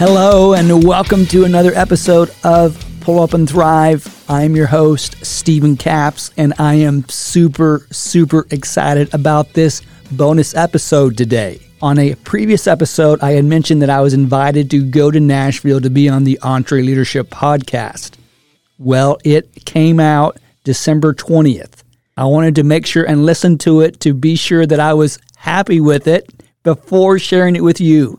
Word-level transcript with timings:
Hello, 0.00 0.54
and 0.54 0.82
welcome 0.82 1.26
to 1.26 1.44
another 1.44 1.72
episode 1.74 2.34
of 2.42 2.82
Pull 3.02 3.22
Up 3.22 3.34
and 3.34 3.46
Thrive. 3.46 4.24
I'm 4.30 4.56
your 4.56 4.66
host, 4.66 5.22
Stephen 5.26 5.76
Capps, 5.76 6.30
and 6.38 6.54
I 6.58 6.76
am 6.76 7.06
super, 7.10 7.86
super 7.90 8.46
excited 8.50 9.12
about 9.12 9.52
this 9.52 9.82
bonus 10.12 10.54
episode 10.54 11.18
today. 11.18 11.60
On 11.82 11.98
a 11.98 12.14
previous 12.14 12.66
episode, 12.66 13.20
I 13.22 13.32
had 13.32 13.44
mentioned 13.44 13.82
that 13.82 13.90
I 13.90 14.00
was 14.00 14.14
invited 14.14 14.70
to 14.70 14.82
go 14.82 15.10
to 15.10 15.20
Nashville 15.20 15.82
to 15.82 15.90
be 15.90 16.08
on 16.08 16.24
the 16.24 16.38
EntreLeadership 16.40 17.24
podcast. 17.24 18.12
Well, 18.78 19.18
it 19.22 19.66
came 19.66 20.00
out 20.00 20.38
December 20.64 21.12
20th. 21.12 21.82
I 22.16 22.24
wanted 22.24 22.54
to 22.54 22.64
make 22.64 22.86
sure 22.86 23.04
and 23.04 23.26
listen 23.26 23.58
to 23.58 23.82
it 23.82 24.00
to 24.00 24.14
be 24.14 24.34
sure 24.34 24.64
that 24.64 24.80
I 24.80 24.94
was 24.94 25.18
happy 25.36 25.78
with 25.78 26.06
it 26.06 26.32
before 26.62 27.18
sharing 27.18 27.54
it 27.54 27.62
with 27.62 27.82
you. 27.82 28.18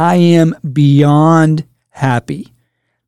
I 0.00 0.14
am 0.14 0.54
beyond 0.72 1.66
happy. 1.90 2.54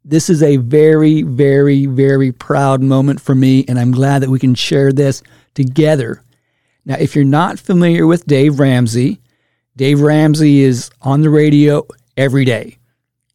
This 0.04 0.28
is 0.28 0.42
a 0.42 0.58
very, 0.58 1.22
very, 1.22 1.86
very 1.86 2.32
proud 2.32 2.82
moment 2.82 3.18
for 3.18 3.34
me, 3.34 3.64
and 3.66 3.78
I'm 3.78 3.92
glad 3.92 4.18
that 4.18 4.28
we 4.28 4.38
can 4.38 4.54
share 4.54 4.92
this 4.92 5.22
together. 5.54 6.22
Now, 6.84 6.96
if 7.00 7.16
you're 7.16 7.24
not 7.24 7.58
familiar 7.58 8.06
with 8.06 8.26
Dave 8.26 8.60
Ramsey, 8.60 9.22
Dave 9.74 10.02
Ramsey 10.02 10.60
is 10.60 10.90
on 11.00 11.22
the 11.22 11.30
radio 11.30 11.86
every 12.18 12.44
day. 12.44 12.76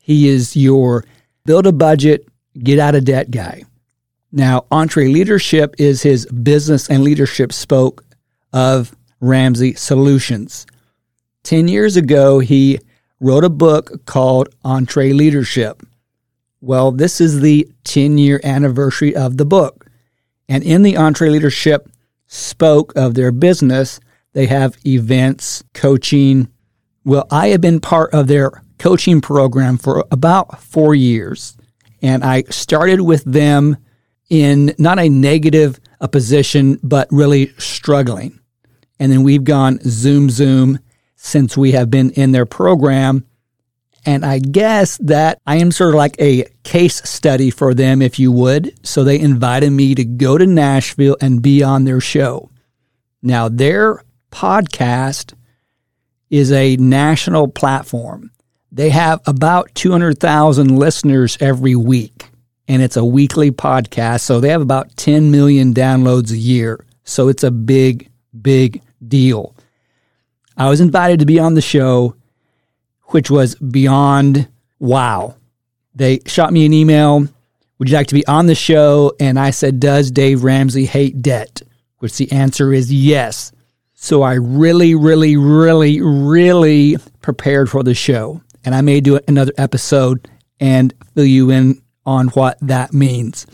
He 0.01 0.27
is 0.27 0.55
your 0.55 1.03
build 1.43 1.65
a 1.65 1.71
budget, 1.71 2.27
get 2.59 2.77
out 2.77 2.93
of 2.93 3.05
debt 3.05 3.31
guy. 3.31 3.63
Now, 4.31 4.67
EntreLeadership 4.71 5.73
is 5.79 6.03
his 6.03 6.27
business 6.27 6.91
and 6.91 7.03
leadership 7.03 7.51
spoke 7.51 8.05
of 8.53 8.95
Ramsey 9.19 9.73
Solutions. 9.73 10.67
10 11.41 11.67
years 11.67 11.97
ago, 11.97 12.37
he 12.37 12.77
wrote 13.19 13.43
a 13.43 13.49
book 13.49 14.05
called 14.05 14.49
EntreLeadership. 14.63 15.83
Well, 16.61 16.91
this 16.91 17.21
is 17.21 17.41
the 17.41 17.69
10 17.83 18.17
year 18.17 18.39
anniversary 18.43 19.15
of 19.15 19.37
the 19.37 19.45
book. 19.45 19.85
And 20.49 20.63
in 20.63 20.81
the 20.83 20.93
EntreLeadership 20.93 21.89
spoke 22.27 22.95
of 22.95 23.13
their 23.13 23.31
business, 23.31 23.99
they 24.33 24.45
have 24.47 24.77
events, 24.85 25.63
coaching. 25.73 26.47
Well, 27.03 27.27
I 27.31 27.47
have 27.49 27.61
been 27.61 27.79
part 27.79 28.13
of 28.13 28.27
their 28.27 28.63
coaching 28.79 29.21
program 29.21 29.77
for 29.77 30.05
about 30.11 30.61
four 30.61 30.93
years. 30.93 31.57
And 32.01 32.23
I 32.23 32.43
started 32.43 33.01
with 33.01 33.23
them 33.23 33.77
in 34.29 34.75
not 34.77 34.99
a 34.99 35.09
negative 35.09 35.79
a 35.99 36.07
position, 36.07 36.79
but 36.83 37.07
really 37.11 37.53
struggling. 37.57 38.39
And 38.99 39.11
then 39.11 39.23
we've 39.23 39.43
gone 39.43 39.79
Zoom, 39.83 40.29
Zoom 40.29 40.79
since 41.17 41.57
we 41.57 41.73
have 41.73 41.91
been 41.91 42.11
in 42.11 42.31
their 42.31 42.45
program. 42.45 43.25
And 44.05 44.23
I 44.23 44.39
guess 44.39 44.97
that 44.99 45.41
I 45.45 45.57
am 45.57 45.71
sort 45.71 45.89
of 45.89 45.95
like 45.95 46.15
a 46.21 46.45
case 46.63 47.01
study 47.03 47.49
for 47.49 47.73
them, 47.73 48.01
if 48.01 48.19
you 48.19 48.31
would. 48.31 48.73
So 48.87 49.03
they 49.03 49.19
invited 49.19 49.71
me 49.71 49.95
to 49.95 50.05
go 50.05 50.37
to 50.37 50.45
Nashville 50.45 51.17
and 51.19 51.41
be 51.41 51.61
on 51.61 51.83
their 51.83 51.99
show. 51.99 52.49
Now, 53.21 53.49
their 53.49 54.01
podcast 54.31 55.33
is 56.29 56.53
a 56.53 56.77
national 56.77 57.49
platform. 57.49 58.31
They 58.71 58.91
have 58.91 59.21
about 59.25 59.73
200,000 59.75 60.77
listeners 60.77 61.37
every 61.41 61.75
week, 61.75 62.29
and 62.67 62.81
it's 62.81 62.97
a 62.97 63.03
weekly 63.03 63.51
podcast. 63.51 64.21
So 64.21 64.39
they 64.39 64.49
have 64.49 64.61
about 64.61 64.95
10 64.95 65.31
million 65.31 65.73
downloads 65.73 66.31
a 66.31 66.37
year. 66.37 66.85
So 67.03 67.27
it's 67.27 67.43
a 67.43 67.51
big, 67.51 68.09
big 68.39 68.81
deal. 69.05 69.55
I 70.57 70.69
was 70.69 70.81
invited 70.81 71.19
to 71.19 71.25
be 71.25 71.39
on 71.39 71.53
the 71.53 71.61
show, 71.61 72.15
which 73.09 73.29
was 73.29 73.55
beyond 73.55 74.47
wow. 74.79 75.35
They 75.93 76.19
shot 76.25 76.51
me 76.51 76.65
an 76.65 76.73
email. 76.73 77.27
Would 77.77 77.89
you 77.89 77.95
like 77.95 78.07
to 78.07 78.15
be 78.15 78.25
on 78.25 78.47
the 78.47 78.55
show? 78.55 79.13
And 79.19 79.39
I 79.39 79.51
said, 79.51 79.79
Does 79.79 80.09
Dave 80.09 80.43
Ramsey 80.43 80.85
hate 80.85 81.21
debt? 81.21 81.61
Which 81.99 82.17
the 82.17 82.31
answer 82.31 82.73
is 82.73 82.91
yes. 82.91 83.51
So 83.93 84.21
I 84.23 84.33
really, 84.33 84.95
really, 84.95 85.37
really, 85.37 86.01
really 86.01 86.97
prepared 87.21 87.69
for 87.69 87.83
the 87.83 87.95
show. 87.95 88.41
And 88.63 88.75
I 88.75 88.81
may 88.81 88.99
do 88.99 89.19
another 89.27 89.53
episode 89.57 90.27
and 90.59 90.93
fill 91.13 91.25
you 91.25 91.49
in 91.51 91.81
on 92.05 92.29
what 92.29 92.57
that 92.61 92.93
means. 92.93 93.47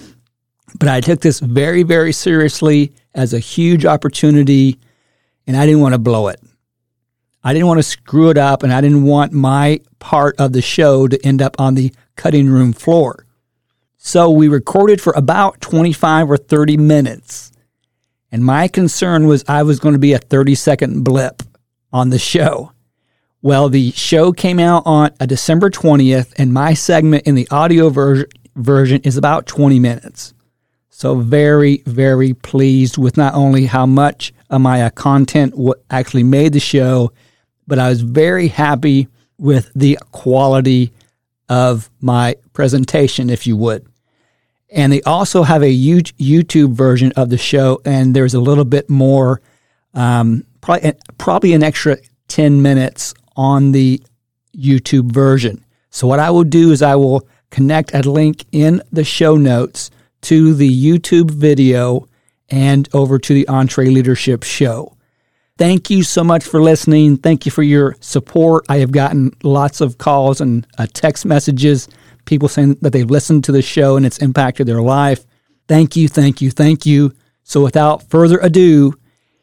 But 0.79 0.89
I 0.89 1.01
took 1.01 1.22
this 1.22 1.39
very, 1.39 1.83
very 1.83 2.11
seriously 2.11 2.94
as 3.13 3.33
a 3.33 3.39
huge 3.39 3.85
opportunity, 3.85 4.79
and 5.47 5.56
I 5.56 5.66
didn't 5.66 5.81
want 5.81 5.94
to 5.94 6.00
blow 6.00 6.27
it. 6.27 6.42
I 7.43 7.53
didn't 7.53 7.67
want 7.67 7.79
to 7.79 7.83
screw 7.83 8.29
it 8.29 8.37
up, 8.37 8.63
and 8.63 8.71
I 8.71 8.81
didn't 8.81 9.03
want 9.03 9.33
my 9.33 9.81
part 9.99 10.35
of 10.39 10.53
the 10.53 10.61
show 10.61 11.07
to 11.07 11.25
end 11.25 11.41
up 11.41 11.59
on 11.59 11.75
the 11.75 11.93
cutting 12.15 12.49
room 12.49 12.73
floor. 12.73 13.25
So 13.97 14.29
we 14.29 14.47
recorded 14.47 15.01
for 15.01 15.13
about 15.15 15.61
25 15.61 16.31
or 16.31 16.37
30 16.37 16.77
minutes. 16.77 17.51
And 18.31 18.43
my 18.43 18.67
concern 18.67 19.27
was 19.27 19.43
I 19.47 19.63
was 19.63 19.79
going 19.79 19.93
to 19.93 19.99
be 19.99 20.13
a 20.13 20.17
30 20.17 20.55
second 20.55 21.03
blip 21.03 21.43
on 21.91 22.09
the 22.09 22.19
show. 22.19 22.71
Well, 23.41 23.69
the 23.69 23.91
show 23.91 24.31
came 24.31 24.59
out 24.59 24.83
on 24.85 25.11
a 25.19 25.27
December 25.27 25.69
20th, 25.69 26.33
and 26.37 26.53
my 26.53 26.73
segment 26.73 27.27
in 27.27 27.35
the 27.35 27.47
audio 27.51 27.89
ver- 27.89 28.27
version 28.55 29.01
is 29.03 29.17
about 29.17 29.47
20 29.47 29.79
minutes. 29.79 30.33
So, 30.89 31.15
very, 31.15 31.83
very 31.85 32.33
pleased 32.33 32.97
with 32.97 33.17
not 33.17 33.33
only 33.33 33.65
how 33.65 33.85
much 33.85 34.33
of 34.49 34.61
my 34.61 34.83
uh, 34.83 34.89
content 34.91 35.55
actually 35.89 36.23
made 36.23 36.53
the 36.53 36.59
show, 36.59 37.11
but 37.68 37.79
I 37.79 37.90
was 37.90 38.01
very 38.01 38.47
happy 38.47 39.07
with 39.38 39.72
the 39.75 39.97
quality 40.12 40.91
of 41.50 41.90
my 42.01 42.35
presentation, 42.53 43.29
if 43.29 43.46
you 43.46 43.57
would. 43.57 43.85
And 44.72 44.91
they 44.91 45.01
also 45.03 45.44
have 45.44 45.62
a 45.62 45.75
YouTube 45.75 46.72
version 46.72 47.12
of 47.16 47.29
the 47.29 47.38
show, 47.38 47.81
and 47.85 48.16
there's 48.16 48.34
a 48.34 48.40
little 48.40 48.66
bit 48.66 48.90
more, 48.90 49.41
um, 49.94 50.46
probably, 50.62 50.94
probably 51.18 51.53
an 51.53 51.62
extra 51.62 51.97
10 52.28 52.62
minutes 52.62 53.13
on 53.35 53.72
the 53.72 54.01
YouTube 54.57 55.12
version. 55.12 55.63
So, 55.91 56.07
what 56.07 56.19
I 56.19 56.31
will 56.31 56.44
do 56.44 56.72
is 56.72 56.81
I 56.81 56.95
will 56.95 57.28
connect 57.51 57.94
a 57.94 58.01
link 58.01 58.45
in 58.51 58.81
the 58.91 59.03
show 59.03 59.38
notes 59.38 59.91
to 60.22 60.56
the 60.56 60.69
YouTube 60.69 61.30
video 61.30 62.07
and 62.50 62.90
over 62.94 63.19
to 63.19 63.34
the 63.34 63.45
EntreLeadership 63.45 64.44
show. 64.44 64.92
Thank 65.57 65.91
you 65.91 66.01
so 66.01 66.23
much 66.23 66.43
for 66.43 66.61
listening. 66.63 67.17
Thank 67.17 67.45
you 67.45 67.51
for 67.51 67.61
your 67.61 67.95
support. 67.99 68.65
I 68.69 68.77
have 68.77 68.91
gotten 68.91 69.31
lots 69.43 69.81
of 69.81 69.99
calls 69.99 70.41
and 70.41 70.65
uh, 70.79 70.87
text 70.93 71.25
messages, 71.25 71.87
people 72.25 72.49
saying 72.49 72.77
that 72.81 72.91
they've 72.91 73.09
listened 73.09 73.43
to 73.43 73.51
the 73.51 73.61
show 73.61 73.95
and 73.95 74.05
it's 74.05 74.17
impacted 74.17 74.65
their 74.65 74.81
life. 74.81 75.25
Thank 75.67 75.95
you, 75.95 76.07
thank 76.07 76.41
you, 76.41 76.49
thank 76.49 76.87
you. 76.87 77.13
So 77.43 77.61
without 77.61 78.09
further 78.09 78.39
ado, 78.39 78.95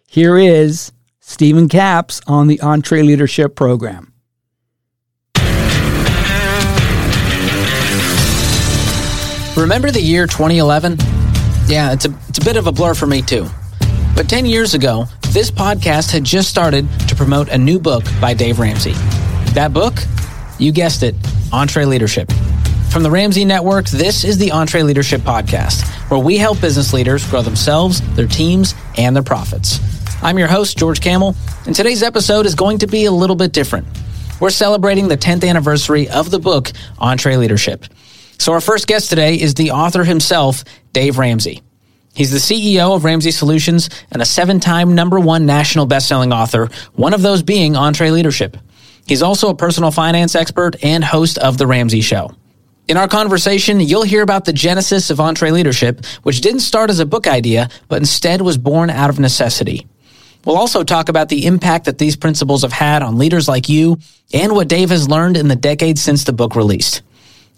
here 0.09 0.37
is 0.37 0.91
Stephen 1.21 1.69
Capps 1.69 2.21
on 2.27 2.48
the 2.48 2.59
EntreLeadership 2.59 3.54
Program. 3.54 4.12
Remember 9.56 9.91
the 9.92 10.00
year 10.00 10.27
2011? 10.27 10.97
Yeah, 11.66 11.92
it's 11.92 12.06
a, 12.06 12.15
it's 12.28 12.38
a 12.38 12.44
bit 12.44 12.56
of 12.56 12.66
a 12.66 12.72
blur 12.72 12.94
for 12.94 13.06
me 13.06 13.22
too. 13.22 13.47
But 14.16 14.28
10 14.28 14.47
years 14.47 14.75
ago, 14.75 15.06
this 15.31 15.51
podcast 15.51 16.11
had 16.11 16.25
just 16.25 16.49
started 16.49 16.89
to 17.07 17.15
promote 17.15 17.49
a 17.51 17.59
new 17.59 17.79
book 17.79 18.03
by 18.21 18.35
Dave 18.35 18.59
Ramsey. 18.59 18.95
That 19.55 19.73
book? 19.73 19.95
You 20.59 20.73
guessed 20.73 21.05
it, 21.05 21.15
EntreLeadership. 21.53 22.33
From 22.91 23.05
the 23.05 23.11
Ramsey 23.11 23.45
Network, 23.45 23.87
this 23.87 24.25
is 24.25 24.39
the 24.39 24.49
EntreLeadership 24.49 25.19
Podcast, 25.19 25.89
where 26.11 26.19
we 26.19 26.37
help 26.37 26.61
business 26.61 26.93
leaders 26.93 27.25
grow 27.31 27.43
themselves, 27.43 28.01
their 28.17 28.27
teams, 28.27 28.75
and 28.99 29.15
their 29.15 29.23
profits. 29.23 29.79
I'm 30.21 30.37
your 30.37 30.49
host, 30.49 30.77
George 30.77 31.01
Kamel, 31.01 31.37
and 31.65 31.77
today's 31.77 32.03
episode 32.03 32.45
is 32.45 32.57
going 32.57 32.79
to 32.79 32.89
be 32.89 33.05
a 33.05 33.13
little 33.13 33.37
bit 33.37 33.53
different. 33.53 33.87
We're 34.41 34.51
celebrating 34.51 35.07
the 35.07 35.16
10th 35.16 35.49
anniversary 35.49 36.09
of 36.09 36.33
the 36.33 36.41
book, 36.41 36.72
EntreLeadership. 36.99 37.89
So 38.39 38.53
our 38.53 38.60
first 38.60 38.89
guest 38.89 39.10
today 39.10 39.37
is 39.37 39.54
the 39.54 39.71
author 39.71 40.03
himself, 40.03 40.65
Dave 40.93 41.19
Ramsey. 41.19 41.63
He's 42.15 42.30
the 42.30 42.39
CEO 42.39 42.95
of 42.95 43.04
Ramsey 43.04 43.30
Solutions 43.30 43.89
and 44.10 44.21
a 44.21 44.24
seven 44.24 44.60
time 44.60 44.95
number 44.95 45.21
one 45.21 45.47
national 45.47 45.86
best-selling 45.86 46.33
author, 46.33 46.68
one 46.95 47.15
of 47.15 47.22
those 47.22 47.42
being 47.42 47.74
EntreLeadership. 47.74 48.60
He's 49.07 49.22
also 49.22 49.51
a 49.51 49.54
personal 49.54 49.91
finance 49.91 50.34
expert 50.34 50.77
and 50.84 51.04
host 51.04 51.39
of 51.39 51.59
The 51.59 51.66
Ramsey 51.66 52.01
Show. 52.01 52.34
In 52.89 52.97
our 52.97 53.07
conversation, 53.07 53.78
you'll 53.78 54.03
hear 54.03 54.22
about 54.22 54.45
the 54.45 54.53
genesis 54.53 55.10
of 55.10 55.18
EntreLeadership, 55.18 56.04
which 56.24 56.41
didn't 56.41 56.60
start 56.60 56.91
as 56.91 56.98
a 56.98 57.07
book 57.07 57.28
idea, 57.28 57.68
but 57.89 57.98
instead 57.98 58.41
was 58.41 58.59
born 58.59 58.91
out 58.91 59.10
of 59.10 59.21
necessity. 59.21 59.86
We'll 60.45 60.56
also 60.56 60.83
talk 60.83 61.09
about 61.09 61.28
the 61.28 61.47
impact 61.47 61.84
that 61.84 61.98
these 61.98 62.16
principles 62.16 62.63
have 62.63 62.72
had 62.72 63.03
on 63.03 63.18
leaders 63.18 63.47
like 63.47 63.68
you 63.68 63.98
and 64.33 64.53
what 64.53 64.68
Dave 64.68 64.91
has 64.91 65.09
learned 65.09 65.36
in 65.36 65.48
the 65.48 65.56
decades 65.56 66.03
since 66.03 66.24
the 66.24 66.33
book 66.33 66.56
released. 66.56 67.03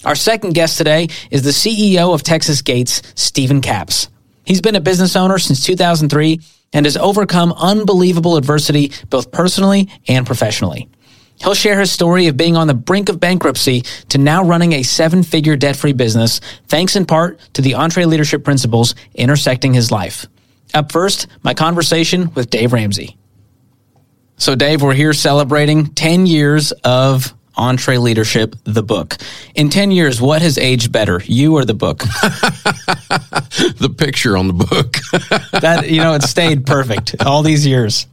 Our 0.05 0.17
second 0.17 0.53
guest 0.53 0.79
today 0.79 1.09
is 1.31 1.43
the 1.43 1.51
CEO 1.51 2.13
of 2.13 2.23
Texas 2.23 2.61
Gates, 2.61 3.03
Stephen 3.15 3.61
Capps. 3.61 4.09
He's 4.45 4.61
been 4.61 4.77
a 4.77 4.81
business 4.81 5.17
owner 5.17 5.39
since 5.39 5.65
2003 5.65 6.41
and 6.73 6.87
has 6.87 6.97
overcome 6.97 7.53
unbelievable 7.53 8.37
adversity 8.37 8.93
both 9.11 9.31
personally 9.31 9.89
and 10.09 10.27
professionally. 10.27 10.89
He'll 11.43 11.55
share 11.55 11.81
his 11.81 11.91
story 11.91 12.29
of 12.29 12.37
being 12.37 12.57
on 12.57 12.69
the 12.69 12.75
brink 12.75 13.09
of 13.09 13.19
bankruptcy 13.19 13.83
to 14.11 14.19
now 14.19 14.45
running 14.45 14.75
a 14.75 14.83
seven 14.83 15.23
figure 15.23 15.57
debt 15.57 15.77
free 15.77 15.93
business, 15.93 16.41
thanks 16.69 16.95
in 16.95 17.05
part 17.05 17.41
to 17.55 17.63
the 17.63 17.73
EntreLeadership 17.73 18.45
principles 18.45 18.95
intersecting 19.15 19.75
his 19.75 19.91
life. 19.91 20.27
Up 20.73 20.93
first, 20.93 21.27
my 21.43 21.53
conversation 21.53 22.33
with 22.35 22.49
Dave 22.49 22.73
Ramsey. 22.73 23.19
So, 24.37 24.55
Dave, 24.55 24.83
we're 24.83 24.95
here 24.95 25.13
celebrating 25.13 25.87
10 25.87 26.27
years 26.27 26.73
of 26.85 27.35
EntreLeadership, 27.57 28.57
the 28.65 28.83
book. 28.83 29.17
In 29.55 29.69
10 29.69 29.91
years, 29.91 30.21
what 30.21 30.43
has 30.43 30.59
aged 30.59 30.93
better, 30.93 31.23
you 31.25 31.55
or 31.57 31.65
the 31.65 31.75
book? 31.75 31.99
the 33.79 33.95
picture 33.97 34.37
on 34.37 34.49
the 34.49 34.55
book. 34.55 34.97
that, 35.61 35.91
you 35.91 35.99
know, 35.99 36.15
it 36.15 36.23
stayed 36.23 36.67
perfect 36.67 37.17
all 37.25 37.43
these 37.43 37.67
years. 37.67 38.07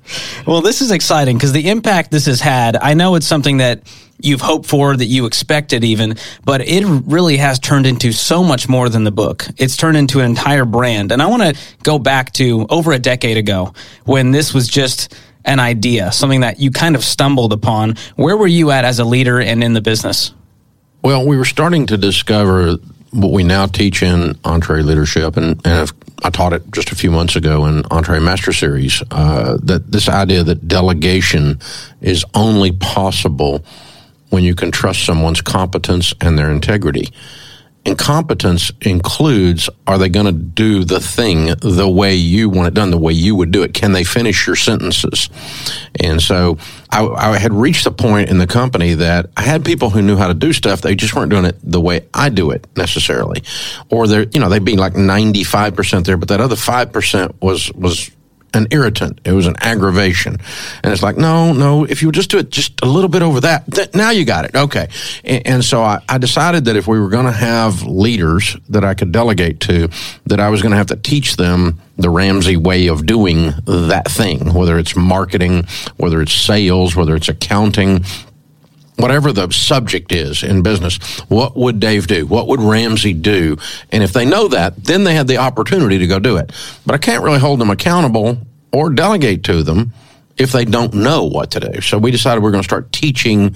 Well, 0.46 0.62
this 0.62 0.82
is 0.82 0.92
exciting 0.92 1.38
because 1.38 1.54
the 1.54 1.70
impact 1.70 2.12
this 2.12 2.26
has 2.26 2.42
had, 2.42 2.78
I 2.78 2.94
know 2.94 3.16
it's 3.16 3.28
something 3.28 3.58
that 3.58 3.84
you've 4.22 4.42
hoped 4.42 4.66
for, 4.66 4.96
that 4.96 5.06
you 5.06 5.26
expected 5.26 5.84
even, 5.84 6.16
but 6.44 6.62
it 6.62 6.84
really 7.06 7.38
has 7.38 7.60
turned 7.60 7.86
into 7.86 8.12
so 8.12 8.44
much 8.44 8.68
more 8.68 8.90
than 8.90 9.04
the 9.04 9.12
book. 9.12 9.46
It's 9.58 9.78
turned 9.78 9.98
into 9.98 10.20
an 10.20 10.26
entire 10.26 10.66
brand. 10.66 11.12
And 11.12 11.22
I 11.22 11.28
want 11.28 11.44
to 11.44 11.56
go 11.84 12.00
back 12.00 12.34
to 12.34 12.66
over 12.70 12.92
a 12.92 13.00
decade 13.00 13.38
ago 13.38 13.74
when 14.06 14.32
this 14.32 14.54
was 14.54 14.68
just 14.68 15.16
an 15.50 15.60
idea, 15.60 16.12
something 16.12 16.42
that 16.42 16.60
you 16.60 16.70
kind 16.70 16.96
of 16.96 17.04
stumbled 17.04 17.52
upon. 17.52 17.96
Where 18.16 18.38
were 18.38 18.48
you 18.48 18.70
at 18.70 18.86
as 18.86 19.00
a 19.00 19.04
leader 19.04 19.42
and 19.42 19.64
in 19.64 19.74
the 19.74 19.82
business? 19.82 20.32
Well, 21.02 21.26
we 21.26 21.38
were 21.38 21.46
starting 21.46 21.88
to 21.88 21.98
discover 21.98 22.76
what 23.12 23.32
we 23.32 23.44
now 23.44 23.66
teach 23.66 24.04
in 24.04 24.36
EntreLeadership, 24.44 25.38
and, 25.38 25.60
and 25.66 25.92
I 26.24 26.30
taught 26.30 26.54
it 26.54 26.72
just 26.72 26.92
a 26.92 26.96
few 26.96 27.10
months 27.10 27.36
ago 27.36 27.66
in 27.66 27.82
EntreMaster 27.84 28.58
Series. 28.58 29.02
Uh, 29.10 29.58
that 29.64 29.92
this 29.92 30.08
idea 30.08 30.44
that 30.44 30.68
delegation 30.68 31.60
is 32.00 32.24
only 32.36 32.72
possible 32.72 33.66
when 34.30 34.44
you 34.44 34.54
can 34.54 34.70
trust 34.70 35.04
someone's 35.04 35.42
competence 35.42 36.14
and 36.22 36.38
their 36.38 36.52
integrity. 36.52 37.10
Incompetence 37.90 38.72
includes 38.82 39.68
are 39.88 39.98
they 39.98 40.10
going 40.10 40.28
to 40.28 40.32
do 40.32 40.84
the 40.84 41.00
thing 41.00 41.48
the 41.48 41.90
way 41.90 42.14
you 42.14 42.48
want 42.48 42.68
it 42.68 42.76
done, 42.76 42.92
the 42.92 43.00
way 43.00 43.14
you 43.14 43.34
would 43.34 43.50
do 43.50 43.64
it? 43.64 43.74
Can 43.74 43.94
they 43.94 44.04
finish 44.04 44.46
your 44.46 44.56
sentences? 44.56 45.28
And 46.00 46.22
so 46.22 46.60
I, 46.92 47.04
I, 47.08 47.40
had 47.40 47.52
reached 47.52 47.86
the 47.86 47.92
point 47.92 48.30
in 48.30 48.38
the 48.38 48.46
company 48.46 48.94
that 48.94 49.32
I 49.36 49.42
had 49.42 49.66
people 49.66 49.90
who 49.90 50.04
knew 50.04 50.18
how 50.18 50.28
to 50.28 50.36
do 50.36 50.54
stuff. 50.54 50.82
They 50.82 50.94
just 50.94 51.16
weren't 51.16 51.32
doing 51.32 51.46
it 51.46 51.58
the 51.64 51.82
way 51.82 52.08
I 52.14 52.30
do 52.30 52.52
it 52.52 52.68
necessarily. 52.78 53.42
Or 53.90 54.06
they're, 54.06 54.28
you 54.34 54.40
know, 54.40 54.50
they'd 54.50 54.64
be 54.64 54.78
like 54.78 54.94
95% 54.94 56.06
there, 56.06 56.18
but 56.18 56.30
that 56.30 56.42
other 56.42 56.56
5% 56.56 57.42
was, 57.42 57.74
was 57.74 58.12
an 58.54 58.68
irritant. 58.72 59.22
It 59.26 59.34
was 59.34 59.48
an 59.48 59.56
aggravation. 59.60 60.38
And 60.84 60.94
it's 60.94 61.04
like, 61.04 61.18
no, 61.18 61.54
no, 61.54 61.86
if 61.86 62.02
you 62.02 62.08
would 62.08 62.16
just 62.16 62.30
do 62.30 62.38
it 62.38 62.50
just 62.50 62.82
a 62.82 62.86
little 62.86 63.10
bit 63.10 63.22
over 63.22 63.42
that, 63.42 63.72
th- 63.72 63.94
now 63.94 64.12
you 64.12 64.26
got 64.26 64.46
it. 64.46 64.56
Okay. 64.56 64.90
And, 65.24 65.48
and 65.48 65.66
so 65.66 65.82
I, 65.82 66.02
I, 66.08 66.18
decided 66.18 66.66
that 66.66 66.76
if 66.76 66.88
we 66.88 67.00
were 67.00 67.10
going 67.10 67.26
to 67.26 67.32
have 67.32 67.84
leaders 67.84 68.58
that 68.70 68.84
I 68.84 68.94
could 68.94 69.12
delegate 69.12 69.60
to, 69.62 69.90
that 70.26 70.40
I 70.40 70.50
was 70.50 70.62
going 70.62 70.72
to 70.72 70.78
have 70.78 70.88
to 70.88 70.96
teach 70.96 71.38
them 71.38 71.80
the 71.98 72.10
Ramsey 72.10 72.58
way 72.58 72.88
of 72.88 73.06
doing 73.06 73.52
that 73.66 74.10
thing, 74.10 74.54
whether 74.54 74.78
it's 74.78 74.96
marketing, 74.96 75.66
whether 75.98 76.22
it's 76.22 76.34
sales, 76.34 76.96
whether 76.96 77.16
it's 77.16 77.30
accounting, 77.30 78.04
whatever 79.00 79.32
the 79.32 79.50
subject 79.52 80.12
is 80.12 80.44
in 80.44 80.62
business, 80.62 80.98
what 81.30 81.56
would 81.56 81.80
Dave 81.80 82.08
do? 82.08 82.26
What 82.26 82.48
would 82.48 82.60
Ramsey 82.60 83.14
do? 83.14 83.58
And 83.92 84.04
if 84.04 84.14
they 84.14 84.26
know 84.26 84.50
that, 84.50 84.84
then 84.84 85.04
they 85.04 85.16
have 85.16 85.28
the 85.28 85.38
opportunity 85.38 85.98
to 86.00 86.08
go 86.08 86.20
do 86.20 86.38
it. 86.38 86.52
But 86.86 86.96
I 86.96 86.98
can't 86.98 87.24
really 87.24 87.40
hold 87.40 87.60
them 87.60 87.70
accountable 87.70 88.38
or 88.72 88.90
delegate 88.90 89.44
to 89.46 89.64
them 89.64 89.94
if 90.38 90.52
they 90.52 90.66
don't 90.66 90.94
know 90.94 91.24
what 91.24 91.52
to 91.52 91.60
do. 91.60 91.82
So 91.82 91.98
we 91.98 92.12
decided 92.12 92.44
we're 92.44 92.52
going 92.52 92.64
to 92.64 92.68
start 92.68 92.92
teaching. 92.92 93.56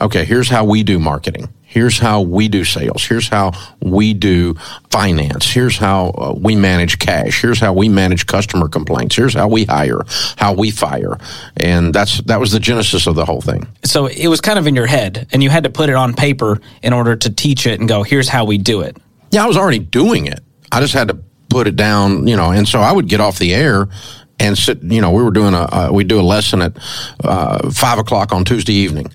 Okay, 0.00 0.24
here's 0.24 0.48
how 0.48 0.64
we 0.64 0.82
do 0.82 0.98
marketing. 0.98 1.48
Here's 1.62 1.98
how 1.98 2.20
we 2.20 2.48
do 2.48 2.64
sales. 2.64 3.04
Here's 3.04 3.28
how 3.28 3.52
we 3.80 4.14
do 4.14 4.54
finance. 4.90 5.50
Here's 5.50 5.76
how 5.78 6.08
uh, 6.10 6.34
we 6.38 6.54
manage 6.54 6.98
cash. 6.98 7.40
Here's 7.40 7.58
how 7.58 7.72
we 7.72 7.88
manage 7.88 8.26
customer 8.26 8.68
complaints. 8.68 9.16
Here's 9.16 9.34
how 9.34 9.48
we 9.48 9.64
hire, 9.64 10.02
how 10.36 10.54
we 10.54 10.70
fire. 10.70 11.18
And 11.56 11.94
that's 11.94 12.20
that 12.22 12.40
was 12.40 12.52
the 12.52 12.60
genesis 12.60 13.06
of 13.06 13.14
the 13.14 13.24
whole 13.24 13.40
thing. 13.40 13.66
So 13.84 14.06
it 14.06 14.28
was 14.28 14.40
kind 14.40 14.58
of 14.58 14.66
in 14.66 14.74
your 14.74 14.86
head 14.86 15.28
and 15.32 15.42
you 15.42 15.50
had 15.50 15.64
to 15.64 15.70
put 15.70 15.88
it 15.88 15.96
on 15.96 16.14
paper 16.14 16.60
in 16.82 16.92
order 16.92 17.16
to 17.16 17.30
teach 17.30 17.66
it 17.66 17.80
and 17.80 17.88
go, 17.88 18.02
here's 18.02 18.28
how 18.28 18.44
we 18.44 18.58
do 18.58 18.82
it. 18.82 18.96
Yeah, 19.30 19.44
I 19.44 19.46
was 19.46 19.56
already 19.56 19.80
doing 19.80 20.26
it. 20.26 20.40
I 20.70 20.80
just 20.80 20.94
had 20.94 21.08
to 21.08 21.18
put 21.50 21.66
it 21.66 21.76
down, 21.76 22.26
you 22.26 22.36
know, 22.36 22.52
and 22.52 22.66
so 22.68 22.80
I 22.80 22.92
would 22.92 23.08
get 23.08 23.20
off 23.20 23.38
the 23.38 23.54
air 23.54 23.88
and 24.38 24.56
sit. 24.56 24.82
You 24.82 25.00
know, 25.00 25.10
we 25.10 25.22
were 25.22 25.30
doing 25.30 25.54
a 25.54 25.62
uh, 25.62 25.90
we 25.92 26.04
do 26.04 26.20
a 26.20 26.22
lesson 26.22 26.62
at 26.62 26.76
uh, 27.24 27.70
five 27.70 27.98
o'clock 27.98 28.32
on 28.32 28.44
Tuesday 28.44 28.74
evening 28.74 29.12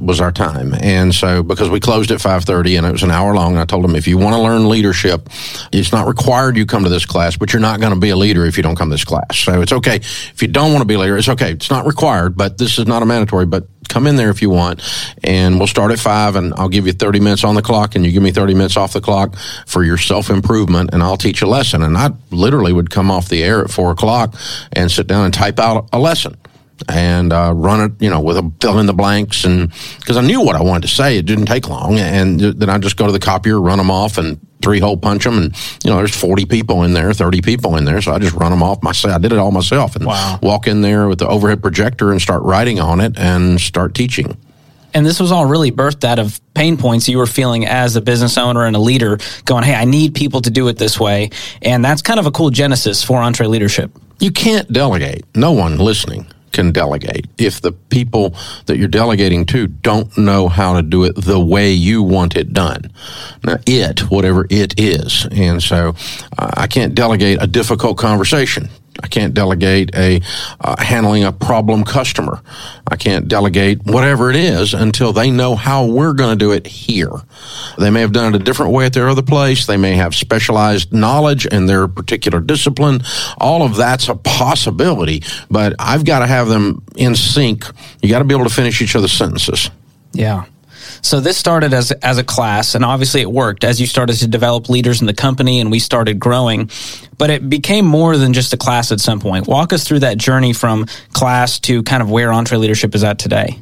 was 0.00 0.20
our 0.20 0.32
time, 0.32 0.74
and 0.74 1.14
so 1.14 1.42
because 1.42 1.70
we 1.70 1.80
closed 1.80 2.10
at 2.10 2.20
five 2.20 2.44
thirty 2.44 2.76
and 2.76 2.86
it 2.86 2.92
was 2.92 3.02
an 3.02 3.10
hour 3.10 3.34
long, 3.34 3.56
I 3.56 3.64
told 3.64 3.84
them 3.84 3.96
if 3.96 4.06
you 4.06 4.18
want 4.18 4.34
to 4.34 4.40
learn 4.40 4.68
leadership, 4.68 5.28
it's 5.72 5.92
not 5.92 6.06
required 6.06 6.56
you 6.56 6.66
come 6.66 6.84
to 6.84 6.90
this 6.90 7.06
class, 7.06 7.36
but 7.36 7.52
you're 7.52 7.60
not 7.60 7.80
going 7.80 7.94
to 7.94 8.00
be 8.00 8.10
a 8.10 8.16
leader 8.16 8.44
if 8.44 8.56
you 8.56 8.62
don't 8.62 8.76
come 8.76 8.90
to 8.90 8.94
this 8.94 9.04
class. 9.04 9.38
So 9.38 9.62
it's 9.62 9.72
okay 9.72 9.96
if 9.96 10.42
you 10.42 10.48
don't 10.48 10.72
want 10.72 10.82
to 10.82 10.86
be 10.86 10.94
a 10.94 10.98
leader. 10.98 11.16
It's 11.16 11.28
okay. 11.28 11.52
It's 11.52 11.70
not 11.70 11.86
required, 11.86 12.36
but 12.36 12.58
this 12.58 12.78
is 12.78 12.86
not 12.86 13.02
a 13.02 13.06
mandatory. 13.06 13.46
But 13.46 13.66
come 13.90 14.06
in 14.06 14.16
there 14.16 14.30
if 14.30 14.40
you 14.40 14.48
want, 14.48 14.80
and 15.22 15.58
we'll 15.58 15.66
start 15.66 15.90
at 15.90 15.98
five, 15.98 16.36
and 16.36 16.54
I'll 16.56 16.68
give 16.70 16.86
you 16.86 16.92
thirty 16.92 17.20
minutes 17.20 17.44
on 17.44 17.54
the 17.54 17.62
clock, 17.62 17.94
and 17.94 18.06
you 18.06 18.12
give 18.12 18.22
me 18.22 18.32
thirty 18.32 18.54
minutes 18.54 18.76
off 18.76 18.94
the 18.94 19.00
clock 19.00 19.36
for 19.66 19.84
your 19.84 19.98
self 19.98 20.30
improvement, 20.30 20.90
and 20.92 21.02
I'll 21.02 21.18
teach 21.18 21.42
a 21.42 21.46
lesson. 21.46 21.82
And 21.82 21.98
I 21.98 22.10
literally 22.30 22.72
would 22.72 22.90
come 22.90 23.10
off 23.10 23.28
the 23.28 23.42
air 23.42 23.62
at 23.62 23.70
four 23.70 23.90
o'clock 23.90 24.34
and 24.72 24.90
sit 24.90 25.06
down 25.06 25.26
and 25.26 25.34
type 25.34 25.58
out 25.58 25.88
a 25.92 25.98
lesson 25.98 26.36
and 26.88 27.30
uh, 27.32 27.52
run 27.54 27.90
it, 27.90 28.02
you 28.02 28.08
know, 28.08 28.20
with 28.20 28.38
a 28.38 28.52
fill 28.60 28.78
in 28.78 28.86
the 28.86 28.94
blanks, 28.94 29.44
and 29.44 29.70
because 29.98 30.16
I 30.16 30.22
knew 30.22 30.40
what 30.40 30.56
I 30.56 30.62
wanted 30.62 30.88
to 30.88 30.94
say, 30.94 31.18
it 31.18 31.26
didn't 31.26 31.46
take 31.46 31.68
long, 31.68 31.98
and 31.98 32.40
then 32.40 32.70
I 32.70 32.78
just 32.78 32.96
go 32.96 33.04
to 33.04 33.12
the 33.12 33.18
copier, 33.18 33.60
run 33.60 33.76
them 33.76 33.90
off, 33.90 34.16
and 34.16 34.40
three 34.62 34.80
hole 34.80 34.96
punch 34.96 35.24
them, 35.24 35.38
and 35.38 35.56
you 35.84 35.90
know, 35.90 35.96
there's 35.96 36.14
40 36.14 36.46
people 36.46 36.82
in 36.82 36.92
there, 36.92 37.12
30 37.12 37.42
people 37.42 37.76
in 37.76 37.84
there, 37.84 38.00
so 38.00 38.12
I 38.12 38.18
just 38.18 38.34
run 38.34 38.50
them 38.50 38.62
off 38.62 38.82
myself. 38.82 39.14
I 39.14 39.18
did 39.18 39.32
it 39.32 39.38
all 39.38 39.50
myself, 39.50 39.96
and 39.96 40.06
wow. 40.06 40.38
walk 40.42 40.66
in 40.66 40.82
there 40.82 41.08
with 41.08 41.18
the 41.18 41.28
overhead 41.28 41.62
projector 41.62 42.10
and 42.10 42.20
start 42.20 42.42
writing 42.42 42.80
on 42.80 43.00
it 43.00 43.18
and 43.18 43.60
start 43.60 43.94
teaching. 43.94 44.36
And 44.92 45.06
this 45.06 45.20
was 45.20 45.30
all 45.30 45.46
really 45.46 45.70
birthed 45.70 46.02
out 46.02 46.18
of 46.18 46.40
pain 46.54 46.76
points 46.76 47.08
you 47.08 47.18
were 47.18 47.26
feeling 47.26 47.64
as 47.64 47.94
a 47.94 48.00
business 48.00 48.36
owner 48.36 48.64
and 48.64 48.74
a 48.74 48.80
leader, 48.80 49.18
going, 49.44 49.62
"Hey, 49.62 49.74
I 49.74 49.84
need 49.84 50.14
people 50.14 50.40
to 50.42 50.50
do 50.50 50.66
it 50.68 50.78
this 50.78 50.98
way," 50.98 51.30
and 51.62 51.84
that's 51.84 52.02
kind 52.02 52.18
of 52.18 52.26
a 52.26 52.32
cool 52.32 52.50
genesis 52.50 53.02
for 53.02 53.20
EntreLeadership. 53.20 53.90
You 54.18 54.30
can't 54.30 54.70
delegate. 54.72 55.24
No 55.34 55.52
one 55.52 55.78
listening 55.78 56.26
can 56.52 56.72
delegate. 56.72 57.26
If 57.38 57.60
the 57.60 57.72
people 57.72 58.34
that 58.66 58.76
you're 58.78 58.88
delegating 58.88 59.46
to 59.46 59.66
don't 59.66 60.16
know 60.16 60.48
how 60.48 60.74
to 60.74 60.82
do 60.82 61.04
it 61.04 61.14
the 61.16 61.40
way 61.40 61.72
you 61.72 62.02
want 62.02 62.36
it 62.36 62.52
done, 62.52 62.92
now 63.44 63.56
it, 63.66 64.10
whatever 64.10 64.46
it 64.50 64.74
is, 64.78 65.26
and 65.30 65.62
so 65.62 65.94
uh, 66.38 66.50
I 66.54 66.66
can't 66.66 66.94
delegate 66.94 67.42
a 67.42 67.46
difficult 67.46 67.98
conversation 67.98 68.68
I 69.02 69.06
can't 69.08 69.34
delegate 69.34 69.94
a 69.94 70.20
uh, 70.60 70.82
handling 70.82 71.24
a 71.24 71.32
problem 71.32 71.84
customer. 71.84 72.42
I 72.86 72.96
can't 72.96 73.28
delegate 73.28 73.84
whatever 73.84 74.30
it 74.30 74.36
is 74.36 74.74
until 74.74 75.12
they 75.12 75.30
know 75.30 75.54
how 75.54 75.86
we're 75.86 76.12
going 76.12 76.38
to 76.38 76.44
do 76.44 76.52
it 76.52 76.66
here. 76.66 77.12
They 77.78 77.90
may 77.90 78.00
have 78.00 78.12
done 78.12 78.34
it 78.34 78.40
a 78.40 78.44
different 78.44 78.72
way 78.72 78.86
at 78.86 78.92
their 78.92 79.08
other 79.08 79.22
place. 79.22 79.66
They 79.66 79.76
may 79.76 79.96
have 79.96 80.14
specialized 80.14 80.92
knowledge 80.92 81.46
in 81.46 81.66
their 81.66 81.88
particular 81.88 82.40
discipline. 82.40 83.02
All 83.38 83.62
of 83.62 83.76
that's 83.76 84.08
a 84.08 84.14
possibility, 84.14 85.22
but 85.50 85.74
I've 85.78 86.04
got 86.04 86.20
to 86.20 86.26
have 86.26 86.48
them 86.48 86.82
in 86.96 87.14
sync. 87.14 87.64
You 88.02 88.08
got 88.08 88.18
to 88.18 88.24
be 88.24 88.34
able 88.34 88.46
to 88.46 88.54
finish 88.54 88.82
each 88.82 88.96
other's 88.96 89.12
sentences. 89.12 89.70
Yeah. 90.12 90.44
So 91.02 91.20
this 91.20 91.36
started 91.36 91.72
as 91.72 91.92
as 91.92 92.18
a 92.18 92.24
class, 92.24 92.74
and 92.74 92.84
obviously 92.84 93.20
it 93.20 93.30
worked 93.30 93.64
as 93.64 93.80
you 93.80 93.86
started 93.86 94.16
to 94.16 94.28
develop 94.28 94.68
leaders 94.68 95.00
in 95.00 95.06
the 95.06 95.14
company, 95.14 95.60
and 95.60 95.70
we 95.70 95.78
started 95.78 96.18
growing. 96.18 96.70
But 97.18 97.30
it 97.30 97.48
became 97.48 97.86
more 97.86 98.16
than 98.16 98.32
just 98.32 98.52
a 98.52 98.56
class 98.56 98.92
at 98.92 99.00
some 99.00 99.20
point. 99.20 99.46
Walk 99.46 99.72
us 99.72 99.84
through 99.84 100.00
that 100.00 100.18
journey 100.18 100.52
from 100.52 100.86
class 101.12 101.58
to 101.60 101.82
kind 101.82 102.02
of 102.02 102.10
where 102.10 102.30
EntreLeadership 102.30 102.94
is 102.94 103.04
at 103.04 103.18
today. 103.18 103.60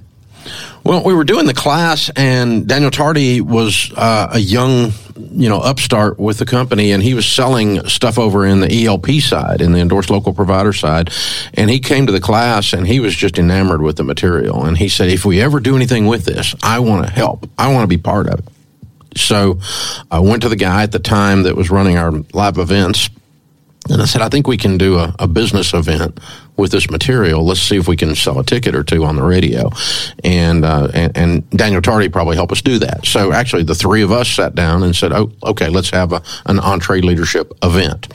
Well, 0.88 1.04
we 1.04 1.12
were 1.12 1.24
doing 1.24 1.44
the 1.44 1.52
class, 1.52 2.10
and 2.16 2.66
Daniel 2.66 2.90
Tardy 2.90 3.42
was 3.42 3.92
uh, 3.94 4.28
a 4.32 4.38
young, 4.38 4.94
you 5.32 5.50
know, 5.50 5.58
upstart 5.58 6.18
with 6.18 6.38
the 6.38 6.46
company, 6.46 6.92
and 6.92 7.02
he 7.02 7.12
was 7.12 7.26
selling 7.26 7.86
stuff 7.86 8.18
over 8.18 8.46
in 8.46 8.60
the 8.60 8.86
ELP 8.86 9.20
side, 9.20 9.60
in 9.60 9.72
the 9.72 9.80
endorsed 9.80 10.08
local 10.08 10.32
provider 10.32 10.72
side. 10.72 11.10
And 11.52 11.68
he 11.68 11.78
came 11.78 12.06
to 12.06 12.12
the 12.12 12.22
class, 12.22 12.72
and 12.72 12.86
he 12.86 13.00
was 13.00 13.14
just 13.14 13.38
enamored 13.38 13.82
with 13.82 13.98
the 13.98 14.02
material. 14.02 14.64
And 14.64 14.78
he 14.78 14.88
said, 14.88 15.10
"If 15.10 15.26
we 15.26 15.42
ever 15.42 15.60
do 15.60 15.76
anything 15.76 16.06
with 16.06 16.24
this, 16.24 16.54
I 16.62 16.78
want 16.78 17.04
to 17.04 17.12
help. 17.12 17.50
I 17.58 17.70
want 17.70 17.82
to 17.82 17.86
be 17.86 17.98
part 17.98 18.26
of 18.26 18.38
it." 18.38 18.48
So 19.14 19.58
I 20.10 20.20
went 20.20 20.40
to 20.44 20.48
the 20.48 20.56
guy 20.56 20.84
at 20.84 20.92
the 20.92 20.98
time 20.98 21.42
that 21.42 21.54
was 21.54 21.68
running 21.68 21.98
our 21.98 22.12
live 22.32 22.56
events 22.56 23.10
and 23.88 24.02
I 24.02 24.04
said, 24.04 24.22
I 24.22 24.28
think 24.28 24.46
we 24.46 24.56
can 24.56 24.78
do 24.78 24.98
a, 24.98 25.14
a, 25.18 25.26
business 25.26 25.72
event 25.74 26.18
with 26.56 26.70
this 26.72 26.90
material. 26.90 27.44
Let's 27.44 27.60
see 27.60 27.76
if 27.76 27.88
we 27.88 27.96
can 27.96 28.14
sell 28.14 28.38
a 28.38 28.44
ticket 28.44 28.74
or 28.74 28.82
two 28.82 29.04
on 29.04 29.16
the 29.16 29.22
radio. 29.22 29.70
And, 30.24 30.64
uh, 30.64 30.88
and, 30.92 31.16
and, 31.16 31.50
Daniel 31.50 31.80
Tardy 31.80 32.08
probably 32.08 32.36
helped 32.36 32.52
us 32.52 32.62
do 32.62 32.78
that. 32.80 33.06
So 33.06 33.32
actually, 33.32 33.62
the 33.62 33.74
three 33.74 34.02
of 34.02 34.12
us 34.12 34.28
sat 34.28 34.54
down 34.54 34.82
and 34.82 34.94
said, 34.94 35.12
oh, 35.12 35.32
okay, 35.42 35.68
let's 35.68 35.90
have 35.90 36.12
a, 36.12 36.22
an 36.46 36.58
EntreLeadership 36.58 37.52
event. 37.62 38.08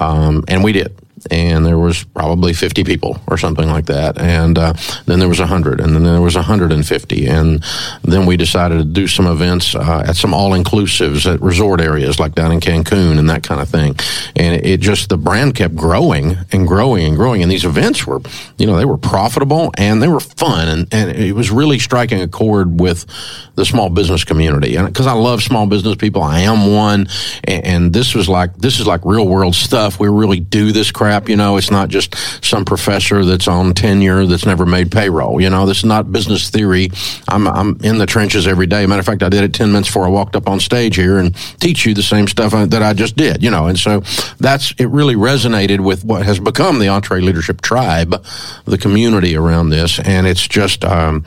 Um, 0.00 0.44
and 0.48 0.64
we 0.64 0.72
did. 0.72 0.96
And 1.30 1.66
there 1.66 1.78
was 1.78 2.04
probably 2.04 2.52
50 2.52 2.84
people 2.84 3.20
or 3.26 3.36
something 3.36 3.68
like 3.68 3.86
that. 3.86 4.18
And 4.18 4.58
uh, 4.58 4.74
then 5.06 5.18
there 5.18 5.28
was 5.28 5.40
100, 5.40 5.80
and 5.80 5.94
then 5.94 6.02
there 6.02 6.20
was 6.20 6.36
150. 6.36 7.26
And 7.26 7.64
then 8.02 8.26
we 8.26 8.36
decided 8.36 8.78
to 8.78 8.84
do 8.84 9.06
some 9.06 9.26
events 9.26 9.74
uh, 9.74 10.04
at 10.06 10.16
some 10.16 10.32
all 10.32 10.52
inclusives 10.52 11.32
at 11.32 11.40
resort 11.40 11.80
areas 11.80 12.18
like 12.18 12.34
down 12.34 12.52
in 12.52 12.60
Cancun 12.60 13.18
and 13.18 13.28
that 13.28 13.42
kind 13.42 13.60
of 13.60 13.68
thing. 13.68 13.96
And 14.36 14.64
it, 14.64 14.80
just, 14.80 15.08
the 15.08 15.18
brand 15.18 15.54
kept 15.54 15.76
growing 15.76 16.36
and 16.52 16.66
growing 16.66 17.04
and 17.06 17.16
growing. 17.16 17.42
And 17.42 17.50
these 17.50 17.64
events 17.64 18.06
were, 18.06 18.20
you 18.56 18.66
know, 18.66 18.76
they 18.76 18.84
were 18.86 18.98
profitable 18.98 19.72
and 19.76 20.02
they 20.02 20.08
were 20.08 20.20
fun. 20.20 20.68
And, 20.68 20.88
and 20.92 21.10
it 21.10 21.32
was 21.32 21.50
really 21.50 21.78
striking 21.78 22.20
a 22.20 22.28
chord 22.28 22.80
with 22.80 23.04
the 23.56 23.66
small 23.66 23.90
business 23.90 24.24
community. 24.24 24.76
And 24.76 24.86
because 24.86 25.06
I 25.06 25.12
love 25.12 25.42
small 25.42 25.66
business 25.66 25.96
people, 25.96 26.22
I 26.22 26.40
am 26.40 26.72
one. 26.72 27.08
And, 27.44 27.64
and 27.66 27.92
this 27.92 28.14
was 28.14 28.28
like, 28.28 28.56
this 28.56 28.80
is 28.80 28.86
like 28.86 29.04
real 29.04 29.28
world 29.28 29.54
stuff. 29.54 30.00
We 30.00 30.08
really 30.08 30.40
do 30.40 30.72
this 30.72 30.90
crap 30.90 31.09
crap. 31.10 31.28
You 31.28 31.36
know, 31.36 31.56
it's 31.56 31.72
not 31.72 31.88
just 31.88 32.14
some 32.44 32.64
professor 32.64 33.24
that's 33.24 33.48
on 33.48 33.74
tenure 33.74 34.26
that's 34.26 34.46
never 34.46 34.64
made 34.64 34.92
payroll. 34.92 35.40
You 35.40 35.50
know, 35.50 35.66
this 35.66 35.78
is 35.78 35.84
not 35.84 36.12
business 36.12 36.50
theory. 36.50 36.90
I'm, 37.26 37.48
I'm 37.48 37.80
in 37.82 37.98
the 37.98 38.06
trenches 38.06 38.46
every 38.46 38.66
day. 38.66 38.86
Matter 38.86 39.00
of 39.00 39.06
fact, 39.06 39.24
I 39.24 39.28
did 39.28 39.42
it 39.42 39.52
10 39.52 39.72
minutes 39.72 39.88
before 39.88 40.04
I 40.04 40.08
walked 40.08 40.36
up 40.36 40.48
on 40.48 40.60
stage 40.60 40.94
here 40.94 41.18
and 41.18 41.34
teach 41.60 41.84
you 41.84 41.94
the 41.94 42.02
same 42.02 42.28
stuff 42.28 42.52
that 42.52 42.82
I 42.82 42.92
just 42.92 43.16
did, 43.16 43.42
you 43.42 43.50
know, 43.50 43.66
and 43.66 43.76
so 43.76 44.00
that's, 44.38 44.72
it 44.78 44.86
really 44.86 45.16
resonated 45.16 45.80
with 45.80 46.04
what 46.04 46.24
has 46.24 46.38
become 46.38 46.78
the 46.78 46.86
EntreLeadership 46.86 47.60
Tribe, 47.60 48.24
the 48.66 48.78
community 48.78 49.34
around 49.34 49.70
this. 49.70 49.98
And 49.98 50.28
it's 50.28 50.46
just, 50.46 50.84
um, 50.84 51.24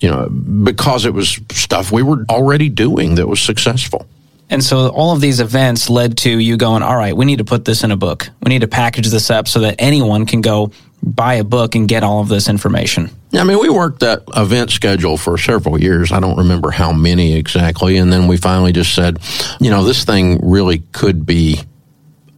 you 0.00 0.10
know, 0.10 0.28
because 0.28 1.04
it 1.04 1.14
was 1.14 1.38
stuff 1.52 1.92
we 1.92 2.02
were 2.02 2.24
already 2.28 2.68
doing 2.68 3.14
that 3.14 3.28
was 3.28 3.40
successful. 3.40 4.04
And 4.52 4.62
so 4.62 4.88
all 4.88 5.14
of 5.14 5.22
these 5.22 5.40
events 5.40 5.88
led 5.88 6.18
to 6.18 6.30
you 6.30 6.58
going, 6.58 6.82
all 6.82 6.94
right, 6.94 7.16
we 7.16 7.24
need 7.24 7.38
to 7.38 7.44
put 7.44 7.64
this 7.64 7.84
in 7.84 7.90
a 7.90 7.96
book. 7.96 8.28
We 8.42 8.50
need 8.50 8.60
to 8.60 8.68
package 8.68 9.08
this 9.08 9.30
up 9.30 9.48
so 9.48 9.60
that 9.60 9.76
anyone 9.78 10.26
can 10.26 10.42
go 10.42 10.72
buy 11.02 11.34
a 11.34 11.44
book 11.44 11.74
and 11.74 11.88
get 11.88 12.02
all 12.02 12.20
of 12.20 12.28
this 12.28 12.50
information. 12.50 13.08
Yeah, 13.30 13.40
I 13.40 13.44
mean, 13.44 13.58
we 13.58 13.70
worked 13.70 14.00
that 14.00 14.24
event 14.36 14.70
schedule 14.70 15.16
for 15.16 15.38
several 15.38 15.80
years. 15.80 16.12
I 16.12 16.20
don't 16.20 16.36
remember 16.36 16.70
how 16.70 16.92
many 16.92 17.34
exactly. 17.34 17.96
And 17.96 18.12
then 18.12 18.28
we 18.28 18.36
finally 18.36 18.72
just 18.72 18.94
said, 18.94 19.20
you 19.58 19.70
know, 19.70 19.84
this 19.84 20.04
thing 20.04 20.38
really 20.42 20.80
could 20.92 21.24
be 21.24 21.58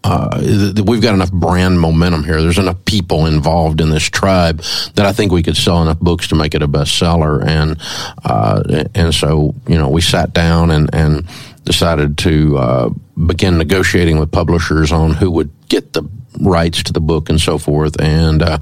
uh, 0.05 0.39
we've 0.87 1.01
got 1.01 1.15
enough 1.15 1.33
brand 1.33 1.81
momentum 1.81 2.25
here. 2.25 2.41
There's 2.43 2.59
enough 2.59 2.85
people 2.85 3.25
involved 3.25 3.81
in 3.81 3.89
this 3.89 4.05
tribe 4.05 4.63
that 4.95 5.07
I 5.07 5.13
think 5.13 5.33
we 5.33 5.43
could 5.43 5.57
sell 5.57 5.81
enough 5.81 5.99
books 5.99 6.29
to 6.29 6.35
make 6.35 6.55
it 6.55 6.63
a 6.63 6.69
bestseller. 6.69 7.43
And 7.45 7.81
uh, 8.23 8.85
and 8.95 9.15
so 9.15 9.55
you 9.67 9.77
know 9.77 9.89
we 9.89 10.03
sat 10.03 10.35
down 10.35 10.71
and 10.71 10.95
and 10.95 11.27
decided 11.65 12.19
to 12.19 12.59
uh, 12.59 12.91
begin 13.27 13.59
negotiating 13.59 14.19
with 14.19 14.31
publishers 14.31 14.93
on 14.93 15.13
who 15.13 15.31
would 15.31 15.51
get 15.69 15.93
the 15.93 16.03
rights 16.41 16.83
to 16.85 16.93
the 16.93 17.01
book 17.01 17.29
and 17.29 17.41
so 17.41 17.59
forth. 17.59 18.01
And 18.01 18.43
uh, 18.43 18.59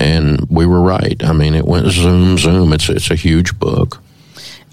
and 0.00 0.46
we 0.48 0.66
were 0.66 0.80
right. 0.80 1.22
I 1.24 1.32
mean, 1.32 1.54
it 1.54 1.64
went 1.64 1.88
zoom 1.88 2.38
zoom. 2.38 2.72
It's 2.72 2.88
it's 2.88 3.10
a 3.10 3.16
huge 3.16 3.58
book. 3.58 4.02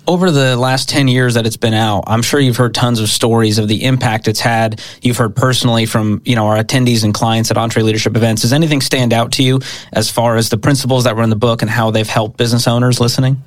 Over 0.06 0.32
the 0.32 0.58
last 0.58 0.90
10 0.90 1.08
years 1.08 1.36
that 1.36 1.48
it's 1.48 1.56
been 1.56 1.74
out, 1.74 2.04
I'm 2.08 2.22
sure 2.22 2.38
you've 2.38 2.58
heard 2.58 2.74
tons 2.74 3.00
of 3.00 3.08
stories 3.08 3.58
of 3.58 3.70
the 3.70 3.86
impact 3.86 4.28
it's 4.28 4.42
had. 4.42 4.82
You've 5.02 5.16
heard 5.16 5.34
personally 5.34 5.86
from, 5.86 6.22
you 6.26 6.36
know, 6.36 6.48
our 6.48 6.58
attendees 6.62 7.06
and 7.06 7.14
clients 7.14 7.52
at 7.52 7.56
EntreLeadership 7.56 8.18
events. 8.18 8.42
Does 8.42 8.52
anything 8.52 8.82
stand 8.82 9.14
out 9.14 9.32
to 9.34 9.44
you 9.44 9.62
as 9.94 10.12
far 10.12 10.36
as 10.36 10.50
the 10.50 10.58
principles 10.58 11.06
that 11.06 11.16
were 11.16 11.24
in 11.24 11.30
the 11.30 11.38
book 11.38 11.62
and 11.62 11.72
how 11.72 11.90
they've 11.90 12.06
helped 12.06 12.36
business 12.36 12.68
owners 12.68 13.00
listening? 13.00 13.42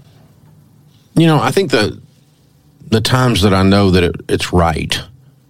You 1.15 1.27
know, 1.27 1.39
I 1.39 1.51
think 1.51 1.73
that 1.73 2.01
the 2.87 3.01
times 3.01 3.43
that 3.43 3.53
I 3.53 3.63
know 3.63 3.91
that 3.91 4.05
it, 4.05 4.17
it's 4.29 4.53
right 4.53 4.99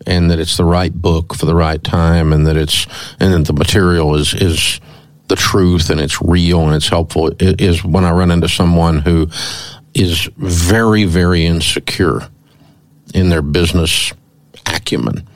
and 0.06 0.30
that 0.30 0.38
it's 0.38 0.56
the 0.56 0.64
right 0.64 0.92
book 0.92 1.34
for 1.34 1.46
the 1.46 1.54
right 1.54 1.82
time 1.82 2.32
and 2.32 2.46
that 2.46 2.56
it's 2.56 2.86
and 3.20 3.32
that 3.32 3.46
the 3.46 3.52
material 3.52 4.14
is 4.14 4.34
is 4.34 4.80
the 5.28 5.36
truth 5.36 5.90
and 5.90 6.00
it's 6.00 6.22
real 6.22 6.64
and 6.66 6.74
it's 6.74 6.88
helpful 6.88 7.30
is 7.40 7.84
when 7.84 8.04
I 8.04 8.12
run 8.12 8.30
into 8.30 8.48
someone 8.48 9.00
who 9.00 9.28
is 9.94 10.30
very 10.36 11.04
very 11.04 11.44
insecure 11.44 12.28
in 13.14 13.28
their 13.28 13.42
business 13.42 14.12
acumen 14.66 15.28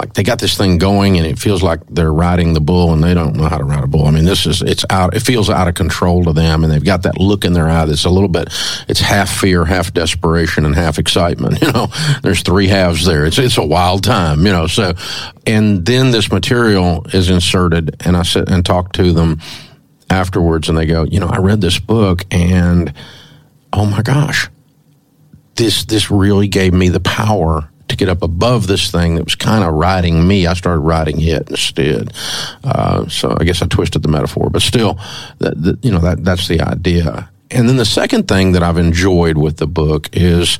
like 0.00 0.14
they 0.14 0.22
got 0.22 0.38
this 0.38 0.56
thing 0.56 0.78
going 0.78 1.18
and 1.18 1.26
it 1.26 1.38
feels 1.38 1.62
like 1.62 1.80
they're 1.90 2.12
riding 2.12 2.54
the 2.54 2.60
bull 2.60 2.94
and 2.94 3.04
they 3.04 3.12
don't 3.12 3.36
know 3.36 3.48
how 3.48 3.58
to 3.58 3.64
ride 3.64 3.84
a 3.84 3.86
bull. 3.86 4.06
I 4.06 4.10
mean, 4.10 4.24
this 4.24 4.46
is, 4.46 4.62
it's 4.62 4.82
out, 4.88 5.14
it 5.14 5.20
feels 5.20 5.50
out 5.50 5.68
of 5.68 5.74
control 5.74 6.24
to 6.24 6.32
them 6.32 6.64
and 6.64 6.72
they've 6.72 6.82
got 6.82 7.02
that 7.02 7.18
look 7.18 7.44
in 7.44 7.52
their 7.52 7.68
eye 7.68 7.84
that's 7.84 8.06
a 8.06 8.10
little 8.10 8.30
bit, 8.30 8.48
it's 8.88 9.00
half 9.00 9.30
fear, 9.30 9.66
half 9.66 9.92
desperation 9.92 10.64
and 10.64 10.74
half 10.74 10.98
excitement. 10.98 11.58
You 11.70 11.72
know, 11.72 11.88
there's 12.22 12.40
three 12.40 12.68
halves 12.68 13.04
there. 13.04 13.26
It's, 13.26 13.38
it's 13.38 13.58
a 13.58 13.64
wild 13.64 14.02
time, 14.02 14.46
you 14.46 14.52
know, 14.52 14.66
so, 14.66 14.94
and 15.46 15.84
then 15.84 16.10
this 16.10 16.32
material 16.32 17.06
is 17.12 17.28
inserted 17.28 17.96
and 18.00 18.16
I 18.16 18.22
sit 18.22 18.48
and 18.48 18.64
talk 18.64 18.92
to 18.94 19.12
them 19.12 19.40
afterwards 20.08 20.70
and 20.70 20.78
they 20.78 20.86
go, 20.86 21.04
you 21.04 21.20
know, 21.20 21.28
I 21.28 21.38
read 21.38 21.60
this 21.60 21.78
book 21.78 22.24
and 22.30 22.94
oh 23.74 23.84
my 23.84 24.00
gosh, 24.00 24.48
this, 25.56 25.84
this 25.84 26.10
really 26.10 26.48
gave 26.48 26.72
me 26.72 26.88
the 26.88 27.00
power 27.00 27.69
get 28.00 28.08
up 28.08 28.22
above 28.22 28.66
this 28.66 28.90
thing 28.90 29.14
that 29.14 29.24
was 29.24 29.34
kind 29.34 29.62
of 29.62 29.74
riding 29.74 30.26
me. 30.26 30.46
I 30.46 30.54
started 30.54 30.80
riding 30.80 31.20
it 31.20 31.50
instead. 31.50 32.12
Uh, 32.64 33.06
so 33.08 33.36
I 33.38 33.44
guess 33.44 33.62
I 33.62 33.66
twisted 33.66 34.02
the 34.02 34.08
metaphor, 34.08 34.48
but 34.50 34.62
still, 34.62 34.98
that, 35.38 35.62
that, 35.62 35.84
you 35.84 35.92
know, 35.92 36.00
that 36.00 36.24
that's 36.24 36.48
the 36.48 36.60
idea. 36.62 37.30
And 37.50 37.68
then 37.68 37.76
the 37.76 37.84
second 37.84 38.26
thing 38.26 38.52
that 38.52 38.62
I've 38.62 38.78
enjoyed 38.78 39.36
with 39.36 39.58
the 39.58 39.66
book 39.66 40.08
is 40.12 40.58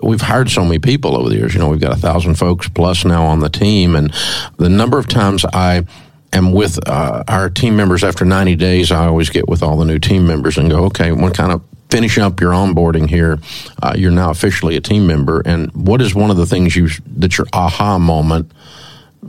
we've 0.00 0.20
hired 0.20 0.48
so 0.48 0.62
many 0.64 0.78
people 0.78 1.16
over 1.16 1.28
the 1.28 1.36
years. 1.36 1.54
You 1.54 1.60
know, 1.60 1.68
we've 1.68 1.80
got 1.80 1.92
a 1.92 2.00
thousand 2.00 2.36
folks 2.36 2.68
plus 2.68 3.04
now 3.04 3.24
on 3.26 3.40
the 3.40 3.48
team, 3.48 3.96
and 3.96 4.14
the 4.56 4.68
number 4.68 4.98
of 4.98 5.08
times 5.08 5.44
I 5.52 5.86
am 6.32 6.52
with 6.52 6.78
uh, 6.88 7.24
our 7.26 7.50
team 7.50 7.76
members 7.76 8.04
after 8.04 8.24
90 8.24 8.54
days, 8.56 8.92
I 8.92 9.06
always 9.06 9.30
get 9.30 9.48
with 9.48 9.62
all 9.62 9.76
the 9.76 9.84
new 9.84 9.98
team 9.98 10.26
members 10.26 10.56
and 10.56 10.70
go, 10.70 10.84
okay, 10.84 11.10
what 11.10 11.34
kind 11.34 11.52
of 11.52 11.62
finish 11.96 12.18
up 12.18 12.42
your 12.42 12.50
onboarding 12.50 13.08
here, 13.08 13.38
uh, 13.82 13.94
you're 13.96 14.10
now 14.10 14.28
officially 14.28 14.76
a 14.76 14.80
team 14.82 15.06
member. 15.06 15.40
And 15.46 15.72
what 15.72 16.02
is 16.02 16.14
one 16.14 16.30
of 16.30 16.36
the 16.36 16.44
things 16.44 16.76
you 16.76 16.90
that 17.16 17.38
your 17.38 17.46
aha 17.54 17.98
moment 17.98 18.52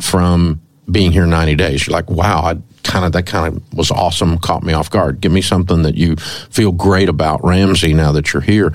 from 0.02 0.60
being 0.92 1.14
here 1.14 1.26
90 1.26 1.56
days? 1.56 1.88
You're 1.88 1.94
like, 1.94 2.10
wow, 2.10 2.42
I 2.42 2.58
kind 2.84 3.06
of 3.06 3.14
that 3.14 3.26
kind 3.26 3.48
of 3.48 3.74
was 3.74 3.90
awesome, 3.90 4.38
caught 4.40 4.64
me 4.64 4.74
off 4.74 4.90
guard. 4.90 5.22
Give 5.22 5.32
me 5.32 5.42
something 5.42 5.84
that 5.84 5.96
you 5.96 6.18
feel 6.18 6.74
great 6.74 7.08
about 7.08 7.42
Ramsey 7.42 7.94
now 7.94 8.12
that 8.12 8.34
you're 8.34 8.42
here. 8.42 8.74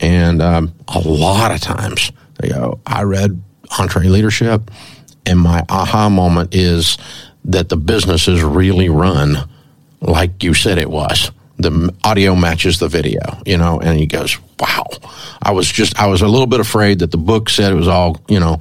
And 0.00 0.42
um, 0.42 0.74
a 0.88 0.98
lot 0.98 1.50
of 1.50 1.62
times 1.62 2.12
I 2.86 3.04
read 3.04 3.42
EntreLeadership, 3.70 4.68
and 5.24 5.40
my 5.40 5.64
aha 5.70 6.10
moment 6.10 6.54
is 6.54 6.98
that 7.46 7.70
the 7.70 7.78
business 7.78 8.28
is 8.28 8.42
really 8.42 8.90
run 8.90 9.48
like 10.02 10.42
you 10.42 10.52
said 10.52 10.76
it 10.76 10.90
was 10.90 11.30
the 11.62 11.94
audio 12.04 12.34
matches 12.34 12.78
the 12.78 12.88
video, 12.88 13.20
you 13.46 13.56
know, 13.56 13.80
and 13.80 13.98
he 13.98 14.06
goes, 14.06 14.38
wow. 14.58 14.86
I 15.42 15.52
was 15.52 15.70
just, 15.70 15.98
I 15.98 16.06
was 16.06 16.22
a 16.22 16.28
little 16.28 16.46
bit 16.46 16.60
afraid 16.60 16.98
that 17.00 17.10
the 17.10 17.16
book 17.16 17.48
said 17.48 17.72
it 17.72 17.76
was 17.76 17.88
all, 17.88 18.20
you 18.28 18.40
know, 18.40 18.60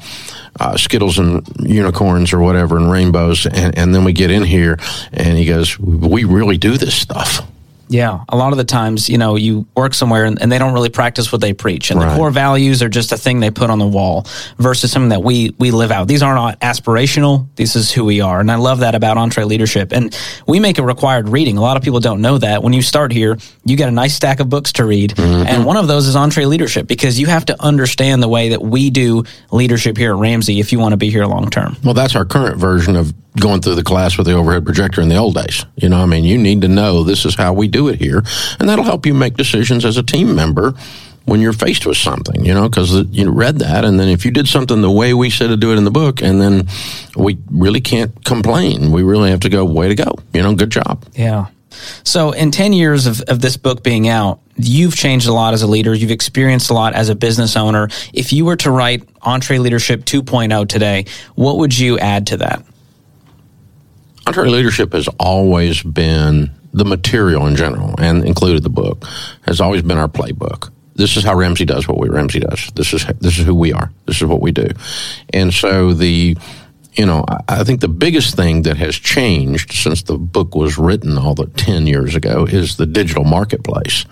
uh, 0.59 0.77
Skittles 0.77 1.19
and 1.19 1.45
unicorns 1.59 2.33
or 2.33 2.39
whatever 2.39 2.77
and 2.77 2.91
rainbows. 2.91 3.45
And, 3.45 3.77
and 3.77 3.93
then 3.93 4.03
we 4.03 4.13
get 4.13 4.31
in 4.31 4.43
here 4.43 4.77
and 5.11 5.37
he 5.37 5.45
goes, 5.45 5.77
we 5.79 6.23
really 6.23 6.57
do 6.57 6.77
this 6.77 6.95
stuff. 6.95 7.41
Yeah, 7.89 8.23
a 8.29 8.37
lot 8.37 8.51
of 8.51 8.57
the 8.59 8.63
times, 8.63 9.09
you 9.09 9.17
know, 9.17 9.35
you 9.35 9.65
work 9.75 9.95
somewhere 9.95 10.25
and, 10.25 10.39
and 10.39 10.51
they 10.51 10.59
don't 10.59 10.73
really 10.73 10.89
practice 10.89 11.31
what 11.31 11.41
they 11.41 11.53
preach, 11.53 11.89
and 11.89 11.99
right. 11.99 12.09
the 12.09 12.15
core 12.15 12.29
values 12.29 12.83
are 12.83 12.89
just 12.89 13.11
a 13.11 13.17
thing 13.17 13.39
they 13.39 13.49
put 13.49 13.71
on 13.71 13.79
the 13.79 13.87
wall 13.87 14.27
versus 14.59 14.91
something 14.91 15.09
that 15.09 15.23
we 15.23 15.55
we 15.57 15.71
live 15.71 15.91
out. 15.91 16.07
These 16.07 16.21
are 16.21 16.35
not 16.35 16.59
aspirational. 16.59 17.47
This 17.55 17.75
is 17.75 17.91
who 17.91 18.05
we 18.05 18.21
are, 18.21 18.39
and 18.39 18.51
I 18.51 18.55
love 18.55 18.81
that 18.81 18.93
about 18.93 19.17
EntreLeadership. 19.17 19.91
And 19.91 20.15
we 20.47 20.59
make 20.59 20.77
it 20.77 20.83
required 20.83 21.29
reading. 21.29 21.57
A 21.57 21.61
lot 21.61 21.77
of 21.77 21.83
people 21.83 21.99
don't 21.99 22.21
know 22.21 22.37
that. 22.37 22.61
When 22.61 22.73
you 22.73 22.83
start 22.83 23.11
here, 23.11 23.39
you 23.65 23.75
get 23.75 23.89
a 23.89 23.91
nice 23.91 24.13
stack 24.13 24.39
of 24.39 24.49
books 24.49 24.71
to 24.73 24.85
read, 24.85 25.15
mm-hmm. 25.15 25.47
and 25.47 25.65
one 25.65 25.75
of 25.75 25.87
those 25.87 26.05
is 26.05 26.15
EntreLeadership 26.15 26.85
because 26.85 27.19
you 27.19 27.25
have 27.25 27.45
to 27.45 27.59
understand 27.59 28.21
the 28.21 28.29
way 28.29 28.49
that 28.49 28.61
we 28.61 28.91
do 28.91 29.23
leadership 29.51 29.97
here 29.97 30.13
at 30.13 30.19
Ramsey 30.19 30.59
if 30.59 30.71
you 30.71 30.77
want 30.77 30.93
to 30.93 30.97
be 30.97 31.09
here 31.09 31.25
long 31.25 31.49
term. 31.49 31.75
Well, 31.83 31.95
that's 31.95 32.15
our 32.15 32.25
current 32.25 32.57
version 32.57 32.95
of 32.95 33.13
going 33.39 33.61
through 33.61 33.75
the 33.75 33.83
class 33.83 34.17
with 34.17 34.27
the 34.27 34.33
overhead 34.33 34.65
projector 34.65 35.01
in 35.01 35.09
the 35.09 35.17
old 35.17 35.35
days. 35.35 35.65
You 35.75 35.89
know, 35.89 36.01
I 36.01 36.05
mean, 36.05 36.23
you 36.23 36.37
need 36.37 36.61
to 36.61 36.67
know 36.67 37.03
this 37.03 37.25
is 37.25 37.35
how 37.35 37.53
we 37.53 37.67
do 37.67 37.87
it 37.87 37.99
here, 37.99 38.23
and 38.59 38.69
that'll 38.69 38.85
help 38.85 39.05
you 39.05 39.13
make 39.13 39.35
decisions 39.35 39.85
as 39.85 39.97
a 39.97 40.03
team 40.03 40.35
member 40.35 40.73
when 41.25 41.41
you're 41.41 41.53
faced 41.53 41.85
with 41.85 41.97
something, 41.97 42.43
you 42.43 42.53
know, 42.53 42.67
because 42.67 42.91
you 43.11 43.29
read 43.29 43.59
that, 43.59 43.85
and 43.85 43.99
then 43.99 44.07
if 44.07 44.25
you 44.25 44.31
did 44.31 44.47
something 44.47 44.81
the 44.81 44.91
way 44.91 45.13
we 45.13 45.29
said 45.29 45.47
to 45.47 45.57
do 45.57 45.71
it 45.71 45.77
in 45.77 45.83
the 45.83 45.91
book, 45.91 46.21
and 46.21 46.41
then 46.41 46.67
we 47.15 47.37
really 47.51 47.81
can't 47.81 48.25
complain. 48.25 48.91
We 48.91 49.03
really 49.03 49.29
have 49.29 49.41
to 49.41 49.49
go, 49.49 49.63
way 49.63 49.87
to 49.87 49.95
go, 49.95 50.15
you 50.33 50.41
know, 50.41 50.55
good 50.55 50.71
job. 50.71 51.05
Yeah. 51.13 51.47
So, 52.03 52.31
in 52.31 52.51
10 52.51 52.73
years 52.73 53.05
of, 53.05 53.21
of 53.21 53.41
this 53.41 53.57
book 53.57 53.83
being 53.83 54.07
out, 54.07 54.39
you've 54.55 54.95
changed 54.95 55.27
a 55.27 55.33
lot 55.33 55.53
as 55.53 55.61
a 55.61 55.67
leader. 55.67 55.93
You've 55.93 56.11
experienced 56.11 56.71
a 56.71 56.73
lot 56.73 56.93
as 56.93 57.09
a 57.09 57.15
business 57.15 57.55
owner. 57.55 57.89
If 58.11 58.33
you 58.33 58.45
were 58.45 58.57
to 58.57 58.71
write 58.71 59.05
EntreLeadership 59.17 60.03
2.0 60.03 60.67
today, 60.67 61.05
what 61.35 61.57
would 61.57 61.77
you 61.77 61.99
add 61.99 62.27
to 62.27 62.37
that? 62.37 62.63
EntreLeadership 64.31 64.93
has 64.93 65.07
always 65.19 65.81
been 65.81 66.51
the 66.71 66.85
material 66.85 67.47
in 67.47 67.55
general, 67.55 67.95
and 67.97 68.23
included 68.23 68.63
the 68.63 68.69
book, 68.69 69.05
has 69.41 69.59
always 69.59 69.81
been 69.81 69.97
our 69.97 70.07
playbook. 70.07 70.71
This 70.95 71.17
is 71.17 71.23
how 71.23 71.35
Ramsey 71.35 71.65
does 71.65 71.87
what 71.87 71.97
we 71.97 72.09
Ramsey 72.09 72.39
does. 72.39 72.69
This 72.75 72.93
is 72.93 73.05
this 73.19 73.39
is 73.39 73.45
who 73.45 73.55
we 73.55 73.73
are. 73.73 73.91
This 74.05 74.17
is 74.17 74.25
what 74.25 74.41
we 74.41 74.51
do, 74.51 74.67
and 75.33 75.53
so 75.53 75.93
the 75.93 76.37
you 76.93 77.05
know, 77.05 77.23
I, 77.47 77.63
think 77.63 77.81
the 77.81 77.87
biggest 77.87 78.35
thing 78.35 78.63
that 78.63 78.75
has 78.77 78.95
changed 78.95 79.71
since 79.71 80.03
the 80.03 80.17
book 80.17 80.55
was 80.55 80.77
written 80.77 81.17
all 81.17 81.35
the 81.35 81.45
10 81.45 81.87
years 81.87 82.15
ago 82.15 82.45
is 82.45 82.75
the 82.75 82.85
digital 82.85 83.23
marketplace. 83.23 84.05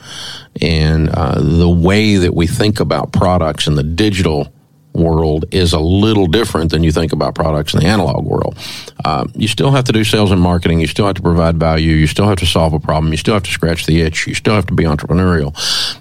And 0.61 1.09
uh, 1.09 1.41
the 1.41 1.69
way 1.69 2.15
that 2.15 2.33
we 2.33 2.47
think 2.47 2.79
about 2.79 3.11
products 3.11 3.67
in 3.67 3.75
the 3.75 3.83
digital 3.83 4.53
world 4.97 5.45
is 5.51 5.73
a 5.73 5.79
little 5.79 6.27
different 6.27 6.71
than 6.71 6.83
you 6.83 6.91
think 6.91 7.13
about 7.13 7.35
products 7.35 7.73
in 7.73 7.79
the 7.79 7.85
analog 7.85 8.25
world. 8.25 8.57
Um, 9.05 9.31
you 9.35 9.47
still 9.47 9.71
have 9.71 9.85
to 9.85 9.91
do 9.91 10.03
sales 10.03 10.31
and 10.31 10.41
marketing. 10.41 10.79
You 10.79 10.87
still 10.87 11.05
have 11.05 11.15
to 11.15 11.21
provide 11.21 11.57
value. 11.57 11.93
You 11.93 12.07
still 12.07 12.27
have 12.27 12.39
to 12.39 12.45
solve 12.45 12.73
a 12.73 12.79
problem. 12.79 13.11
You 13.11 13.17
still 13.17 13.33
have 13.33 13.43
to 13.43 13.51
scratch 13.51 13.85
the 13.85 14.01
itch. 14.01 14.27
You 14.27 14.33
still 14.33 14.55
have 14.55 14.67
to 14.67 14.73
be 14.73 14.83
entrepreneurial. 14.83 15.55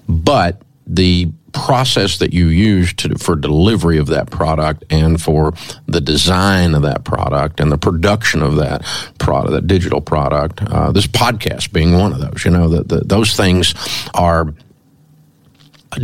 But 0.09 0.63
the 0.87 1.31
process 1.53 2.19
that 2.19 2.33
you 2.35 2.49
use 2.49 2.93
to, 2.93 3.17
for 3.17 3.35
delivery 3.35 3.99
of 3.99 4.09
that 4.09 4.31
product 4.31 4.85
and 4.91 5.21
for 5.21 5.55
the 5.87 6.01
design 6.01 6.75
of 6.75 6.83
that 6.83 7.05
product 7.05 7.61
and 7.61 7.73
the 7.73 7.79
production 7.79 8.43
of 8.43 8.57
that 8.57 8.83
product, 9.19 9.53
that 9.53 9.67
digital 9.67 10.01
product, 10.01 10.63
uh, 10.63 10.93
this 10.93 11.07
podcast 11.07 11.73
being 11.73 11.95
one 11.95 12.13
of 12.13 12.21
those, 12.21 12.45
you 12.45 12.51
know, 12.51 12.69
that 12.69 13.09
those 13.09 13.35
things 13.35 13.75
are 14.15 14.53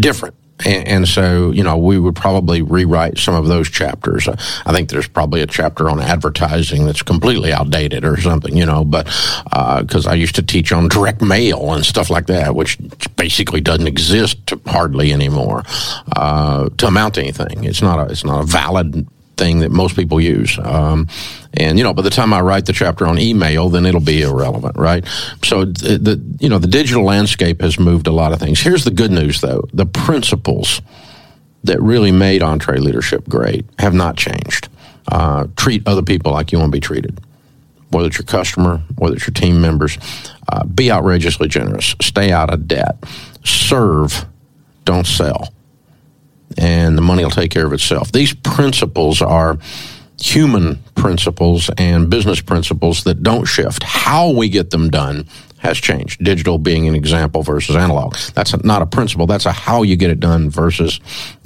different 0.01 0.35
and, 0.65 0.89
and, 0.89 1.09
so, 1.09 1.51
you 1.51 1.63
know, 1.63 1.77
we 1.77 1.99
would 1.99 2.17
probably 2.17 2.63
rewrite 2.63 3.19
some 3.19 3.35
of 3.35 3.47
those 3.47 3.69
chapters. 3.69 4.29
I 4.29 4.73
think 4.73 4.89
there's 4.89 5.09
probably 5.09 5.41
a 5.41 5.47
chapter 5.47 5.89
on 5.89 6.01
advertising 6.01 6.87
that's 6.87 7.03
completely 7.03 7.53
outdated 7.53 8.05
or 8.05 8.21
something, 8.21 8.57
you 8.57 8.67
know, 8.67 8.85
but 8.85 9.05
because 9.45 10.07
uh, 10.07 10.11
I 10.11 10.15
used 10.15 10.35
to 10.37 10.43
teach 10.43 10.73
on 10.73 10.89
direct 10.89 11.23
mail 11.23 11.73
and 11.73 11.85
stuff 11.85 12.11
like 12.11 12.27
that, 12.27 12.55
which 12.55 12.79
basically 13.17 13.61
doesn't 13.61 13.87
exist 13.87 14.53
hardly 14.67 15.13
anymore 15.13 15.63
uh, 16.17 16.69
to 16.79 16.87
amount 16.87 17.15
to 17.15 17.21
anything. 17.21 17.65
It's 17.65 17.83
not 17.83 17.99
a, 17.99 18.11
it's 18.11 18.25
not 18.25 18.43
a 18.43 18.47
valid 18.47 19.07
thing 19.37 19.61
that 19.61 19.71
most 19.71 19.97
people 19.97 20.21
use. 20.21 20.59
Um, 20.59 21.09
and 21.55 21.79
you 21.79 21.85
know, 21.85 21.93
by 21.93 22.03
the 22.03 22.11
time 22.11 22.33
I 22.33 22.41
write 22.41 22.67
the 22.67 22.73
chapter 22.73 23.07
on 23.07 23.19
email, 23.19 23.69
then 23.69 23.87
it'll 23.87 24.01
be 24.01 24.23
irrelevant, 24.23 24.77
right? 24.77 25.05
So 25.43 25.65
the 25.65 26.21
you 26.41 26.49
know 26.49 26.59
the 26.59 26.67
digital 26.67 27.05
landscape 27.05 27.61
has 27.61 27.79
moved 27.79 28.07
a 28.07 28.13
lot 28.13 28.33
of 28.33 28.39
things. 28.39 28.61
Here's 28.61 28.85
the 28.85 28.91
good 28.91 29.11
news, 29.11 29.41
though: 29.41 29.65
the 29.73 29.87
principles 29.87 30.81
that 31.65 31.81
really 31.81 32.13
made 32.13 32.43
EntreLeadership 32.43 33.29
great 33.29 33.65
have 33.79 33.95
not 33.95 34.17
changed. 34.17 34.69
Uh, 35.09 35.47
treat 35.57 35.87
other 35.87 36.03
people 36.03 36.33
like 36.33 36.53
you 36.53 36.59
want 36.59 36.73
to 36.73 36.77
be 36.77 36.81
treated, 36.81 37.21
whether 37.91 38.09
it's 38.09 38.19
your 38.19 38.27
customer, 38.27 38.81
whether 38.97 39.15
it's 39.17 39.27
your 39.27 39.35
team 39.35 39.61
members. 39.61 39.99
Uh, 40.49 40.65
be 40.65 40.91
outrageously 40.91 41.49
generous. 41.49 41.95
Stay 42.01 42.33
out 42.33 42.53
of 42.53 42.67
debt. 42.67 42.97
Serve. 43.45 44.27
Don't 44.85 45.07
sell 45.07 45.53
and 46.59 46.97
the 46.97 47.03
money 47.03 47.25
will 47.25 47.31
take 47.31 47.51
care 47.51 47.67
of 47.67 47.73
itself. 47.73 48.13
These 48.13 48.35
principles 48.35 49.23
are 49.23 49.59
human 50.21 50.77
principles 50.95 51.71
and 51.79 52.09
business 52.09 52.41
principles 52.41 53.05
that 53.05 53.23
don't 53.23 53.45
shift. 53.45 53.83
How 53.83 54.31
we 54.31 54.49
get 54.49 54.71
them 54.71 54.89
done 54.89 55.27
has 55.59 55.79
changed. 55.79 56.23
Digital 56.23 56.59
being 56.59 56.89
an 56.89 56.95
example 56.95 57.43
versus 57.43 57.77
analog. 57.77 58.17
That's 58.35 58.65
not 58.65 58.83
a 58.83 58.87
principle. 58.87 59.27
That's 59.27 59.47
a 59.47 59.53
how 59.53 59.83
you 59.83 59.97
get 59.97 60.11
it 60.11 60.21
done 60.21 60.51
versus, 60.51 61.01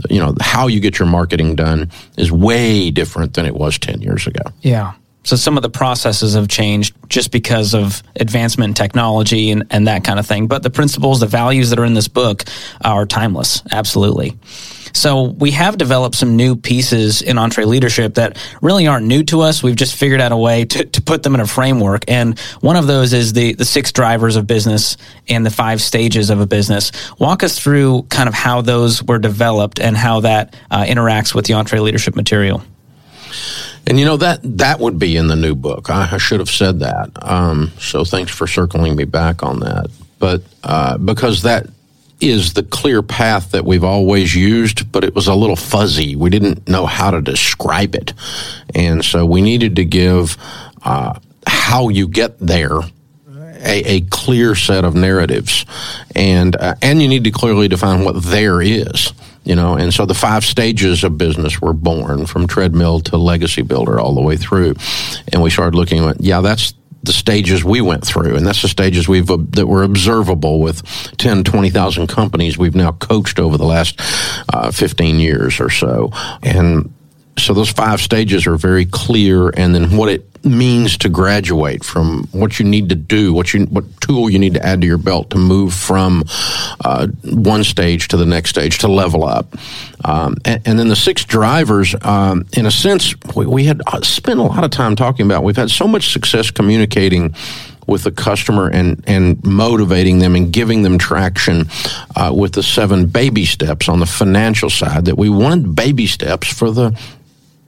you 0.09 0.19
know, 0.19 0.35
how 0.41 0.67
you 0.69 0.81
get 0.81 0.99
your 0.99 1.07
marketing 1.07 1.55
done 1.55 1.91
is 2.17 2.33
way 2.33 2.91
different 2.91 3.35
than 3.35 3.47
it 3.47 3.55
was 3.55 3.79
10 3.79 4.01
years 4.01 4.27
ago. 4.27 4.41
Yeah. 4.63 4.95
So 5.25 5.37
some 5.37 5.57
of 5.57 5.63
the 5.63 5.71
processes 5.71 6.35
have 6.35 6.49
changed 6.49 6.95
just 7.09 7.33
because 7.33 7.75
of 7.75 8.03
advancement 8.15 8.71
in 8.71 8.75
technology 8.75 9.51
and, 9.51 9.65
and 9.71 9.89
that 9.89 10.05
kind 10.05 10.19
of 10.19 10.27
thing. 10.27 10.47
But 10.47 10.63
the 10.63 10.71
principles, 10.71 11.21
the 11.21 11.27
values 11.27 11.71
that 11.71 11.79
are 11.79 11.85
in 11.85 11.95
this 11.95 12.09
book 12.09 12.45
are 12.85 13.07
timeless. 13.07 13.63
Absolutely. 13.73 14.39
So 14.97 15.25
we 15.25 15.51
have 15.51 15.77
developed 15.77 16.17
some 16.17 16.37
new 16.37 16.57
pieces 16.57 17.21
in 17.21 17.37
EntreLeadership 17.37 18.15
that 18.15 18.39
really 18.63 18.87
aren't 18.87 19.07
new 19.07 19.23
to 19.25 19.43
us. 19.43 19.63
We've 19.63 19.77
just 19.77 19.95
figured 19.95 20.23
out 20.23 20.33
a 20.33 20.37
way 20.37 20.65
to, 20.65 20.85
to 20.87 21.03
put 21.03 21.23
them 21.23 21.35
in 21.35 21.41
a 21.41 21.47
framework. 21.47 22.05
And 22.09 22.39
one 22.61 22.77
of 22.77 22.87
those 22.87 23.13
is 23.13 23.35
the, 23.35 23.53
the 23.53 23.67
six 23.67 23.93
drivers 23.93 24.37
of 24.37 24.47
business 24.47 24.97
and 25.29 25.45
the 25.45 25.51
five 25.51 25.83
stages 25.83 26.31
of 26.31 26.41
a 26.41 26.47
business. 26.47 26.93
Walk 27.19 27.43
us 27.43 27.59
through 27.59 28.05
kind 28.05 28.27
of 28.27 28.35
how 28.35 28.63
those 28.63 29.03
were 29.03 29.19
developed 29.19 29.79
and 29.79 29.97
how 29.97 30.21
that 30.21 30.57
uh, 30.71 30.85
interacts 30.85 31.35
with 31.35 31.45
the 31.45 31.53
EntreLeadership 31.53 32.17
material. 32.17 32.63
And 33.87 34.01
you 34.01 34.07
know 34.07 34.17
that 34.17 34.41
that 34.59 34.81
would 34.81 34.99
be 34.99 35.17
in 35.17 35.29
the 35.29 35.37
new 35.37 35.55
book. 35.55 35.91
I, 35.91 36.09
I 36.13 36.19
should 36.19 36.41
have 36.41 36.51
said 36.51 36.81
that. 36.81 37.11
Um, 37.23 37.71
so 37.79 38.05
thanks 38.05 38.33
for 38.35 38.47
circling 38.47 38.97
me 38.97 39.05
back 39.05 39.43
on 39.43 39.61
that. 39.61 39.89
But 40.19 40.43
uh, 40.65 40.97
because 40.97 41.43
that 41.43 41.67
is 42.21 42.55
the 42.55 42.63
clear 42.63 43.03
path 43.03 43.51
that 43.51 43.65
we've 43.65 43.85
always 43.85 44.35
used, 44.35 44.91
but 44.91 45.05
it 45.05 45.15
was 45.15 45.27
a 45.27 45.35
little 45.35 45.57
fuzzy. 45.57 46.17
We 46.17 46.31
didn't 46.31 46.69
know 46.69 46.87
how 46.87 47.11
to 47.11 47.21
describe 47.21 47.95
it. 47.95 48.13
And 48.75 49.05
so 49.05 49.27
we 49.27 49.43
needed 49.43 49.77
to 49.77 49.85
give 49.85 50.37
uh, 50.83 51.19
how 51.47 51.89
you 51.89 52.09
get 52.09 52.39
there 52.39 52.81
a, 53.59 53.97
a, 53.97 54.01
clear 54.03 54.55
set 54.55 54.85
of 54.85 54.95
narratives. 54.95 55.67
And, 56.15 56.57
uh, 56.57 56.77
and 56.83 57.03
you 57.03 57.09
need 57.09 57.25
to 57.25 57.31
clearly 57.31 57.69
define 57.69 58.05
what 58.05 58.23
there 58.23 58.63
is. 58.63 59.13
You 59.45 59.55
know, 59.55 59.77
and 59.77 59.95
so 59.95 60.07
the 60.07 60.15
five 60.15 60.45
stages 60.45 61.05
of 61.05 61.19
business 61.19 61.61
were 61.61 61.73
born 61.73 62.27
from 62.27 62.49
treadmill 62.49 63.01
to 63.03 63.17
legacy 63.17 63.63
builder 63.63 64.01
all 64.01 64.13
the 64.13 64.21
way 64.21 64.37
through. 64.37 64.75
And 65.33 65.41
we 65.41 65.51
started 65.51 65.77
looking 65.77 66.05
at, 66.05 66.21
yeah, 66.21 66.41
that's 66.41 66.75
the 67.07 67.13
stages 67.13 67.65
we 67.65 67.81
went 67.81 68.07
through, 68.07 68.37
and 68.37 68.47
that's 68.47 68.63
the 68.63 68.69
stages 68.69 69.09
we've 69.09 69.27
that 69.27 69.67
were 69.67 69.83
observable 69.83 70.61
with 70.61 70.83
10, 71.19 71.45
20,000 71.45 72.07
companies 72.07 72.59
we've 72.59 72.75
now 72.75 72.93
coached 72.93 73.39
over 73.39 73.57
the 73.57 73.65
last 73.65 74.01
uh, 74.53 74.71
15 74.71 75.19
years 75.19 75.61
or 75.61 75.71
so. 75.71 76.11
And 76.43 76.93
so 77.39 77.55
those 77.55 77.71
five 77.71 78.01
stages 78.01 78.47
are 78.47 78.57
very 78.57 78.87
clear, 78.87 79.51
and 79.51 79.75
then 79.75 79.97
what 79.97 80.09
it 80.09 80.36
means 80.47 80.97
to 80.99 81.09
graduate 81.09 81.85
from 81.85 82.29
what 82.33 82.59
you 82.59 82.65
need 82.65 82.89
to 82.89 82.95
do, 82.95 83.33
what 83.33 83.53
you 83.53 83.67
what 83.67 83.85
tool 84.01 84.31
you 84.31 84.39
need 84.39 84.55
to 84.55 84.65
add 84.65 84.81
to 84.81 84.87
your 84.87 84.99
belt 84.99 85.31
to 85.31 85.39
move 85.39 85.75
from 85.75 86.25
uh, 86.85 87.07
one 87.25 87.65
stage 87.65 88.09
to 88.09 88.17
the 88.17 88.27
next 88.27 88.51
stage 88.51 88.79
to 88.79 88.89
level 88.89 89.25
up, 89.25 89.55
um, 90.05 90.37
and, 90.45 90.63
and, 90.67 90.79
then 90.79 90.89
the 90.89 90.97
six 90.97 91.25
drivers. 91.25 91.95
Um, 92.03 92.47
in 92.57 92.67
a 92.67 92.71
sense, 92.71 93.15
we, 93.35 93.47
we 93.47 93.65
had 93.65 93.83
uh, 93.87 94.01
spent 94.03 94.41
a 94.41 94.43
lot 94.43 94.65
of 94.65 94.71
time 94.71 94.97
talking 94.97 95.27
about. 95.27 95.43
We've 95.43 95.57
had 95.57 95.71
so 95.71 95.87
much 95.87 96.13
success 96.13 96.51
communicating 96.51 97.35
with 97.87 98.03
the 98.03 98.11
customer 98.11 98.69
and, 98.69 99.03
and 99.07 99.43
motivating 99.45 100.19
them 100.19 100.35
and 100.35 100.53
giving 100.53 100.83
them 100.83 100.99
traction 100.99 101.67
uh, 102.17 102.33
with 102.35 102.53
the 102.53 102.63
seven 102.63 103.07
baby 103.07 103.45
steps 103.45 103.89
on 103.89 104.01
the 104.01 104.07
financial 104.07 104.69
side 104.69 105.05
that 105.05 105.17
we 105.17 105.29
wanted 105.29 105.75
baby 105.77 106.07
steps 106.07 106.53
for 106.53 106.71
the 106.71 106.99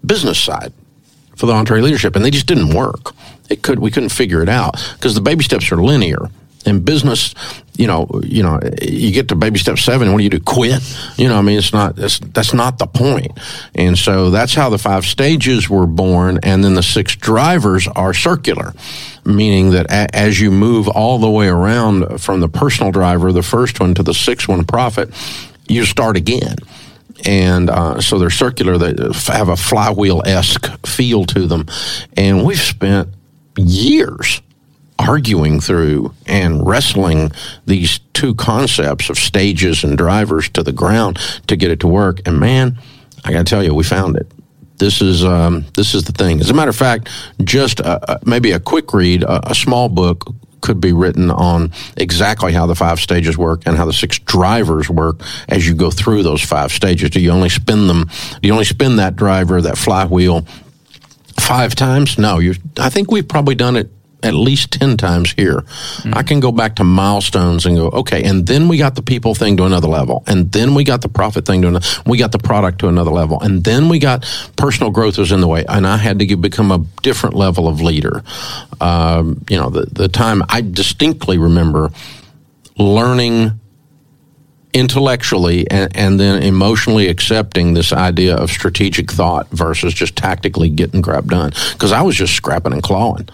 business 0.04 0.38
side 0.38 0.72
for 1.38 1.46
the 1.46 1.52
EntreLeadership, 1.52 2.16
and 2.16 2.24
they 2.24 2.30
just 2.30 2.46
didn't 2.46 2.74
work. 2.74 3.14
It 3.48 3.62
could 3.62 3.78
we 3.78 3.90
couldn't 3.90 4.10
figure 4.10 4.42
it 4.42 4.48
out 4.48 4.74
because 4.94 5.14
the 5.14 5.20
baby 5.20 5.44
steps 5.44 5.72
are 5.72 5.76
linear. 5.76 6.28
In 6.66 6.80
business, 6.80 7.34
you 7.76 7.86
know, 7.86 8.10
you 8.24 8.42
know, 8.42 8.60
you 8.82 9.12
get 9.12 9.28
to 9.28 9.36
baby 9.36 9.58
step 9.58 9.78
seven. 9.78 10.10
What 10.10 10.18
do 10.18 10.24
you 10.24 10.30
do? 10.30 10.40
Quit? 10.40 10.82
You 11.16 11.28
know, 11.28 11.38
I 11.38 11.40
mean, 11.40 11.56
it's 11.56 11.72
not 11.72 11.94
that's 11.94 12.18
that's 12.18 12.52
not 12.52 12.78
the 12.78 12.86
point. 12.86 13.30
And 13.76 13.96
so 13.96 14.30
that's 14.30 14.54
how 14.54 14.68
the 14.68 14.76
five 14.76 15.06
stages 15.06 15.70
were 15.70 15.86
born, 15.86 16.40
and 16.42 16.62
then 16.62 16.74
the 16.74 16.82
six 16.82 17.14
drivers 17.14 17.86
are 17.86 18.12
circular, 18.12 18.74
meaning 19.24 19.70
that 19.70 19.86
a, 19.86 20.14
as 20.14 20.40
you 20.40 20.50
move 20.50 20.88
all 20.88 21.18
the 21.18 21.30
way 21.30 21.46
around 21.46 22.20
from 22.20 22.40
the 22.40 22.48
personal 22.48 22.90
driver, 22.90 23.32
the 23.32 23.42
first 23.42 23.78
one 23.78 23.94
to 23.94 24.02
the 24.02 24.12
sixth 24.12 24.48
one, 24.48 24.64
profit, 24.64 25.10
you 25.68 25.84
start 25.84 26.16
again 26.16 26.56
and 27.24 27.70
uh, 27.70 28.00
so 28.00 28.18
they're 28.18 28.30
circular. 28.30 28.78
They 28.78 28.94
have 29.32 29.48
a 29.48 29.56
flywheel 29.56 30.22
esque 30.24 30.86
feel 30.86 31.24
to 31.26 31.46
them, 31.46 31.66
and 32.16 32.44
we've 32.44 32.58
spent 32.58 33.08
years 33.56 34.40
arguing 34.98 35.60
through 35.60 36.12
and 36.26 36.66
wrestling 36.66 37.30
these 37.66 38.00
two 38.14 38.34
concepts 38.34 39.10
of 39.10 39.16
stages 39.16 39.84
and 39.84 39.96
drivers 39.96 40.48
to 40.50 40.62
the 40.62 40.72
ground 40.72 41.18
to 41.46 41.56
get 41.56 41.70
it 41.70 41.80
to 41.80 41.86
work. 41.86 42.20
And 42.26 42.40
man, 42.40 42.78
I 43.24 43.32
got 43.32 43.38
to 43.38 43.44
tell 43.44 43.62
you, 43.62 43.74
we 43.74 43.84
found 43.84 44.16
it. 44.16 44.26
This 44.78 45.02
is 45.02 45.24
um, 45.24 45.64
this 45.74 45.94
is 45.94 46.04
the 46.04 46.12
thing. 46.12 46.40
As 46.40 46.50
a 46.50 46.54
matter 46.54 46.70
of 46.70 46.76
fact, 46.76 47.08
just 47.42 47.80
maybe 48.24 48.52
a 48.52 48.60
quick 48.60 48.92
read, 48.92 49.24
a 49.26 49.54
small 49.54 49.88
book 49.88 50.32
could 50.60 50.80
be 50.80 50.92
written 50.92 51.30
on 51.30 51.72
exactly 51.96 52.52
how 52.52 52.66
the 52.66 52.74
five 52.74 53.00
stages 53.00 53.36
work 53.36 53.62
and 53.66 53.76
how 53.76 53.84
the 53.84 53.92
six 53.92 54.18
drivers 54.18 54.88
work 54.90 55.20
as 55.48 55.66
you 55.66 55.74
go 55.74 55.90
through 55.90 56.22
those 56.22 56.42
five 56.42 56.72
stages. 56.72 57.10
Do 57.10 57.20
you 57.20 57.30
only 57.30 57.48
spin 57.48 57.86
them? 57.86 58.04
Do 58.40 58.48
you 58.48 58.52
only 58.52 58.64
spin 58.64 58.96
that 58.96 59.16
driver, 59.16 59.60
that 59.62 59.78
flywheel, 59.78 60.46
five 61.38 61.74
times? 61.74 62.18
No, 62.18 62.38
you. 62.38 62.54
I 62.78 62.90
think 62.90 63.10
we've 63.10 63.28
probably 63.28 63.54
done 63.54 63.76
it 63.76 63.90
at 64.22 64.34
least 64.34 64.72
10 64.72 64.96
times 64.96 65.32
here. 65.32 65.60
Mm-hmm. 65.60 66.14
I 66.14 66.22
can 66.22 66.40
go 66.40 66.50
back 66.50 66.76
to 66.76 66.84
milestones 66.84 67.66
and 67.66 67.76
go, 67.76 67.88
okay, 67.88 68.24
and 68.24 68.46
then 68.46 68.68
we 68.68 68.76
got 68.76 68.94
the 68.94 69.02
people 69.02 69.34
thing 69.34 69.56
to 69.58 69.64
another 69.64 69.88
level. 69.88 70.24
And 70.26 70.50
then 70.50 70.74
we 70.74 70.84
got 70.84 71.02
the 71.02 71.08
profit 71.08 71.46
thing 71.46 71.62
to 71.62 71.68
another, 71.68 71.86
we 72.06 72.18
got 72.18 72.32
the 72.32 72.38
product 72.38 72.80
to 72.80 72.88
another 72.88 73.10
level. 73.10 73.40
And 73.40 73.62
then 73.62 73.88
we 73.88 73.98
got 73.98 74.24
personal 74.56 74.90
growth 74.90 75.18
was 75.18 75.30
in 75.30 75.40
the 75.40 75.48
way. 75.48 75.64
And 75.68 75.86
I 75.86 75.96
had 75.96 76.18
to 76.18 76.26
get, 76.26 76.40
become 76.40 76.72
a 76.72 76.84
different 77.02 77.36
level 77.36 77.68
of 77.68 77.80
leader. 77.80 78.22
Um, 78.80 79.44
you 79.48 79.56
know, 79.56 79.70
the, 79.70 79.86
the 79.86 80.08
time 80.08 80.42
I 80.48 80.62
distinctly 80.62 81.38
remember 81.38 81.90
learning 82.76 83.60
intellectually 84.72 85.68
and, 85.70 85.96
and 85.96 86.20
then 86.20 86.42
emotionally 86.42 87.08
accepting 87.08 87.74
this 87.74 87.92
idea 87.92 88.36
of 88.36 88.50
strategic 88.50 89.10
thought 89.10 89.48
versus 89.50 89.94
just 89.94 90.16
tactically 90.16 90.68
getting 90.68 91.02
crap 91.02 91.24
done. 91.24 91.50
Because 91.72 91.92
I 91.92 92.02
was 92.02 92.16
just 92.16 92.34
scrapping 92.34 92.72
and 92.72 92.82
clawing, 92.82 93.28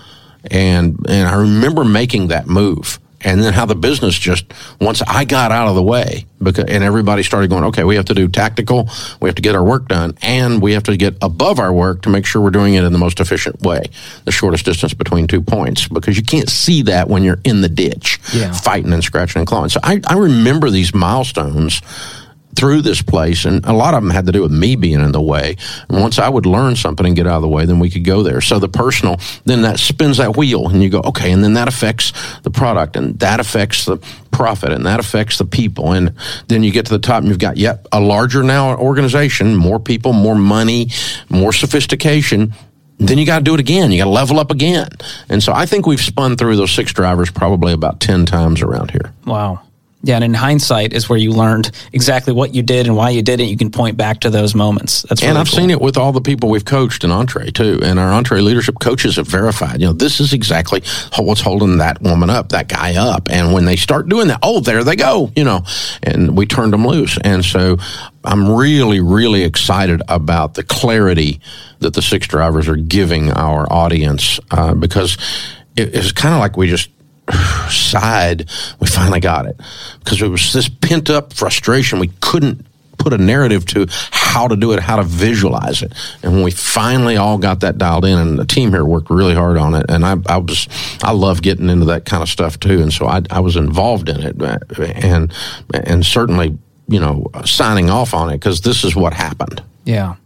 and 0.50 0.98
and 1.08 1.28
I 1.28 1.36
remember 1.36 1.84
making 1.84 2.28
that 2.28 2.46
move 2.46 2.98
and 3.24 3.42
then 3.42 3.54
how 3.54 3.64
the 3.64 3.74
business 3.74 4.16
just 4.16 4.44
once 4.80 5.02
I 5.02 5.24
got 5.24 5.50
out 5.50 5.66
of 5.66 5.74
the 5.74 5.82
way 5.82 6.26
because 6.42 6.66
and 6.66 6.84
everybody 6.84 7.22
started 7.22 7.48
going, 7.48 7.64
okay, 7.64 7.82
we 7.82 7.96
have 7.96 8.04
to 8.06 8.14
do 8.14 8.28
tactical, 8.28 8.88
we 9.20 9.28
have 9.28 9.36
to 9.36 9.42
get 9.42 9.54
our 9.54 9.64
work 9.64 9.88
done, 9.88 10.16
and 10.22 10.60
we 10.60 10.72
have 10.72 10.82
to 10.84 10.96
get 10.96 11.16
above 11.22 11.58
our 11.58 11.72
work 11.72 12.02
to 12.02 12.10
make 12.10 12.26
sure 12.26 12.42
we're 12.42 12.50
doing 12.50 12.74
it 12.74 12.84
in 12.84 12.92
the 12.92 12.98
most 12.98 13.18
efficient 13.18 13.62
way, 13.62 13.82
the 14.26 14.32
shortest 14.32 14.66
distance 14.66 14.92
between 14.92 15.26
two 15.26 15.40
points, 15.40 15.88
because 15.88 16.16
you 16.18 16.22
can't 16.22 16.50
see 16.50 16.82
that 16.82 17.08
when 17.08 17.24
you're 17.24 17.40
in 17.44 17.62
the 17.62 17.68
ditch, 17.68 18.20
yeah. 18.34 18.52
fighting 18.52 18.92
and 18.92 19.02
scratching 19.02 19.40
and 19.40 19.48
clawing. 19.48 19.70
So 19.70 19.80
I, 19.82 20.00
I 20.06 20.14
remember 20.18 20.68
these 20.68 20.94
milestones 20.94 21.80
through 22.56 22.82
this 22.82 23.02
place, 23.02 23.44
and 23.44 23.64
a 23.64 23.72
lot 23.72 23.94
of 23.94 24.02
them 24.02 24.10
had 24.10 24.26
to 24.26 24.32
do 24.32 24.42
with 24.42 24.52
me 24.52 24.76
being 24.76 25.00
in 25.00 25.12
the 25.12 25.20
way. 25.20 25.56
And 25.88 26.00
once 26.00 26.18
I 26.18 26.28
would 26.28 26.46
learn 26.46 26.76
something 26.76 27.06
and 27.06 27.16
get 27.16 27.26
out 27.26 27.36
of 27.36 27.42
the 27.42 27.48
way, 27.48 27.64
then 27.66 27.78
we 27.78 27.90
could 27.90 28.04
go 28.04 28.22
there. 28.22 28.40
So 28.40 28.58
the 28.58 28.68
personal, 28.68 29.18
then 29.44 29.62
that 29.62 29.78
spins 29.78 30.18
that 30.18 30.36
wheel, 30.36 30.68
and 30.68 30.82
you 30.82 30.90
go, 30.90 31.00
okay, 31.00 31.32
and 31.32 31.42
then 31.42 31.54
that 31.54 31.68
affects 31.68 32.12
the 32.40 32.50
product, 32.50 32.96
and 32.96 33.18
that 33.20 33.40
affects 33.40 33.84
the 33.84 33.98
profit, 34.30 34.72
and 34.72 34.86
that 34.86 35.00
affects 35.00 35.38
the 35.38 35.44
people, 35.44 35.92
and 35.92 36.14
then 36.48 36.62
you 36.62 36.70
get 36.70 36.86
to 36.86 36.92
the 36.92 36.98
top, 36.98 37.20
and 37.20 37.28
you've 37.28 37.38
got 37.38 37.56
yet 37.56 37.86
a 37.92 38.00
larger 38.00 38.42
now 38.42 38.76
organization, 38.76 39.56
more 39.56 39.78
people, 39.78 40.12
more 40.12 40.34
money, 40.34 40.90
more 41.28 41.52
sophistication 41.52 42.54
then 42.98 43.18
you 43.18 43.26
got 43.26 43.38
to 43.38 43.44
do 43.44 43.54
it 43.54 43.60
again. 43.60 43.90
You 43.90 43.98
got 43.98 44.04
to 44.04 44.10
level 44.10 44.38
up 44.38 44.50
again. 44.50 44.88
And 45.28 45.42
so 45.42 45.52
I 45.52 45.66
think 45.66 45.86
we've 45.86 46.00
spun 46.00 46.36
through 46.36 46.56
those 46.56 46.72
six 46.72 46.92
drivers 46.92 47.30
probably 47.30 47.72
about 47.72 48.00
10 48.00 48.26
times 48.26 48.62
around 48.62 48.90
here. 48.90 49.12
Wow. 49.26 49.62
Yeah, 50.04 50.16
and 50.16 50.24
in 50.24 50.34
hindsight 50.34 50.92
is 50.92 51.08
where 51.08 51.18
you 51.18 51.32
learned 51.32 51.70
exactly 51.94 52.34
what 52.34 52.54
you 52.54 52.62
did 52.62 52.86
and 52.86 52.94
why 52.94 53.10
you 53.10 53.22
did 53.22 53.40
it. 53.40 53.44
You 53.44 53.56
can 53.56 53.70
point 53.70 53.96
back 53.96 54.20
to 54.20 54.30
those 54.30 54.54
moments. 54.54 55.02
That's 55.02 55.22
really 55.22 55.30
and 55.30 55.38
I've 55.38 55.48
cool. 55.48 55.58
seen 55.58 55.70
it 55.70 55.80
with 55.80 55.96
all 55.96 56.12
the 56.12 56.20
people 56.20 56.50
we've 56.50 56.64
coached 56.64 57.04
in 57.04 57.10
Entre 57.10 57.50
too, 57.50 57.80
and 57.82 57.98
our 57.98 58.22
EntreLeadership 58.22 58.80
coaches 58.80 59.16
have 59.16 59.26
verified. 59.26 59.80
You 59.80 59.86
know, 59.86 59.92
this 59.94 60.20
is 60.20 60.34
exactly 60.34 60.82
what's 61.18 61.40
holding 61.40 61.78
that 61.78 62.02
woman 62.02 62.28
up, 62.28 62.50
that 62.50 62.68
guy 62.68 62.96
up, 62.96 63.30
and 63.30 63.54
when 63.54 63.64
they 63.64 63.76
start 63.76 64.08
doing 64.08 64.28
that, 64.28 64.40
oh, 64.42 64.60
there 64.60 64.84
they 64.84 64.96
go. 64.96 65.32
You 65.34 65.44
know, 65.44 65.64
and 66.02 66.36
we 66.36 66.44
turned 66.44 66.74
them 66.74 66.86
loose, 66.86 67.18
and 67.24 67.42
so 67.42 67.78
I'm 68.24 68.50
really, 68.50 69.00
really 69.00 69.42
excited 69.42 70.02
about 70.08 70.54
the 70.54 70.64
clarity 70.64 71.40
that 71.78 71.94
the 71.94 72.02
six 72.02 72.26
drivers 72.26 72.68
are 72.68 72.76
giving 72.76 73.30
our 73.30 73.70
audience 73.72 74.38
uh, 74.50 74.74
because 74.74 75.16
it, 75.76 75.94
it's 75.94 76.12
kind 76.12 76.34
of 76.34 76.40
like 76.40 76.56
we 76.56 76.68
just 76.68 76.90
sighed, 77.70 78.50
we 78.80 78.86
finally 78.86 79.20
got 79.20 79.46
it. 79.46 79.58
Because 80.00 80.20
it 80.20 80.28
was 80.28 80.52
this 80.52 80.68
pent 80.68 81.10
up 81.10 81.32
frustration. 81.32 81.98
We 81.98 82.10
couldn't 82.20 82.66
put 82.98 83.12
a 83.12 83.18
narrative 83.18 83.66
to 83.66 83.86
how 84.10 84.48
to 84.48 84.56
do 84.56 84.72
it, 84.72 84.80
how 84.80 84.96
to 84.96 85.02
visualize 85.02 85.82
it. 85.82 85.92
And 86.22 86.32
when 86.32 86.42
we 86.42 86.50
finally 86.50 87.16
all 87.16 87.38
got 87.38 87.60
that 87.60 87.76
dialed 87.76 88.04
in, 88.04 88.18
and 88.18 88.38
the 88.38 88.46
team 88.46 88.70
here 88.70 88.84
worked 88.84 89.10
really 89.10 89.34
hard 89.34 89.58
on 89.58 89.74
it, 89.74 89.86
and 89.88 90.04
I, 90.04 90.16
I 90.26 90.38
was, 90.38 90.68
I 91.02 91.12
love 91.12 91.42
getting 91.42 91.68
into 91.68 91.86
that 91.86 92.04
kind 92.04 92.22
of 92.22 92.28
stuff 92.28 92.58
too. 92.58 92.80
And 92.80 92.92
so 92.92 93.06
I, 93.06 93.22
I 93.30 93.40
was 93.40 93.56
involved 93.56 94.08
in 94.08 94.20
it, 94.20 94.40
and 95.04 95.32
and 95.72 96.06
certainly, 96.06 96.56
you 96.88 97.00
know, 97.00 97.26
signing 97.44 97.90
off 97.90 98.14
on 98.14 98.30
it 98.30 98.38
because 98.38 98.62
this 98.62 98.84
is 98.84 98.96
what 98.96 99.12
happened. 99.12 99.62
Yeah. 99.84 100.16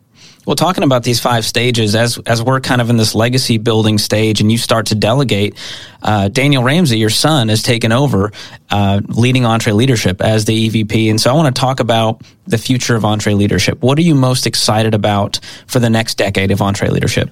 Well, 0.48 0.56
talking 0.56 0.82
about 0.82 1.02
these 1.02 1.20
five 1.20 1.44
stages, 1.44 1.94
as 1.94 2.16
as 2.24 2.42
we're 2.42 2.60
kind 2.60 2.80
of 2.80 2.88
in 2.88 2.96
this 2.96 3.14
legacy 3.14 3.58
building 3.58 3.98
stage, 3.98 4.40
and 4.40 4.50
you 4.50 4.56
start 4.56 4.86
to 4.86 4.94
delegate, 4.94 5.54
uh, 6.02 6.28
Daniel 6.28 6.62
Ramsey, 6.62 6.96
your 6.96 7.10
son, 7.10 7.50
has 7.50 7.62
taken 7.62 7.92
over 7.92 8.32
uh, 8.70 9.02
leading 9.08 9.42
EntreLeadership 9.42 10.22
as 10.22 10.46
the 10.46 10.70
EVP, 10.70 11.10
and 11.10 11.20
so 11.20 11.30
I 11.30 11.34
want 11.34 11.54
to 11.54 11.60
talk 11.60 11.80
about 11.80 12.22
the 12.46 12.56
future 12.56 12.96
of 12.96 13.02
EntreLeadership. 13.02 13.82
What 13.82 13.98
are 13.98 14.02
you 14.02 14.14
most 14.14 14.46
excited 14.46 14.94
about 14.94 15.38
for 15.66 15.80
the 15.80 15.90
next 15.90 16.14
decade 16.14 16.50
of 16.50 16.60
EntreLeadership? 16.60 17.28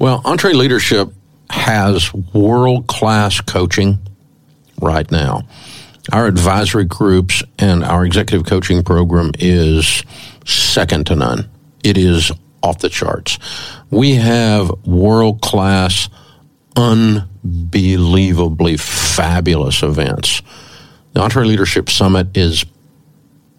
Well, 0.00 0.22
EntreLeadership 0.22 1.12
has 1.50 2.12
world 2.12 2.88
class 2.88 3.40
coaching 3.40 4.00
right 4.80 5.08
now. 5.12 5.42
Our 6.10 6.26
advisory 6.26 6.84
groups 6.84 7.44
and 7.60 7.84
our 7.84 8.04
executive 8.04 8.44
coaching 8.44 8.82
program 8.82 9.30
is 9.38 10.02
second 10.44 11.06
to 11.06 11.14
none 11.14 11.48
it 11.82 11.98
is 11.98 12.30
off 12.62 12.78
the 12.78 12.88
charts. 12.88 13.38
We 13.90 14.14
have 14.14 14.70
world 14.86 15.40
class, 15.40 16.08
unbelievably 16.76 18.76
fabulous 18.76 19.82
events. 19.82 20.42
The 21.12 21.20
EntreLeadership 21.20 21.90
Summit 21.90 22.36
is 22.36 22.64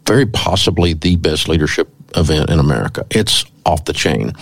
very 0.06 0.26
possibly 0.26 0.94
the 0.94 1.16
best 1.18 1.48
leadership 1.48 1.90
event 2.16 2.50
in 2.50 2.60
America. 2.60 3.06
It's 3.10 3.46
off 3.66 3.86
the 3.86 3.94
chain. 3.94 4.34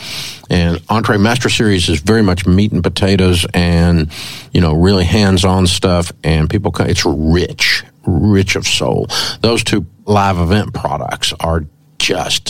And 0.50 0.78
EntreMaster 0.88 1.56
Series 1.56 1.90
is 1.90 2.00
very 2.00 2.24
much 2.24 2.48
meat 2.48 2.72
and 2.72 2.84
potatoes 2.84 3.46
and, 3.54 4.12
you 4.52 4.62
know, 4.62 4.74
really 4.74 5.04
hands 5.04 5.46
on 5.46 5.68
stuff. 5.68 6.12
And 6.24 6.50
people, 6.50 6.74
it's 6.80 7.06
rich, 7.06 7.84
rich 8.06 8.56
of 8.56 8.66
soul. 8.66 9.08
Those 9.42 9.64
two 9.64 9.86
live 10.06 10.38
event 10.38 10.74
products 10.74 11.34
are 11.40 11.66
just 12.00 12.50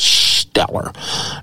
stellar. 0.52 0.92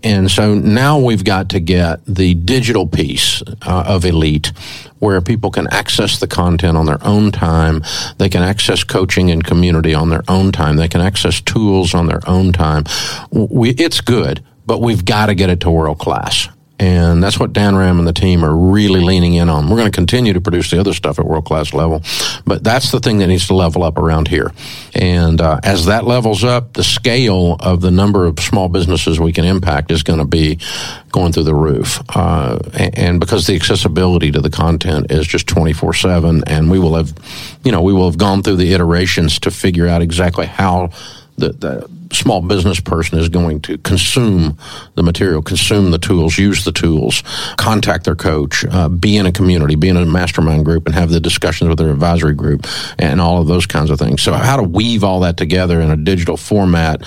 And 0.03 0.31
so 0.31 0.55
now 0.55 0.99
we've 0.99 1.25
got 1.25 1.49
to 1.51 1.61
get 1.61 2.05
the 2.05 2.35
digital 2.35 2.87
piece 2.87 3.43
uh, 3.63 3.85
of 3.87 4.05
Elite 4.05 4.53
where 4.99 5.21
people 5.21 5.51
can 5.51 5.67
access 5.69 6.21
the 6.21 6.27
content 6.27 6.77
on 6.77 6.87
their 6.87 7.05
own 7.07 7.33
time. 7.33 7.83
They 8.19 8.29
can 8.29 8.43
access 8.43 8.85
coaching 8.85 9.31
and 9.31 9.45
community 9.45 9.95
on 9.95 10.11
their 10.11 10.25
own 10.29 10.53
time. 10.53 10.77
They 10.77 10.89
can 10.89 11.01
access 11.01 11.41
tools 11.41 11.95
on 11.95 12.07
their 12.07 12.21
own 12.27 12.53
time. 12.53 12.85
We, 13.31 13.71
it's 13.71 14.01
good, 14.01 14.45
but 14.67 14.81
we've 14.81 15.05
got 15.05 15.27
to 15.27 15.35
get 15.35 15.51
it 15.51 15.61
to 15.61 15.71
world 15.71 15.99
class. 15.99 16.49
And 16.81 17.23
that's 17.23 17.41
what 17.41 17.53
Dan 17.53 17.75
Ram 17.75 17.99
and 17.99 18.07
the 18.07 18.13
team 18.13 18.45
are 18.45 18.55
really 18.55 19.01
leaning 19.01 19.35
in 19.35 19.49
on. 19.49 19.69
We're 19.69 19.77
going 19.77 19.91
to 19.91 19.97
continue 19.97 20.33
to 20.33 20.41
produce 20.41 20.71
the 20.71 20.79
other 20.79 20.93
stuff 20.93 21.19
at 21.19 21.25
world 21.25 21.45
class 21.45 21.75
level, 21.75 22.03
but 22.47 22.63
that's 22.63 22.93
the 22.93 23.01
thing 23.01 23.19
that 23.19 23.27
needs 23.27 23.49
to 23.49 23.55
level 23.55 23.83
up 23.83 23.99
around 23.99 24.29
here. 24.29 24.53
And 24.95 25.41
uh, 25.41 25.59
as 25.65 25.87
that 25.87 26.05
levels 26.05 26.45
up, 26.45 26.75
the 26.75 26.85
scale 26.85 27.57
of 27.61 27.81
the 27.81 27.91
number 27.91 28.27
of 28.27 28.39
small 28.39 28.69
businesses 28.69 29.19
we 29.19 29.33
can 29.33 29.45
impact 29.45 29.91
is 29.91 30.03
going 30.05 30.21
to 30.21 30.25
be 30.25 30.59
going 31.11 31.33
through 31.33 31.45
the 31.45 31.55
roof. 31.55 32.01
Uh, 32.15 32.59
and 32.75 33.19
because 33.19 33.47
the 33.47 33.57
accessibility 33.57 34.31
to 34.31 34.41
the 34.41 34.51
content 34.51 35.11
is 35.11 35.27
just 35.27 35.47
24 35.49 35.95
7, 35.95 36.45
and 36.47 36.71
we 36.71 36.79
will 36.79 36.95
have, 36.95 37.13
you 37.65 37.73
know, 37.73 37.83
we 37.83 37.93
will 37.93 38.09
have 38.09 38.19
gone 38.19 38.43
through 38.43 38.57
the 38.57 38.73
iterations 38.73 39.41
to 39.41 39.51
figure 39.51 39.89
out 39.89 40.01
exactly 40.01 40.47
how 40.47 40.91
the, 41.39 41.53
the 41.53 41.91
small 42.13 42.41
business 42.41 42.81
person 42.81 43.19
is 43.19 43.29
going 43.29 43.61
to 43.61 43.79
consume 43.79 44.59
the 44.95 45.03
material, 45.03 45.43
consume 45.43 45.91
the 45.91 45.99
tools, 45.99 46.39
use 46.39 46.65
the 46.65 46.73
tools, 46.73 47.23
contact 47.57 48.05
their 48.05 48.17
coach, 48.17 48.65
uh, 48.71 48.89
be 48.89 49.17
in 49.17 49.27
a 49.27 49.33
community, 49.33 49.77
be 49.77 49.89
in 49.89 49.97
a 49.97 50.05
mastermind 50.05 50.65
group, 50.65 50.87
and 50.87 50.95
have 50.95 51.11
the 51.11 51.21
discussions 51.21 51.69
with 51.69 51.79
their 51.79 51.91
advisory 51.91 52.35
group, 52.35 52.67
and 52.99 53.21
all 53.21 53.41
of 53.41 53.47
those 53.47 53.67
kinds 53.67 53.91
of 53.91 53.99
things. 53.99 54.23
So, 54.23 54.33
how 54.33 54.57
to 54.57 54.63
weave 54.63 55.05
all 55.05 55.21
that 55.21 55.37
together 55.37 55.81
in 55.81 55.91
a 55.91 55.97
digital 55.97 56.37
format 56.37 57.03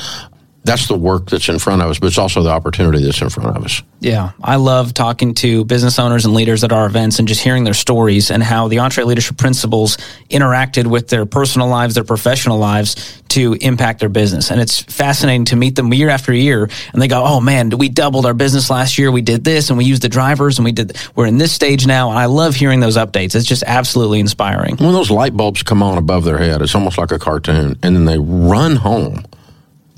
that's 0.63 0.88
the 0.88 0.97
work 0.97 1.30
that's 1.30 1.50
in 1.50 1.58
front 1.58 1.82
of 1.82 1.89
us, 1.89 1.97
but 1.97 2.08
it's 2.08 2.19
also 2.19 2.43
the 2.43 2.50
opportunity 2.50 3.04
that's 3.04 3.21
in 3.21 3.30
front 3.30 3.58
of 3.58 3.65
us. 3.65 3.82
Yeah, 4.00 4.32
I 4.43 4.58
love 4.58 4.93
talking 4.93 5.34
to 5.36 5.65
business 5.65 5.97
owners 5.97 6.26
and 6.26 6.36
leaders 6.36 6.63
at 6.63 6.71
our 6.71 6.86
events 6.86 7.17
and 7.17 7.28
just 7.28 7.41
hearing 7.41 7.63
their 7.63 7.74
stories 7.74 8.30
and 8.30 8.43
how 8.43 8.67
the 8.67 8.78
EntreLeadership 8.78 9.38
Principles 9.38 9.97
interacted 10.30 10.86
with 10.86 11.08
their 11.08 11.26
personal 11.26 11.67
lives, 11.67 11.95
their 11.95 12.04
professional 12.04 12.60
lives 12.60 13.21
to 13.30 13.54
impact 13.62 14.02
their 14.02 14.10
business. 14.10 14.52
And 14.52 14.62
it's 14.62 14.80
fascinating 14.80 15.45
to 15.45 15.56
meet 15.56 15.76
them 15.76 15.91
year 15.93 16.10
after 16.10 16.34
year 16.34 16.69
and 16.93 17.02
they 17.02 17.08
go, 17.08 17.24
"Oh 17.24 17.39
man, 17.41 17.69
we 17.69 17.89
doubled 17.89 18.26
our 18.26 18.34
business 18.34 18.69
last 18.69 18.97
year. 18.97 19.12
We 19.12 19.21
did 19.21 19.43
this 19.43 19.69
and 19.69 19.78
we 19.78 19.86
used 19.86 20.04
the 20.04 20.10
drivers 20.10 20.60
and 20.60 20.65
we 20.65 20.74
did 20.74 20.97
we're 21.15 21.28
in 21.28 21.38
this 21.38 21.52
stage 21.52 21.88
now." 21.88 22.10
And 22.10 22.19
I 22.19 22.26
love 22.26 22.56
hearing 22.56 22.82
those 22.82 22.97
updates. 22.97 23.36
It's 23.36 23.45
just 23.45 23.63
absolutely 23.65 24.19
inspiring. 24.19 24.78
When 24.78 24.93
those 24.93 25.10
light 25.10 25.36
bulbs 25.36 25.63
come 25.63 25.82
on 25.82 25.97
above 25.97 26.24
their 26.24 26.38
head, 26.38 26.62
it's 26.62 26.76
almost 26.76 26.97
like 26.97 27.12
a 27.12 27.19
cartoon 27.19 27.78
and 27.82 27.95
then 27.95 28.06
they 28.06 28.19
run 28.19 28.76
home 28.76 29.24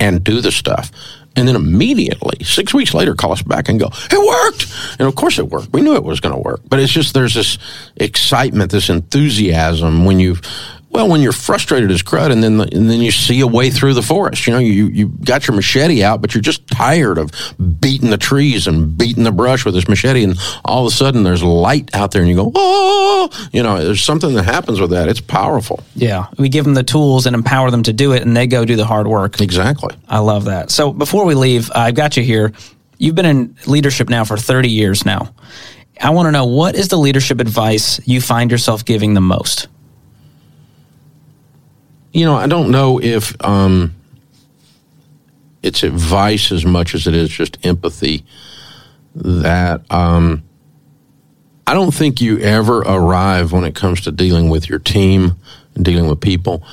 and 0.04 0.22
do 0.22 0.42
the 0.42 0.52
stuff. 0.52 0.92
And 1.36 1.48
then 1.48 1.56
immediately, 1.56 2.44
six 2.44 2.74
weeks 2.74 2.94
later, 2.94 3.16
call 3.16 3.32
us 3.32 3.42
back 3.42 3.70
and 3.70 3.80
go, 3.80 3.90
it 4.12 4.28
worked. 4.28 4.68
And 5.00 5.08
of 5.08 5.16
course 5.16 5.40
it 5.40 5.48
worked. 5.48 5.72
We 5.72 5.82
knew 5.82 5.96
it 5.96 6.04
was 6.04 6.20
going 6.20 6.36
to 6.36 6.42
work. 6.42 6.60
But 6.68 6.80
it's 6.80 6.92
just, 6.92 7.14
there's 7.14 7.34
this 7.34 7.58
excitement, 7.96 8.70
this 8.72 8.90
enthusiasm 8.90 10.04
when 10.06 10.20
you've 10.20 10.42
well, 10.94 11.10
when 11.10 11.22
you're 11.22 11.32
frustrated 11.32 11.90
as 11.90 12.04
crud, 12.04 12.32
and 12.32 12.44
then 12.44 12.58
the, 12.58 12.64
and 12.66 12.88
then 12.88 13.02
you 13.02 13.12
see 13.12 13.40
a 13.42 13.48
way 13.48 13.72
through 13.72 13.96
the 13.96 14.04
forest. 14.04 14.46
You 14.46 14.54
know, 14.54 14.60
you 14.60 14.88
you 14.88 15.08
got 15.08 15.48
your 15.48 15.56
machete 15.56 16.04
out, 16.04 16.22
but 16.22 16.36
you're 16.36 16.42
just 16.42 16.68
tired 16.68 17.18
of 17.18 17.32
beating 17.80 18.12
the 18.12 18.18
trees 18.18 18.68
and 18.68 18.96
beating 18.96 19.24
the 19.24 19.32
brush 19.32 19.66
with 19.66 19.74
this 19.74 19.88
machete, 19.88 20.24
and 20.24 20.38
all 20.64 20.86
of 20.86 20.94
a 20.94 20.96
sudden 20.96 21.24
there's 21.24 21.44
light 21.44 21.94
out 21.96 22.12
there, 22.12 22.22
and 22.22 22.30
you 22.30 22.36
go, 22.36 22.52
oh, 22.54 23.50
you 23.52 23.64
know, 23.64 23.84
there's 23.84 24.04
something 24.04 24.36
that 24.36 24.44
happens 24.44 24.80
with 24.80 24.92
that. 24.92 25.10
It's 25.10 25.20
powerful. 25.20 25.84
Yeah, 25.96 26.28
we 26.38 26.48
give 26.48 26.64
them 26.64 26.76
the 26.76 26.84
tools 26.84 27.26
and 27.26 27.36
empower 27.36 27.72
them 27.72 27.84
to 27.84 27.94
do 27.94 28.14
it, 28.14 28.22
and 28.22 28.38
they 28.38 28.46
go 28.46 28.64
do 28.64 28.76
the 28.76 28.86
hard 28.86 29.08
work. 29.08 29.42
Exactly. 29.42 29.96
I 30.08 30.20
love 30.20 30.46
that. 30.46 30.70
So 30.70 30.94
before 30.94 31.26
we 31.26 31.34
leave, 31.34 31.72
I've 31.74 31.96
got 31.96 32.18
you 32.18 32.24
here. 32.24 32.54
You've 33.00 33.16
been 33.16 33.26
in 33.26 33.56
leadership 33.66 34.10
now 34.10 34.26
for 34.26 34.38
30 34.38 34.70
years 34.70 35.06
now. 35.06 35.34
I 36.00 36.12
want 36.12 36.28
to 36.28 36.32
know 36.32 36.46
what 36.46 36.76
is 36.76 36.90
the 36.90 36.98
leadership 36.98 37.40
advice 37.40 38.00
you 38.08 38.22
find 38.22 38.52
yourself 38.52 38.86
giving 38.86 39.14
the 39.14 39.22
most? 39.22 39.68
You 42.14 42.26
know, 42.26 42.36
I 42.36 42.46
don't 42.46 42.70
know 42.70 43.02
if 43.02 43.36
um, 43.44 43.96
it's 45.64 45.82
advice 45.82 46.52
as 46.52 46.64
much 46.64 46.94
as 46.94 47.08
it 47.08 47.16
is 47.16 47.30
just 47.30 47.66
empathy. 47.66 48.24
That 49.16 49.82
um, 49.92 50.44
I 51.66 51.74
don't 51.74 51.94
think 51.94 52.22
you 52.22 52.40
ever 52.40 52.80
arrive 52.80 53.52
when 53.52 53.64
it 53.64 53.76
comes 53.76 54.02
to 54.02 54.12
dealing 54.12 54.50
with 54.50 54.70
your 54.70 54.80
team 54.80 55.38
and 55.76 55.84
dealing 55.84 56.08
with 56.08 56.22
people. 56.22 56.64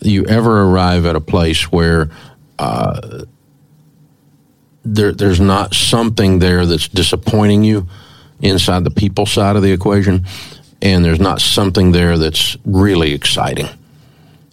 You 0.00 0.24
ever 0.26 0.62
arrive 0.62 1.04
at 1.04 1.16
a 1.16 1.20
place 1.20 1.70
where 1.70 2.10
uh, 2.58 3.24
there, 4.84 5.12
there's 5.12 5.40
not 5.40 5.74
something 5.74 6.38
there 6.38 6.64
that's 6.64 6.88
disappointing 6.88 7.62
you 7.62 7.88
inside 8.40 8.84
the 8.84 8.90
people 8.90 9.26
side 9.26 9.56
of 9.56 9.62
the 9.62 9.72
equation, 9.72 10.24
and 10.80 11.04
there's 11.04 11.20
not 11.20 11.40
something 11.40 11.92
there 11.92 12.16
that's 12.16 12.56
really 12.64 13.12
exciting 13.12 13.68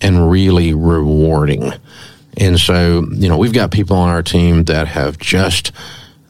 and 0.02 0.30
really 0.30 0.74
rewarding. 0.74 1.74
And 2.38 2.60
so, 2.60 3.08
you 3.12 3.30
know, 3.30 3.38
we've 3.38 3.54
got 3.54 3.72
people 3.72 3.96
on 3.96 4.10
our 4.10 4.24
team 4.24 4.66
that 4.66 4.88
have 4.88 5.18
just 5.18 5.72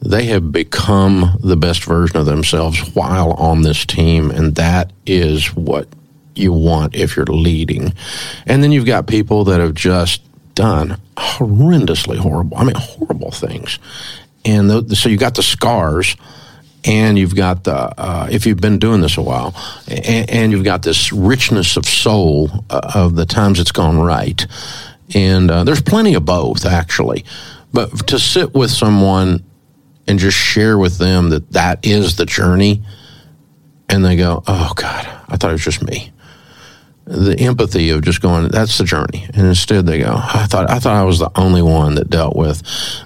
they 0.02 0.26
have 0.26 0.52
become 0.52 1.38
the 1.40 1.56
best 1.56 1.84
version 1.84 2.16
of 2.16 2.26
themselves 2.26 2.94
while 2.94 3.32
on 3.32 3.62
this 3.62 3.84
team, 3.84 4.30
and 4.30 4.54
that 4.56 4.92
is 5.06 5.54
what 5.54 5.88
you 6.34 6.52
want 6.52 6.94
if 6.94 7.16
you're 7.16 7.26
leading. 7.26 7.92
And 8.46 8.62
then 8.62 8.72
you've 8.72 8.86
got 8.86 9.06
people 9.06 9.44
that 9.44 9.60
have 9.60 9.74
just 9.74 10.22
done 10.54 11.00
horrendously 11.16 12.18
horrible, 12.18 12.56
I 12.56 12.64
mean, 12.64 12.76
horrible 12.76 13.30
things. 13.30 13.78
And 14.44 14.70
the, 14.70 14.94
so 14.94 15.08
you 15.08 15.16
got 15.16 15.34
the 15.34 15.42
scars 15.42 16.16
and 16.86 17.18
you've 17.18 17.34
got 17.34 17.64
the 17.64 17.74
uh, 17.74 18.28
if 18.30 18.46
you've 18.46 18.60
been 18.60 18.78
doing 18.78 19.00
this 19.00 19.18
a 19.18 19.22
while, 19.22 19.54
and, 19.88 20.30
and 20.30 20.52
you've 20.52 20.64
got 20.64 20.82
this 20.82 21.12
richness 21.12 21.76
of 21.76 21.84
soul 21.84 22.48
uh, 22.70 22.92
of 22.94 23.16
the 23.16 23.26
times 23.26 23.60
it's 23.60 23.72
gone 23.72 23.98
right, 23.98 24.46
and 25.14 25.50
uh, 25.50 25.64
there's 25.64 25.82
plenty 25.82 26.14
of 26.14 26.24
both 26.24 26.64
actually, 26.64 27.24
but 27.72 28.06
to 28.08 28.18
sit 28.18 28.54
with 28.54 28.70
someone 28.70 29.44
and 30.06 30.18
just 30.18 30.36
share 30.36 30.78
with 30.78 30.98
them 30.98 31.30
that 31.30 31.52
that 31.52 31.84
is 31.84 32.16
the 32.16 32.26
journey, 32.26 32.82
and 33.88 34.04
they 34.04 34.16
go, 34.16 34.42
oh 34.46 34.72
God, 34.76 35.06
I 35.28 35.36
thought 35.36 35.50
it 35.50 35.54
was 35.54 35.64
just 35.64 35.82
me 35.82 36.12
the 37.06 37.38
empathy 37.38 37.90
of 37.90 38.02
just 38.02 38.20
going, 38.20 38.48
that's 38.48 38.78
the 38.78 38.84
journey. 38.84 39.26
And 39.32 39.46
instead 39.46 39.86
they 39.86 40.00
go, 40.00 40.12
I 40.12 40.46
thought, 40.46 40.68
I 40.68 40.80
thought 40.80 40.96
I 40.96 41.04
was 41.04 41.20
the 41.20 41.30
only 41.36 41.62
one 41.62 41.94
that 41.94 42.10
dealt 42.10 42.34
with 42.34 42.62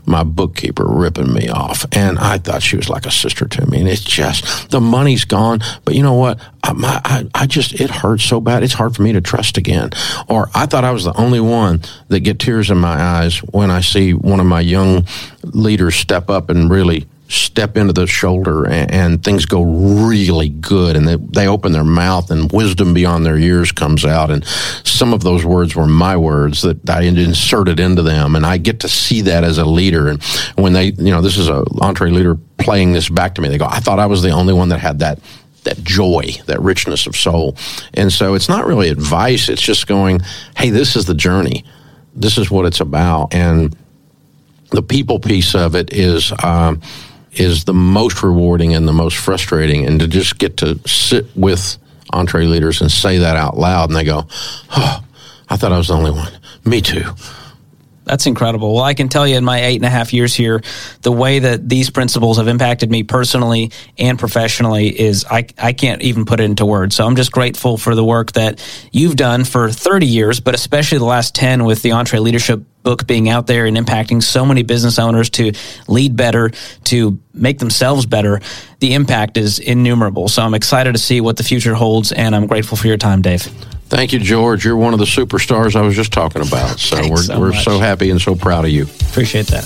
my 0.06 0.24
bookkeeper 0.24 0.86
ripping 0.86 1.32
me 1.32 1.50
off. 1.50 1.84
And 1.92 2.18
I 2.18 2.38
thought 2.38 2.62
she 2.62 2.76
was 2.76 2.88
like 2.88 3.04
a 3.04 3.10
sister 3.10 3.46
to 3.46 3.66
me. 3.66 3.80
And 3.80 3.88
it's 3.88 4.02
just, 4.02 4.70
the 4.70 4.80
money's 4.80 5.26
gone. 5.26 5.60
But 5.84 5.96
you 5.96 6.02
know 6.02 6.14
what? 6.14 6.40
I, 6.64 6.72
my, 6.72 7.00
I, 7.04 7.26
I 7.34 7.46
just, 7.46 7.78
it 7.78 7.90
hurts 7.90 8.24
so 8.24 8.40
bad. 8.40 8.62
It's 8.62 8.72
hard 8.72 8.96
for 8.96 9.02
me 9.02 9.12
to 9.12 9.20
trust 9.20 9.58
again. 9.58 9.90
Or 10.28 10.48
I 10.54 10.64
thought 10.64 10.84
I 10.84 10.92
was 10.92 11.04
the 11.04 11.16
only 11.20 11.40
one 11.40 11.82
that 12.08 12.20
get 12.20 12.38
tears 12.38 12.70
in 12.70 12.78
my 12.78 12.98
eyes 12.98 13.38
when 13.38 13.70
I 13.70 13.82
see 13.82 14.14
one 14.14 14.40
of 14.40 14.46
my 14.46 14.60
young 14.60 15.06
leaders 15.42 15.94
step 15.94 16.30
up 16.30 16.48
and 16.48 16.70
really 16.70 17.06
step 17.30 17.76
into 17.76 17.92
the 17.92 18.06
shoulder 18.06 18.66
and, 18.66 18.90
and, 18.90 19.24
things 19.24 19.44
go 19.44 19.62
really 19.62 20.48
good 20.48 20.96
and 20.96 21.06
they, 21.06 21.16
they 21.16 21.46
open 21.46 21.70
their 21.72 21.84
mouth 21.84 22.30
and 22.30 22.50
wisdom 22.50 22.92
beyond 22.92 23.24
their 23.24 23.38
years 23.38 23.70
comes 23.70 24.04
out 24.04 24.30
and 24.30 24.44
some 24.82 25.12
of 25.12 25.22
those 25.22 25.44
words 25.44 25.76
were 25.76 25.86
my 25.86 26.16
words 26.16 26.62
that 26.62 26.88
I 26.90 27.02
inserted 27.02 27.78
into 27.78 28.02
them 28.02 28.34
and 28.34 28.44
I 28.44 28.56
get 28.56 28.80
to 28.80 28.88
see 28.88 29.20
that 29.22 29.44
as 29.44 29.58
a 29.58 29.64
leader 29.64 30.08
and 30.08 30.22
when 30.56 30.72
they 30.72 30.86
you 30.86 31.10
know 31.10 31.20
this 31.20 31.38
is 31.38 31.48
a 31.48 31.62
EntreLeader 31.62 32.40
playing 32.58 32.92
this 32.92 33.08
back 33.08 33.36
to 33.36 33.42
me 33.42 33.48
they 33.48 33.58
go 33.58 33.66
I 33.66 33.78
thought 33.78 34.00
I 34.00 34.06
was 34.06 34.22
the 34.22 34.30
only 34.30 34.54
one 34.54 34.70
that 34.70 34.78
had 34.78 34.98
that 34.98 35.20
that 35.64 35.82
joy, 35.84 36.22
that 36.46 36.58
richness 36.62 37.06
of 37.06 37.14
soul. 37.14 37.54
And 37.92 38.10
so 38.10 38.32
it's 38.32 38.48
not 38.48 38.64
really 38.64 38.88
advice, 38.88 39.50
it's 39.50 39.60
just 39.60 39.86
going, 39.86 40.20
hey, 40.56 40.70
this 40.70 40.96
is 40.96 41.04
the 41.04 41.14
journey. 41.14 41.64
This 42.14 42.38
is 42.38 42.50
what 42.50 42.64
it's 42.64 42.80
about. 42.80 43.34
And 43.34 43.76
the 44.70 44.82
people 44.82 45.20
piece 45.20 45.54
of 45.54 45.74
it 45.74 45.92
is 45.92 46.32
um, 46.42 46.80
is 47.32 47.64
the 47.64 47.74
most 47.74 48.22
rewarding 48.22 48.74
and 48.74 48.86
the 48.86 48.92
most 48.92 49.16
frustrating. 49.16 49.86
And 49.86 50.00
to 50.00 50.08
just 50.08 50.38
get 50.38 50.56
to 50.58 50.78
sit 50.86 51.26
with 51.36 51.78
EntreLeaders 52.12 52.80
and 52.80 52.90
say 52.90 53.18
that 53.18 53.36
out 53.36 53.56
loud, 53.56 53.90
and 53.90 53.96
they 53.96 54.04
go, 54.04 54.26
"Oh, 54.76 55.04
I 55.48 55.56
thought 55.56 55.72
I 55.72 55.78
was 55.78 55.88
the 55.88 55.94
only 55.94 56.10
one." 56.10 56.32
Me 56.64 56.80
too. 56.80 57.04
That's 58.10 58.26
incredible. 58.26 58.74
Well, 58.74 58.82
I 58.82 58.94
can 58.94 59.08
tell 59.08 59.24
you 59.24 59.36
in 59.36 59.44
my 59.44 59.62
eight 59.62 59.76
and 59.76 59.84
a 59.84 59.90
half 59.90 60.12
years 60.12 60.34
here, 60.34 60.62
the 61.02 61.12
way 61.12 61.38
that 61.38 61.68
these 61.68 61.90
principles 61.90 62.38
have 62.38 62.48
impacted 62.48 62.90
me 62.90 63.04
personally 63.04 63.70
and 63.98 64.18
professionally 64.18 64.88
is 64.88 65.24
I, 65.30 65.46
I 65.56 65.72
can't 65.72 66.02
even 66.02 66.24
put 66.24 66.40
it 66.40 66.44
into 66.44 66.66
words. 66.66 66.96
So 66.96 67.06
I'm 67.06 67.14
just 67.14 67.30
grateful 67.30 67.76
for 67.76 67.94
the 67.94 68.04
work 68.04 68.32
that 68.32 68.60
you've 68.90 69.14
done 69.14 69.44
for 69.44 69.70
30 69.70 70.06
years, 70.06 70.40
but 70.40 70.56
especially 70.56 70.98
the 70.98 71.04
last 71.04 71.36
10 71.36 71.64
with 71.64 71.82
the 71.82 71.90
EntreLeadership 71.90 72.64
book 72.82 73.06
being 73.06 73.28
out 73.28 73.46
there 73.46 73.66
and 73.66 73.76
impacting 73.76 74.22
so 74.22 74.44
many 74.44 74.62
business 74.62 74.98
owners 74.98 75.30
to 75.30 75.52
lead 75.88 76.16
better, 76.16 76.50
to 76.84 77.18
make 77.34 77.58
themselves 77.58 78.06
better. 78.06 78.40
The 78.80 78.94
impact 78.94 79.36
is 79.36 79.58
innumerable. 79.58 80.28
So 80.28 80.42
I'm 80.42 80.54
excited 80.54 80.92
to 80.92 80.98
see 80.98 81.20
what 81.20 81.36
the 81.36 81.42
future 81.42 81.74
holds, 81.74 82.12
and 82.12 82.34
I'm 82.34 82.46
grateful 82.46 82.76
for 82.76 82.86
your 82.86 82.96
time, 82.96 83.22
Dave. 83.22 83.42
Thank 83.90 84.12
you, 84.12 84.20
George. 84.20 84.64
You're 84.64 84.76
one 84.76 84.92
of 84.92 85.00
the 85.00 85.04
superstars 85.04 85.74
I 85.74 85.82
was 85.82 85.96
just 85.96 86.12
talking 86.12 86.46
about. 86.46 86.78
So 86.78 87.08
we're, 87.08 87.16
so 87.16 87.40
we're 87.40 87.52
so 87.54 87.80
happy 87.80 88.10
and 88.10 88.20
so 88.20 88.36
proud 88.36 88.64
of 88.64 88.70
you. 88.70 88.84
Appreciate 88.84 89.48
that. 89.48 89.64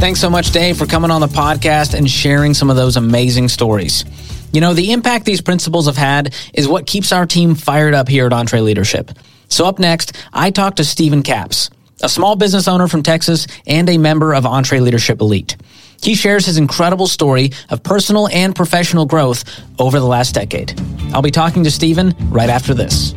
Thanks 0.00 0.18
so 0.18 0.30
much, 0.30 0.50
Dave, 0.50 0.78
for 0.78 0.86
coming 0.86 1.10
on 1.10 1.20
the 1.20 1.26
podcast 1.26 1.92
and 1.92 2.08
sharing 2.08 2.54
some 2.54 2.70
of 2.70 2.76
those 2.76 2.96
amazing 2.96 3.48
stories. 3.48 4.06
You 4.50 4.62
know, 4.62 4.72
the 4.72 4.92
impact 4.92 5.26
these 5.26 5.42
principles 5.42 5.86
have 5.86 5.98
had 5.98 6.34
is 6.54 6.66
what 6.66 6.86
keeps 6.86 7.12
our 7.12 7.26
team 7.26 7.54
fired 7.54 7.92
up 7.92 8.08
here 8.08 8.24
at 8.26 8.32
EntreLeadership. 8.32 9.14
So, 9.50 9.66
up 9.66 9.78
next, 9.78 10.16
I 10.32 10.50
talk 10.50 10.76
to 10.76 10.84
Stephen 10.84 11.22
Capps, 11.22 11.70
a 12.02 12.08
small 12.08 12.36
business 12.36 12.68
owner 12.68 12.88
from 12.88 13.02
Texas 13.02 13.46
and 13.66 13.88
a 13.88 13.98
member 13.98 14.32
of 14.32 14.44
EntreLeadership 14.44 15.20
Elite. 15.20 15.56
He 16.02 16.14
shares 16.14 16.46
his 16.46 16.56
incredible 16.56 17.06
story 17.06 17.50
of 17.68 17.82
personal 17.82 18.28
and 18.28 18.54
professional 18.54 19.04
growth 19.04 19.44
over 19.78 19.98
the 20.00 20.06
last 20.06 20.34
decade. 20.34 20.80
I'll 21.12 21.20
be 21.20 21.30
talking 21.30 21.64
to 21.64 21.70
Stephen 21.70 22.14
right 22.30 22.48
after 22.48 22.72
this. 22.72 23.12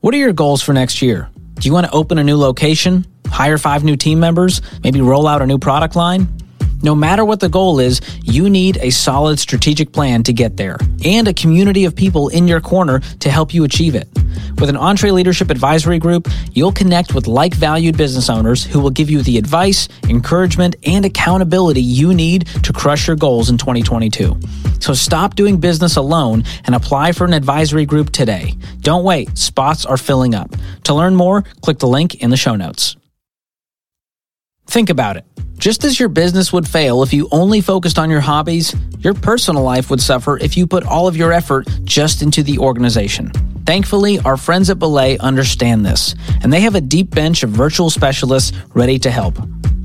What 0.00 0.14
are 0.14 0.18
your 0.18 0.32
goals 0.32 0.62
for 0.62 0.72
next 0.72 1.02
year? 1.02 1.28
Do 1.54 1.68
you 1.68 1.72
want 1.72 1.86
to 1.86 1.92
open 1.92 2.18
a 2.18 2.24
new 2.24 2.36
location, 2.36 3.06
hire 3.26 3.58
five 3.58 3.84
new 3.84 3.96
team 3.96 4.18
members, 4.18 4.62
maybe 4.82 5.00
roll 5.00 5.26
out 5.26 5.42
a 5.42 5.46
new 5.46 5.58
product 5.58 5.94
line? 5.94 6.41
No 6.82 6.96
matter 6.96 7.24
what 7.24 7.38
the 7.38 7.48
goal 7.48 7.78
is, 7.78 8.00
you 8.24 8.50
need 8.50 8.76
a 8.78 8.90
solid 8.90 9.38
strategic 9.38 9.92
plan 9.92 10.24
to 10.24 10.32
get 10.32 10.56
there 10.56 10.78
and 11.04 11.28
a 11.28 11.34
community 11.34 11.84
of 11.84 11.94
people 11.94 12.28
in 12.28 12.48
your 12.48 12.60
corner 12.60 12.98
to 13.20 13.30
help 13.30 13.54
you 13.54 13.62
achieve 13.62 13.94
it. 13.94 14.08
With 14.58 14.68
an 14.68 14.76
EntreLeadership 14.76 15.50
Advisory 15.50 15.98
Group, 15.98 16.28
you'll 16.52 16.72
connect 16.72 17.14
with 17.14 17.26
like 17.26 17.54
valued 17.54 17.96
business 17.96 18.28
owners 18.28 18.64
who 18.64 18.80
will 18.80 18.90
give 18.90 19.10
you 19.10 19.22
the 19.22 19.38
advice, 19.38 19.88
encouragement, 20.08 20.76
and 20.84 21.04
accountability 21.04 21.82
you 21.82 22.14
need 22.14 22.46
to 22.64 22.72
crush 22.72 23.06
your 23.06 23.16
goals 23.16 23.48
in 23.48 23.58
2022. 23.58 24.38
So 24.80 24.92
stop 24.92 25.36
doing 25.36 25.58
business 25.58 25.96
alone 25.96 26.44
and 26.64 26.74
apply 26.74 27.12
for 27.12 27.24
an 27.24 27.32
advisory 27.32 27.86
group 27.86 28.10
today. 28.10 28.54
Don't 28.80 29.04
wait, 29.04 29.38
spots 29.38 29.86
are 29.86 29.96
filling 29.96 30.34
up. 30.34 30.50
To 30.84 30.94
learn 30.94 31.14
more, 31.14 31.42
click 31.60 31.78
the 31.78 31.86
link 31.86 32.16
in 32.16 32.30
the 32.30 32.36
show 32.36 32.56
notes. 32.56 32.96
Think 34.66 34.90
about 34.90 35.16
it. 35.16 35.24
Just 35.58 35.84
as 35.84 36.00
your 36.00 36.08
business 36.08 36.52
would 36.52 36.66
fail 36.66 37.02
if 37.02 37.12
you 37.12 37.28
only 37.30 37.60
focused 37.60 37.98
on 37.98 38.10
your 38.10 38.20
hobbies, 38.20 38.74
your 38.98 39.14
personal 39.14 39.62
life 39.62 39.90
would 39.90 40.00
suffer 40.00 40.36
if 40.38 40.56
you 40.56 40.66
put 40.66 40.84
all 40.84 41.06
of 41.06 41.16
your 41.16 41.32
effort 41.32 41.68
just 41.84 42.22
into 42.22 42.42
the 42.42 42.58
organization. 42.58 43.30
Thankfully, 43.64 44.18
our 44.20 44.36
friends 44.36 44.70
at 44.70 44.80
Belay 44.80 45.18
understand 45.18 45.86
this, 45.86 46.16
and 46.42 46.52
they 46.52 46.60
have 46.60 46.74
a 46.74 46.80
deep 46.80 47.10
bench 47.10 47.44
of 47.44 47.50
virtual 47.50 47.90
specialists 47.90 48.52
ready 48.74 48.98
to 48.98 49.10
help. 49.10 49.38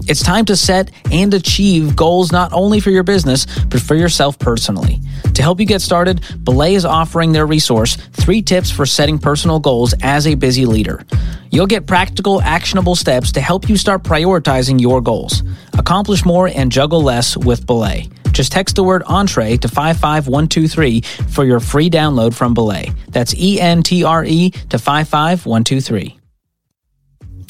It's 0.08 0.24
time 0.24 0.46
to 0.46 0.56
set 0.56 0.92
and 1.12 1.34
achieve 1.34 1.96
goals 1.96 2.32
not 2.32 2.54
only 2.54 2.80
for 2.80 2.92
your 2.92 3.04
business, 3.04 3.46
but 3.66 3.82
for 3.82 3.96
yourself 3.96 4.40
personally. 4.40 5.02
To 5.34 5.42
help 5.42 5.60
you 5.60 5.66
get 5.66 5.82
started, 5.82 6.22
Belay 6.44 6.76
is 6.76 6.86
offering 6.86 7.34
their 7.34 7.46
resource, 7.46 7.98
Three 8.14 8.42
Tips 8.42 8.72
for 8.72 8.86
Setting 8.86 9.20
Personal 9.20 9.60
Goals 9.60 9.94
as 10.02 10.26
a 10.26 10.36
Busy 10.36 10.66
Leader. 10.66 11.06
You'll 11.52 11.68
get 11.68 11.88
practical, 11.88 12.42
actionable 12.42 12.96
steps 12.96 13.32
to 13.34 13.42
help 13.42 13.68
you 13.68 13.78
start 13.78 14.04
prioritizing 14.04 14.80
your 14.80 15.02
goals. 15.02 15.44
Accomplish 15.78 16.26
more 16.26 16.48
and 16.48 16.72
juggle 16.72 17.04
less 17.04 17.36
with 17.36 17.66
Belay. 17.66 18.10
Just 18.32 18.52
text 18.52 18.76
the 18.76 18.84
word 18.84 19.04
entre 19.08 19.58
to 19.58 19.68
55123 19.68 21.02
for 21.02 21.44
your 21.44 21.60
free 21.60 21.90
download 21.90 22.34
from 22.34 22.54
Belay. 22.54 22.92
That's 23.10 23.36
E 23.36 23.60
N 23.60 23.84
T 23.84 24.04
R 24.04 24.24
E 24.24 24.52
to 24.70 24.78
55123. 24.78 26.20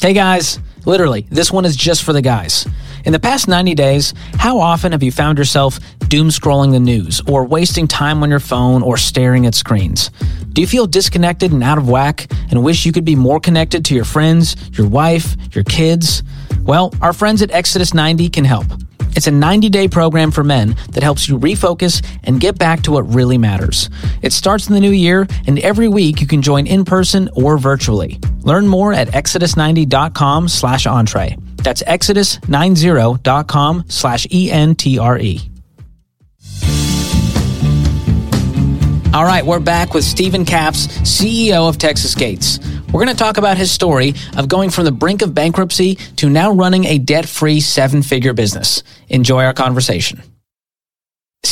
Hey 0.00 0.12
guys, 0.12 0.60
literally, 0.88 1.26
this 1.30 1.52
one 1.52 1.64
is 1.64 1.76
just 1.76 2.02
for 2.02 2.12
the 2.12 2.22
guys. 2.22 2.66
In 3.04 3.12
the 3.12 3.20
past 3.20 3.46
90 3.46 3.74
days, 3.74 4.14
how 4.34 4.58
often 4.58 4.92
have 4.92 5.02
you 5.02 5.12
found 5.12 5.38
yourself 5.38 5.78
doom 6.08 6.28
scrolling 6.28 6.72
the 6.72 6.80
news 6.80 7.20
or 7.28 7.44
wasting 7.44 7.86
time 7.86 8.22
on 8.22 8.30
your 8.30 8.40
phone 8.40 8.82
or 8.82 8.96
staring 8.96 9.46
at 9.46 9.54
screens? 9.54 10.10
Do 10.52 10.60
you 10.60 10.66
feel 10.66 10.86
disconnected 10.86 11.52
and 11.52 11.62
out 11.62 11.78
of 11.78 11.88
whack 11.88 12.26
and 12.50 12.64
wish 12.64 12.84
you 12.84 12.92
could 12.92 13.04
be 13.04 13.14
more 13.14 13.38
connected 13.38 13.84
to 13.84 13.94
your 13.94 14.04
friends, 14.04 14.56
your 14.76 14.88
wife, 14.88 15.36
your 15.54 15.64
kids? 15.64 16.22
Well, 16.62 16.92
our 17.00 17.12
friends 17.12 17.42
at 17.42 17.50
Exodus 17.52 17.94
90 17.94 18.30
can 18.30 18.44
help. 18.44 18.66
It's 19.16 19.26
a 19.26 19.30
90 19.30 19.68
day 19.68 19.88
program 19.88 20.30
for 20.30 20.44
men 20.44 20.76
that 20.90 21.02
helps 21.02 21.28
you 21.28 21.38
refocus 21.38 22.04
and 22.24 22.40
get 22.40 22.58
back 22.58 22.82
to 22.82 22.92
what 22.92 23.14
really 23.14 23.38
matters. 23.38 23.90
It 24.22 24.32
starts 24.32 24.68
in 24.68 24.74
the 24.74 24.80
new 24.80 24.90
year, 24.90 25.26
and 25.46 25.58
every 25.58 25.88
week 25.88 26.20
you 26.20 26.26
can 26.26 26.42
join 26.42 26.66
in 26.66 26.84
person 26.84 27.28
or 27.34 27.58
virtually. 27.58 28.20
Learn 28.40 28.68
more 28.68 28.92
at 28.92 29.08
exodus90.com 29.08 30.48
slash 30.48 30.86
entre. 30.86 31.36
That's 31.56 31.82
exodus90.com 31.82 33.84
slash 33.88 34.26
E-N-T-R-E. 34.30 35.40
All 39.14 39.24
right, 39.24 39.44
we're 39.44 39.58
back 39.58 39.94
with 39.94 40.04
Stephen 40.04 40.44
Capps, 40.44 40.86
CEO 40.98 41.68
of 41.68 41.78
Texas 41.78 42.14
Gates. 42.14 42.58
We're 42.92 43.04
going 43.04 43.14
to 43.14 43.22
talk 43.22 43.36
about 43.36 43.58
his 43.58 43.70
story 43.70 44.14
of 44.36 44.48
going 44.48 44.70
from 44.70 44.86
the 44.86 44.92
brink 44.92 45.20
of 45.20 45.34
bankruptcy 45.34 45.96
to 46.16 46.30
now 46.30 46.52
running 46.52 46.86
a 46.86 46.96
debt 46.96 47.28
free 47.28 47.60
seven 47.60 48.02
figure 48.02 48.32
business. 48.32 48.82
Enjoy 49.10 49.44
our 49.44 49.52
conversation. 49.52 50.22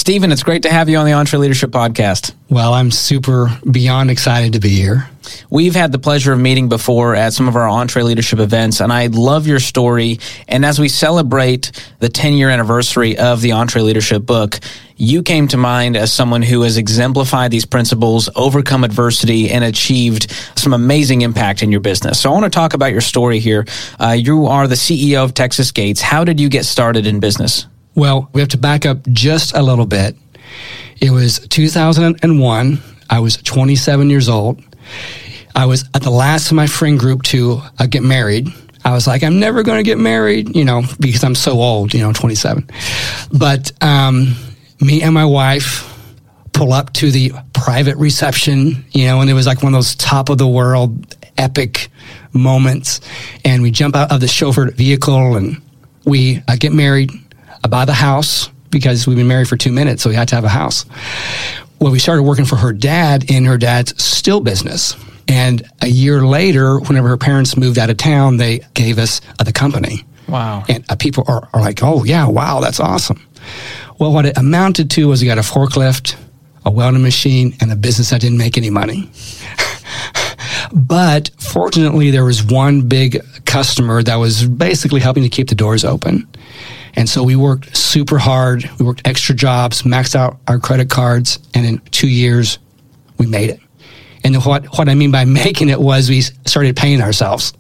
Stephen, 0.07 0.31
it's 0.31 0.45
great 0.45 0.63
to 0.63 0.71
have 0.71 0.89
you 0.89 0.99
on 0.99 1.05
the 1.05 1.11
EntreLeadership 1.11 1.71
Podcast. 1.71 2.33
Well, 2.49 2.75
I'm 2.75 2.93
super 2.93 3.49
beyond 3.69 4.09
excited 4.09 4.53
to 4.53 4.61
be 4.61 4.69
here. 4.69 5.09
We've 5.51 5.75
had 5.75 5.91
the 5.91 5.99
pleasure 5.99 6.33
of 6.33 6.39
meeting 6.39 6.69
before 6.69 7.17
at 7.17 7.33
some 7.33 7.49
of 7.49 7.57
our 7.57 7.69
EntreLeadership 7.69 8.39
events, 8.39 8.81
and 8.81 8.93
I 8.93 9.07
love 9.07 9.49
your 9.49 9.59
story. 9.59 10.21
And 10.47 10.65
as 10.65 10.79
we 10.79 10.89
celebrate 10.89 11.73
the 11.99 12.09
10 12.09 12.35
year 12.35 12.51
anniversary 12.51 13.19
of 13.19 13.41
the 13.41 13.51
EntreLeadership 13.51 14.27
book, 14.27 14.61
you 14.97 15.25
came 15.25 15.49
to 15.49 15.57
mind 15.57 15.97
as 15.97 16.13
someone 16.13 16.43
who 16.43 16.63
has 16.63 16.77
exemplified 16.77 17.51
these 17.51 17.65
principles, 17.65 18.29
overcome 18.37 18.85
adversity, 18.85 19.51
and 19.51 19.65
achieved 19.65 20.31
some 20.57 20.73
amazing 20.73 21.23
impact 21.23 21.65
in 21.65 21.73
your 21.73 21.81
business. 21.81 22.21
So 22.21 22.31
I 22.31 22.33
want 22.33 22.45
to 22.45 22.51
talk 22.51 22.75
about 22.75 22.93
your 22.93 23.01
story 23.01 23.41
here. 23.41 23.65
Uh, 24.01 24.11
you 24.19 24.47
are 24.47 24.69
the 24.69 24.77
CEO 24.77 25.25
of 25.25 25.35
Texas 25.35 25.73
Gates. 25.73 26.01
How 26.01 26.23
did 26.23 26.39
you 26.39 26.49
get 26.49 26.65
started 26.65 27.09
in 27.09 27.19
business? 27.19 27.67
Well, 27.97 28.29
we 28.35 28.43
have 28.43 28.51
to 28.51 28.59
back 28.59 28.85
up 28.85 28.99
just 29.09 29.57
a 29.57 29.63
little 29.63 29.87
bit. 29.87 30.17
It 31.01 31.11
was 31.11 31.39
2001. 31.49 32.79
I 33.09 33.21
was 33.21 33.39
27 33.39 34.11
years 34.11 34.29
old. 34.29 34.63
I 35.55 35.65
was 35.65 35.89
at 35.95 36.03
the 36.03 36.11
last 36.11 36.51
of 36.51 36.57
my 36.57 36.67
friend 36.67 36.99
group 36.99 37.23
to 37.25 37.63
uh, 37.79 37.87
get 37.87 38.03
married. 38.03 38.49
I 38.85 38.93
was 38.93 39.07
like, 39.07 39.25
I'm 39.25 39.41
never 39.41 39.63
going 39.63 39.79
to 39.79 39.83
get 39.83 39.97
married, 39.97 40.55
you 40.55 40.65
know, 40.65 40.83
because 41.01 41.25
I'm 41.25 41.35
so 41.35 41.53
old, 41.53 41.95
you 41.95 42.01
know, 42.01 42.13
27. 42.13 42.69
But 43.33 43.73
um, 43.83 44.35
me 44.79 45.01
and 45.01 45.15
my 45.15 45.25
wife 45.25 45.91
pull 46.53 46.75
up 46.75 46.93
to 46.95 47.11
the 47.11 47.33
private 47.55 47.97
reception, 47.97 48.85
you 48.93 49.07
know, 49.07 49.23
and 49.23 49.31
it 49.31 49.35
was 49.35 49.47
like 49.47 49.63
one 49.63 49.73
of 49.73 49.79
those 49.79 49.95
top 49.95 50.29
of 50.29 50.37
the 50.37 50.47
world 50.47 51.17
epic 51.39 51.89
moments. 52.35 53.01
And 53.43 53.63
we 53.63 53.71
jump 53.71 53.97
out 53.97 54.13
of 54.13 54.21
the 54.21 54.27
chauffeured 54.27 54.75
vehicle 54.75 55.37
and 55.37 55.63
we 56.05 56.43
uh, 56.47 56.57
get 56.57 56.75
married 56.75 57.11
I 57.67 57.69
buy 57.69 57.85
the 57.85 57.93
house 57.93 58.49
because 58.71 59.09
we've 59.09 59.17
been 59.17 59.27
married 59.27 59.49
for 59.49 59.57
two 59.57 59.73
minutes, 59.73 60.01
so 60.01 60.09
we 60.09 60.15
had 60.15 60.29
to 60.29 60.37
have 60.37 60.45
a 60.45 60.49
house. 60.49 60.87
Well, 61.81 61.91
we 61.91 61.99
started 61.99 62.23
working 62.23 62.45
for 62.45 62.55
her 62.55 62.73
dad 62.73 63.29
in 63.29 63.45
her 63.45 63.59
dad's 63.59 64.01
still 64.03 64.41
business. 64.41 64.95
And 65.27 65.69
a 65.83 65.89
year 65.89 66.25
later, 66.25 66.79
whenever 66.79 67.09
her 67.09 67.17
parents 67.17 67.57
moved 67.57 67.77
out 67.77 67.91
of 67.91 67.97
town, 67.97 68.37
they 68.37 68.61
gave 68.75 68.99
us 68.99 69.21
the 69.45 69.53
company. 69.53 70.05
Wow. 70.29 70.63
And 70.69 70.85
uh, 70.89 70.95
people 70.95 71.25
are, 71.27 71.49
are 71.53 71.61
like, 71.61 71.83
oh, 71.83 72.05
yeah, 72.05 72.29
wow, 72.29 72.61
that's 72.61 72.79
awesome. 72.79 73.21
Well, 73.99 74.13
what 74.13 74.27
it 74.27 74.39
amounted 74.39 74.89
to 74.93 75.09
was 75.09 75.21
we 75.23 75.27
got 75.27 75.39
a 75.39 75.41
forklift, 75.41 76.15
a 76.65 76.71
welding 76.71 77.03
machine, 77.03 77.57
and 77.61 77.73
a 77.73 77.77
business 77.77 78.11
that 78.11 78.21
didn't 78.21 78.39
make 78.39 78.57
any 78.57 78.71
money. 78.71 79.11
but 80.73 81.33
fortunately, 81.41 82.13
there 82.13 82.25
was 82.25 82.45
one 82.45 82.83
big 82.83 83.21
customer 83.45 84.05
that 84.05 84.17
was 84.17 84.47
basically 84.47 85.01
helping 85.01 85.25
to 85.25 85.29
keep 85.29 85.49
the 85.49 85.57
doors 85.57 85.85
open. 85.85 86.29
And 86.97 87.09
so 87.09 87.23
we 87.23 87.37
worked 87.37 87.77
super 87.77 88.19
hard. 88.19 88.69
We 88.79 88.87
worked 88.87 89.07
extra 89.07 89.35
jobs, 89.35 89.83
maxed 89.83 90.15
out 90.15 90.39
our 90.49 90.59
credit 90.59 90.89
cards, 90.89 91.39
and 91.55 91.67
in 91.67 91.79
two 91.91 92.09
years, 92.09 92.59
we 93.19 93.27
made 93.27 93.51
it. 93.51 93.61
And 94.25 94.35
what, 94.45 94.65
what 94.79 94.89
I 94.89 94.95
mean 94.95 95.11
by 95.11 95.25
making 95.43 95.69
it 95.69 95.81
was 95.81 96.09
we 96.09 96.23
started 96.23 96.75
paying 96.77 97.03
ourselves. 97.03 97.53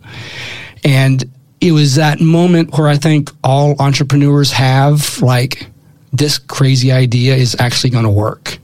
And 0.84 1.22
it 1.60 1.72
was 1.72 1.96
that 1.96 2.20
moment 2.20 2.76
where 2.76 2.88
I 2.88 2.96
think 2.96 3.30
all 3.44 3.80
entrepreneurs 3.80 4.52
have 4.52 5.20
like, 5.22 5.68
this 6.12 6.38
crazy 6.38 6.92
idea 6.92 7.34
is 7.34 7.56
actually 7.58 7.90
going 7.90 8.04
to 8.04 8.10
work. 8.10 8.58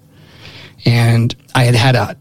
And 0.85 1.35
I 1.55 1.65
had 1.65 1.75
had 1.75 1.97
a 1.97 2.17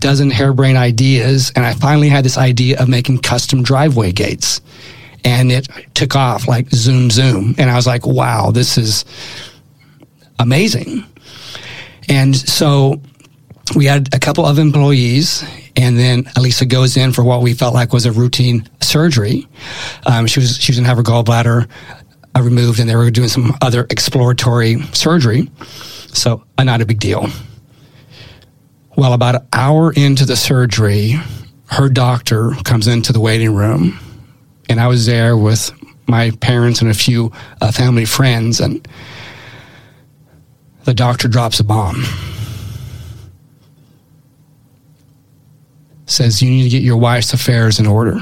dozen 0.00 0.30
harebrained 0.30 0.78
ideas, 0.78 1.52
and 1.54 1.64
I 1.64 1.74
finally 1.74 2.08
had 2.08 2.24
this 2.24 2.36
idea 2.38 2.80
of 2.80 2.88
making 2.88 3.18
custom 3.18 3.62
driveway 3.62 4.12
gates 4.12 4.60
and 5.24 5.52
it 5.52 5.68
took 5.94 6.16
off 6.16 6.48
like 6.48 6.68
zoom 6.70 7.10
zoom 7.10 7.54
and 7.58 7.70
i 7.70 7.76
was 7.76 7.86
like 7.86 8.06
wow 8.06 8.50
this 8.50 8.76
is 8.76 9.04
amazing 10.38 11.04
and 12.08 12.36
so 12.36 13.00
we 13.76 13.86
had 13.86 14.12
a 14.14 14.18
couple 14.18 14.44
of 14.44 14.58
employees 14.58 15.44
and 15.76 15.98
then 15.98 16.24
Elisa 16.36 16.66
goes 16.66 16.96
in 16.96 17.12
for 17.12 17.24
what 17.24 17.42
we 17.42 17.54
felt 17.54 17.74
like 17.74 17.92
was 17.92 18.06
a 18.06 18.12
routine 18.12 18.68
surgery. 18.80 19.46
Um, 20.06 20.26
she 20.26 20.40
was 20.40 20.58
she 20.58 20.70
was 20.72 20.78
going 20.78 20.84
to 20.84 20.88
have 20.88 20.98
her 20.98 21.02
gallbladder 21.02 21.68
uh, 22.36 22.42
removed, 22.42 22.80
and 22.80 22.88
they 22.88 22.96
were 22.96 23.10
doing 23.10 23.28
some 23.28 23.56
other 23.60 23.86
exploratory 23.90 24.80
surgery. 24.92 25.50
So, 26.12 26.44
uh, 26.58 26.64
not 26.64 26.80
a 26.80 26.86
big 26.86 27.00
deal. 27.00 27.28
Well, 28.96 29.14
about 29.14 29.36
an 29.36 29.48
hour 29.52 29.92
into 29.92 30.26
the 30.26 30.36
surgery, 30.36 31.14
her 31.66 31.88
doctor 31.88 32.50
comes 32.64 32.86
into 32.86 33.12
the 33.12 33.20
waiting 33.20 33.54
room 33.54 33.98
and 34.68 34.80
I 34.80 34.86
was 34.86 35.06
there 35.06 35.36
with 35.36 35.72
my 36.06 36.30
parents 36.40 36.82
and 36.82 36.90
a 36.90 36.94
few 36.94 37.32
uh, 37.60 37.72
family 37.72 38.04
friends, 38.04 38.60
and 38.60 38.86
the 40.84 40.94
doctor 40.94 41.28
drops 41.28 41.60
a 41.60 41.64
bomb. 41.64 42.04
Says, 46.06 46.42
You 46.42 46.50
need 46.50 46.64
to 46.64 46.68
get 46.68 46.82
your 46.82 46.98
wife's 46.98 47.32
affairs 47.32 47.78
in 47.78 47.86
order. 47.86 48.18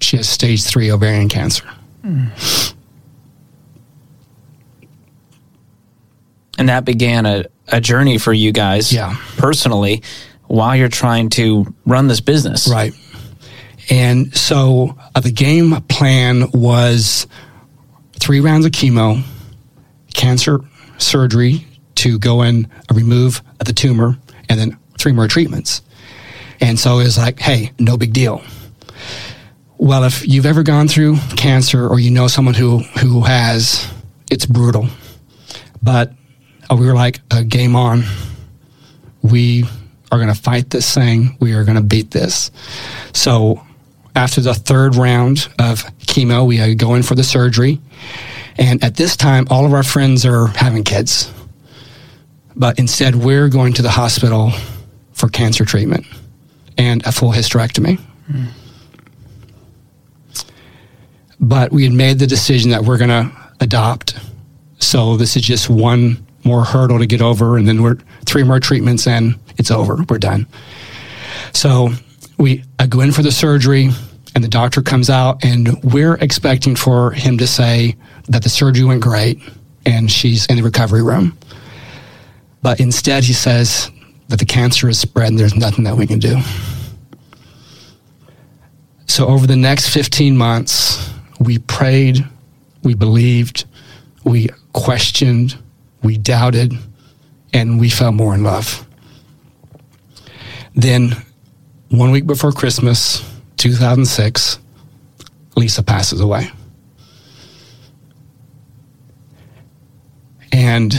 She 0.00 0.16
has 0.16 0.28
stage 0.28 0.64
three 0.64 0.90
ovarian 0.90 1.28
cancer. 1.28 1.64
Mm. 2.02 2.74
And 6.58 6.68
that 6.68 6.84
began 6.84 7.26
a, 7.26 7.44
a 7.68 7.80
journey 7.80 8.18
for 8.18 8.32
you 8.32 8.52
guys 8.52 8.92
yeah. 8.92 9.16
personally 9.36 10.02
while 10.46 10.76
you're 10.76 10.88
trying 10.88 11.28
to 11.30 11.66
run 11.84 12.06
this 12.06 12.20
business. 12.20 12.68
Right. 12.68 12.94
And 13.88 14.36
so 14.36 14.96
uh, 15.14 15.20
the 15.20 15.30
game 15.30 15.80
plan 15.82 16.50
was 16.52 17.26
three 18.18 18.40
rounds 18.40 18.66
of 18.66 18.72
chemo, 18.72 19.22
cancer 20.14 20.60
surgery 20.98 21.66
to 21.96 22.18
go 22.18 22.42
in, 22.42 22.68
remove 22.92 23.42
the 23.64 23.72
tumor, 23.72 24.18
and 24.48 24.58
then 24.58 24.78
three 24.98 25.12
more 25.12 25.28
treatments. 25.28 25.82
And 26.60 26.78
so 26.78 26.98
it 26.98 27.04
was 27.04 27.18
like, 27.18 27.38
hey, 27.38 27.72
no 27.78 27.96
big 27.96 28.12
deal. 28.12 28.42
Well, 29.78 30.04
if 30.04 30.26
you've 30.26 30.46
ever 30.46 30.62
gone 30.62 30.88
through 30.88 31.18
cancer 31.36 31.86
or 31.86 32.00
you 32.00 32.10
know 32.10 32.28
someone 32.28 32.54
who, 32.54 32.78
who 32.78 33.22
has, 33.22 33.86
it's 34.30 34.46
brutal. 34.46 34.88
But 35.82 36.12
uh, 36.70 36.76
we 36.76 36.86
were 36.86 36.94
like, 36.94 37.20
uh, 37.30 37.42
game 37.46 37.76
on. 37.76 38.04
We 39.22 39.64
are 40.10 40.18
going 40.18 40.32
to 40.32 40.40
fight 40.40 40.70
this 40.70 40.94
thing. 40.94 41.36
We 41.40 41.52
are 41.52 41.64
going 41.64 41.76
to 41.76 41.82
beat 41.82 42.10
this. 42.10 42.50
So 43.12 43.65
after 44.16 44.40
the 44.40 44.54
third 44.54 44.96
round 44.96 45.48
of 45.58 45.84
chemo, 45.98 46.46
we 46.46 46.74
go 46.74 46.94
in 46.94 47.02
for 47.02 47.14
the 47.14 47.22
surgery. 47.22 47.80
And 48.58 48.82
at 48.82 48.96
this 48.96 49.16
time, 49.16 49.46
all 49.50 49.66
of 49.66 49.74
our 49.74 49.82
friends 49.82 50.24
are 50.24 50.46
having 50.48 50.82
kids. 50.82 51.32
But 52.56 52.78
instead, 52.78 53.14
we're 53.14 53.48
going 53.48 53.74
to 53.74 53.82
the 53.82 53.90
hospital 53.90 54.52
for 55.12 55.28
cancer 55.28 55.66
treatment 55.66 56.06
and 56.78 57.06
a 57.06 57.12
full 57.12 57.30
hysterectomy. 57.30 58.00
Mm. 58.30 58.46
But 61.38 61.70
we 61.70 61.84
had 61.84 61.92
made 61.92 62.18
the 62.18 62.26
decision 62.26 62.70
that 62.70 62.84
we're 62.84 62.96
going 62.96 63.10
to 63.10 63.30
adopt. 63.60 64.18
So 64.78 65.18
this 65.18 65.36
is 65.36 65.42
just 65.42 65.68
one 65.68 66.26
more 66.44 66.64
hurdle 66.64 66.98
to 66.98 67.06
get 67.06 67.20
over. 67.20 67.58
And 67.58 67.68
then 67.68 67.82
we're 67.82 67.98
three 68.24 68.42
more 68.42 68.60
treatments 68.60 69.06
and 69.06 69.38
it's 69.58 69.70
over. 69.70 69.98
We're 70.08 70.18
done. 70.18 70.46
So 71.52 71.90
we 72.38 72.64
I 72.78 72.86
go 72.86 73.00
in 73.00 73.12
for 73.12 73.22
the 73.22 73.32
surgery 73.32 73.90
and 74.36 74.44
the 74.44 74.48
doctor 74.48 74.82
comes 74.82 75.08
out 75.08 75.42
and 75.42 75.82
we're 75.82 76.16
expecting 76.16 76.76
for 76.76 77.10
him 77.12 77.38
to 77.38 77.46
say 77.46 77.96
that 78.28 78.42
the 78.42 78.50
surgery 78.50 78.84
went 78.84 79.02
great 79.02 79.40
and 79.86 80.12
she's 80.12 80.44
in 80.46 80.56
the 80.56 80.62
recovery 80.62 81.02
room. 81.02 81.38
But 82.60 82.78
instead 82.78 83.24
he 83.24 83.32
says 83.32 83.90
that 84.28 84.38
the 84.38 84.44
cancer 84.44 84.90
is 84.90 84.98
spread 84.98 85.28
and 85.28 85.38
there's 85.38 85.56
nothing 85.56 85.84
that 85.84 85.96
we 85.96 86.06
can 86.06 86.18
do. 86.18 86.38
So 89.06 89.26
over 89.26 89.46
the 89.46 89.56
next 89.56 89.88
15 89.88 90.36
months, 90.36 91.10
we 91.40 91.56
prayed, 91.56 92.22
we 92.82 92.92
believed, 92.92 93.64
we 94.24 94.50
questioned, 94.74 95.56
we 96.02 96.18
doubted, 96.18 96.74
and 97.54 97.80
we 97.80 97.88
fell 97.88 98.12
more 98.12 98.34
in 98.34 98.42
love. 98.42 98.86
Then 100.74 101.16
one 101.88 102.10
week 102.10 102.26
before 102.26 102.52
Christmas, 102.52 103.24
2006, 103.56 104.58
Lisa 105.56 105.82
passes 105.82 106.20
away. 106.20 106.50
And 110.52 110.94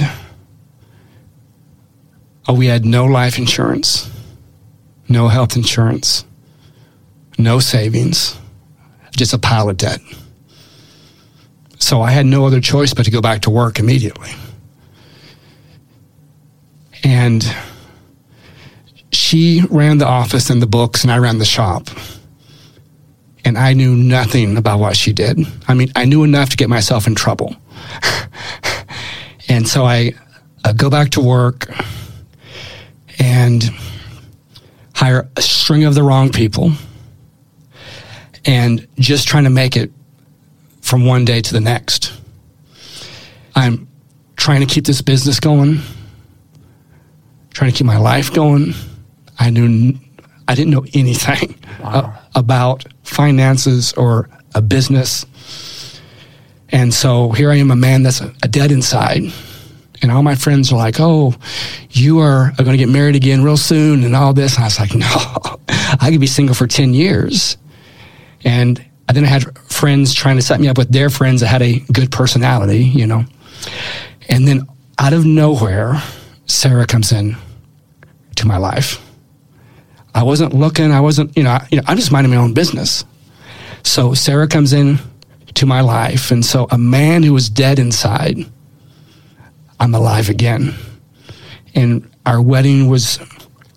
oh, 2.48 2.54
we 2.54 2.68
had 2.68 2.86
no 2.86 3.06
life 3.06 3.38
insurance, 3.38 4.10
no 5.10 5.28
health 5.28 5.56
insurance, 5.56 6.26
no 7.38 7.60
savings, 7.60 8.38
just 9.16 9.34
a 9.34 9.38
pile 9.38 9.70
of 9.70 9.78
debt. 9.78 10.00
So 11.80 12.02
I 12.02 12.12
had 12.12 12.26
no 12.26 12.46
other 12.46 12.60
choice 12.60 12.94
but 12.94 13.06
to 13.06 13.12
go 13.12 13.22
back 13.22 13.42
to 13.44 13.50
work 13.50 13.80
immediately. 13.80 14.32
And 17.04 17.46
she 19.12 19.64
ran 19.70 20.00
the 20.00 20.08
office 20.08 20.50
and 20.50 20.62
the 20.62 20.68
books, 20.68 21.04
and 21.04 21.12
I 21.12 21.18
ran 21.18 21.38
the 21.38 21.46
shop. 21.46 21.88
And 23.48 23.58
I 23.58 23.72
knew 23.72 23.96
nothing 23.96 24.58
about 24.58 24.82
what 24.82 24.98
she 24.98 25.14
did. 25.14 25.40
I 25.70 25.74
mean, 25.74 25.90
I 25.96 26.04
knew 26.04 26.26
enough 26.26 26.50
to 26.50 26.58
get 26.58 26.68
myself 26.68 27.08
in 27.08 27.16
trouble. 27.16 27.56
and 29.48 29.66
so 29.66 29.86
I 29.86 30.16
uh, 30.66 30.74
go 30.74 30.90
back 30.90 31.12
to 31.12 31.22
work 31.22 31.72
and 33.20 33.64
hire 34.94 35.30
a 35.38 35.42
string 35.42 35.86
of 35.86 35.96
the 35.96 36.04
wrong 36.04 36.30
people 36.30 36.74
and 38.44 38.86
just 39.00 39.30
trying 39.30 39.46
to 39.46 39.50
make 39.50 39.78
it 39.78 39.94
from 40.82 41.06
one 41.06 41.24
day 41.24 41.40
to 41.40 41.54
the 41.54 41.62
next. 41.62 42.12
I'm 43.56 43.88
trying 44.36 44.60
to 44.60 44.66
keep 44.66 44.84
this 44.84 45.02
business 45.02 45.40
going, 45.40 45.80
trying 47.52 47.72
to 47.72 47.78
keep 47.78 47.88
my 47.88 47.98
life 47.98 48.34
going. 48.34 48.74
I 49.40 49.52
knew 49.52 49.94
I 50.50 50.56
didn't 50.56 50.72
know 50.72 50.86
anything 50.94 51.56
wow. 51.82 52.14
about 52.38 52.86
finances 53.04 53.92
or 53.94 54.30
a 54.56 54.62
business. 54.62 55.26
And 56.70 56.94
so 56.94 57.32
here 57.32 57.52
I 57.52 57.56
am, 57.56 57.72
a 57.72 57.76
man 57.76 58.04
that's 58.04 58.22
a, 58.22 58.30
dead 58.48 58.72
inside. 58.72 59.24
And 60.02 60.12
all 60.12 60.22
my 60.22 60.36
friends 60.36 60.72
are 60.72 60.78
like, 60.78 60.98
oh, 61.00 61.34
you 61.90 62.20
are, 62.20 62.52
are 62.52 62.64
going 62.64 62.78
to 62.78 62.78
get 62.78 62.90
married 62.90 63.16
again 63.16 63.44
real 63.44 63.58
soon 63.58 64.04
and 64.04 64.16
all 64.16 64.34
this. 64.34 64.56
And 64.56 64.64
I 64.64 64.68
was 64.68 64.80
like, 64.80 64.94
no, 64.96 65.08
I 66.00 66.12
could 66.12 66.22
be 66.22 66.28
single 66.28 66.56
for 66.56 66.68
10 66.68 66.94
years. 66.94 67.58
And 68.46 68.84
then 69.12 69.26
I 69.26 69.28
had 69.28 69.58
friends 69.70 70.14
trying 70.14 70.36
to 70.36 70.44
set 70.44 70.60
me 70.60 70.68
up 70.68 70.78
with 70.78 70.92
their 70.92 71.10
friends 71.10 71.42
that 71.42 71.48
had 71.48 71.64
a 71.64 71.80
good 71.92 72.12
personality, 72.12 72.84
you 72.84 73.08
know. 73.08 73.26
And 74.30 74.48
then 74.48 74.68
out 75.00 75.14
of 75.14 75.26
nowhere, 75.26 76.04
Sarah 76.46 76.86
comes 76.86 77.12
in 77.12 77.36
to 78.36 78.46
my 78.46 78.58
life. 78.58 79.02
I 80.18 80.24
wasn't 80.24 80.52
looking. 80.52 80.92
I 80.92 81.00
wasn't, 81.00 81.38
you 81.38 81.44
know, 81.44 81.52
I, 81.52 81.68
you 81.70 81.78
know, 81.78 81.84
I'm 81.86 81.96
just 81.96 82.12
minding 82.12 82.32
my 82.32 82.38
own 82.38 82.56
business. 82.56 83.06
So 83.84 84.16
Sarah 84.16 84.48
comes 84.48 84.74
in 84.74 84.98
to 85.54 85.68
my 85.68 85.82
life, 85.82 86.32
and 86.32 86.44
so 86.44 86.66
a 86.72 86.78
man 86.78 87.22
who 87.22 87.34
was 87.34 87.50
dead 87.50 87.78
inside, 87.78 88.40
I'm 89.80 89.94
alive 89.94 90.30
again. 90.30 90.74
And 91.76 92.10
our 92.26 92.42
wedding 92.42 92.88
was 92.88 93.20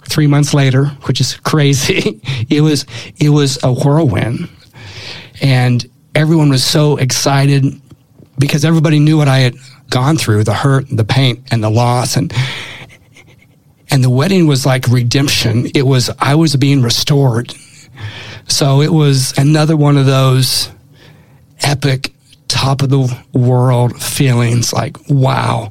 three 0.09 0.27
months 0.27 0.55
later, 0.55 0.87
which 1.05 1.21
is 1.21 1.37
crazy. 1.37 2.23
it 2.49 2.63
was 2.63 2.87
it 3.19 3.29
was 3.29 3.63
a 3.63 3.71
whirlwind, 3.71 4.49
and 5.43 5.87
everyone 6.15 6.49
was 6.49 6.65
so 6.65 6.97
excited 6.97 7.79
because 8.39 8.65
everybody 8.65 8.99
knew 8.99 9.19
what 9.19 9.29
I 9.29 9.41
had 9.41 9.57
gone 9.91 10.17
through 10.17 10.45
the 10.45 10.55
hurt, 10.55 10.87
the 10.91 11.05
pain, 11.05 11.45
and 11.51 11.63
the 11.63 11.71
loss, 11.71 12.17
and 12.17 12.33
and 13.91 14.05
the 14.05 14.11
wedding 14.11 14.47
was 14.47 14.65
like 14.65 14.87
redemption. 14.89 15.67
It 15.75 15.83
was 15.83 16.11
I 16.19 16.35
was 16.35 16.57
being 16.57 16.83
restored. 16.83 17.55
So 18.49 18.81
it 18.81 18.93
was 18.93 19.37
another 19.39 19.77
one 19.77 19.97
of 19.97 20.07
those 20.07 20.71
epic 21.61 22.13
top 22.49 22.83
of 22.83 22.89
the 22.89 23.17
world 23.33 24.03
feelings 24.03 24.73
like 24.73 24.97
wow 25.09 25.71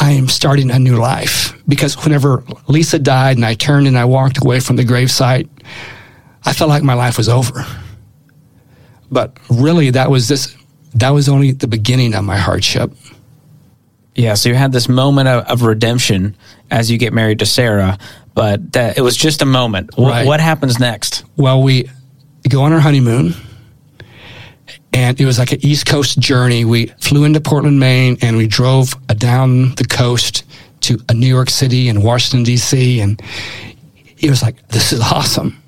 I 0.00 0.12
am 0.12 0.28
starting 0.28 0.70
a 0.70 0.78
new 0.78 0.96
life. 0.96 1.54
Because 1.66 2.02
whenever 2.04 2.44
Lisa 2.68 2.98
died 2.98 3.36
and 3.36 3.44
I 3.44 3.54
turned 3.54 3.86
and 3.86 3.98
I 3.98 4.04
walked 4.04 4.42
away 4.42 4.60
from 4.60 4.76
the 4.76 4.84
gravesite, 4.84 5.48
I 6.44 6.52
felt 6.52 6.70
like 6.70 6.82
my 6.82 6.94
life 6.94 7.18
was 7.18 7.28
over. 7.28 7.66
But 9.10 9.36
really, 9.50 9.90
that 9.90 10.10
was 10.10 10.28
this, 10.28 10.56
that 10.94 11.10
was 11.10 11.28
only 11.28 11.52
the 11.52 11.66
beginning 11.66 12.14
of 12.14 12.24
my 12.24 12.36
hardship. 12.36 12.92
Yeah, 14.18 14.34
so 14.34 14.48
you 14.48 14.56
had 14.56 14.72
this 14.72 14.88
moment 14.88 15.28
of, 15.28 15.46
of 15.46 15.62
redemption 15.62 16.36
as 16.72 16.90
you 16.90 16.98
get 16.98 17.12
married 17.12 17.38
to 17.38 17.46
Sarah, 17.46 17.98
but 18.34 18.72
that 18.72 18.98
it 18.98 19.00
was 19.00 19.16
just 19.16 19.42
a 19.42 19.46
moment. 19.46 19.90
Right. 19.96 20.26
What 20.26 20.40
happens 20.40 20.80
next? 20.80 21.24
Well, 21.36 21.62
we 21.62 21.88
go 22.48 22.62
on 22.62 22.72
our 22.72 22.80
honeymoon 22.80 23.34
and 24.92 25.20
it 25.20 25.24
was 25.24 25.38
like 25.38 25.52
an 25.52 25.64
East 25.64 25.86
Coast 25.86 26.18
journey. 26.18 26.64
We 26.64 26.86
flew 27.00 27.22
into 27.22 27.40
Portland, 27.40 27.78
Maine, 27.78 28.18
and 28.20 28.36
we 28.36 28.48
drove 28.48 28.96
down 29.06 29.76
the 29.76 29.84
coast 29.84 30.42
to 30.80 30.98
New 31.14 31.28
York 31.28 31.48
City 31.48 31.88
and 31.88 32.02
Washington 32.02 32.42
D.C. 32.42 33.00
And 33.00 33.22
it 34.18 34.30
was 34.30 34.42
like, 34.42 34.66
this 34.66 34.92
is 34.92 35.00
awesome. 35.00 35.62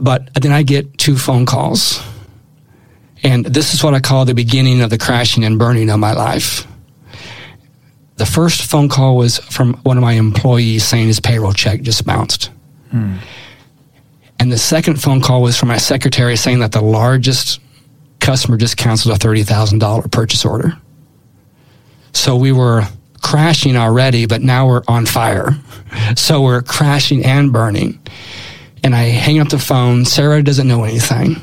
But 0.00 0.34
then 0.34 0.50
I 0.50 0.64
get 0.64 0.98
two 0.98 1.16
phone 1.16 1.46
calls, 1.46 2.02
and 3.22 3.46
this 3.46 3.74
is 3.74 3.84
what 3.84 3.94
I 3.94 4.00
call 4.00 4.24
the 4.24 4.34
beginning 4.34 4.80
of 4.82 4.90
the 4.90 4.98
crashing 4.98 5.44
and 5.44 5.56
burning 5.56 5.88
of 5.88 6.00
my 6.00 6.12
life. 6.12 6.66
The 8.16 8.26
first 8.26 8.62
phone 8.62 8.88
call 8.88 9.16
was 9.16 9.38
from 9.38 9.74
one 9.82 9.96
of 9.96 10.02
my 10.02 10.14
employees 10.14 10.84
saying 10.84 11.06
his 11.06 11.20
payroll 11.20 11.52
check 11.52 11.82
just 11.82 12.04
bounced. 12.06 12.50
Hmm. 12.90 13.16
And 14.38 14.50
the 14.52 14.58
second 14.58 15.00
phone 15.00 15.20
call 15.20 15.42
was 15.42 15.58
from 15.58 15.68
my 15.68 15.78
secretary 15.78 16.36
saying 16.36 16.60
that 16.60 16.72
the 16.72 16.82
largest 16.82 17.60
customer 18.20 18.56
just 18.56 18.76
canceled 18.76 19.14
a 19.14 19.18
$30,000 19.18 20.10
purchase 20.10 20.44
order. 20.44 20.76
So 22.12 22.36
we 22.36 22.52
were 22.52 22.82
crashing 23.22 23.76
already, 23.76 24.26
but 24.26 24.42
now 24.42 24.66
we're 24.66 24.82
on 24.88 25.06
fire. 25.06 25.50
So 26.16 26.42
we're 26.42 26.62
crashing 26.62 27.24
and 27.24 27.52
burning. 27.52 27.98
And 28.82 28.94
I 28.94 29.04
hang 29.04 29.38
up 29.38 29.48
the 29.48 29.58
phone. 29.58 30.04
Sarah 30.04 30.42
doesn't 30.42 30.68
know 30.68 30.84
anything. 30.84 31.36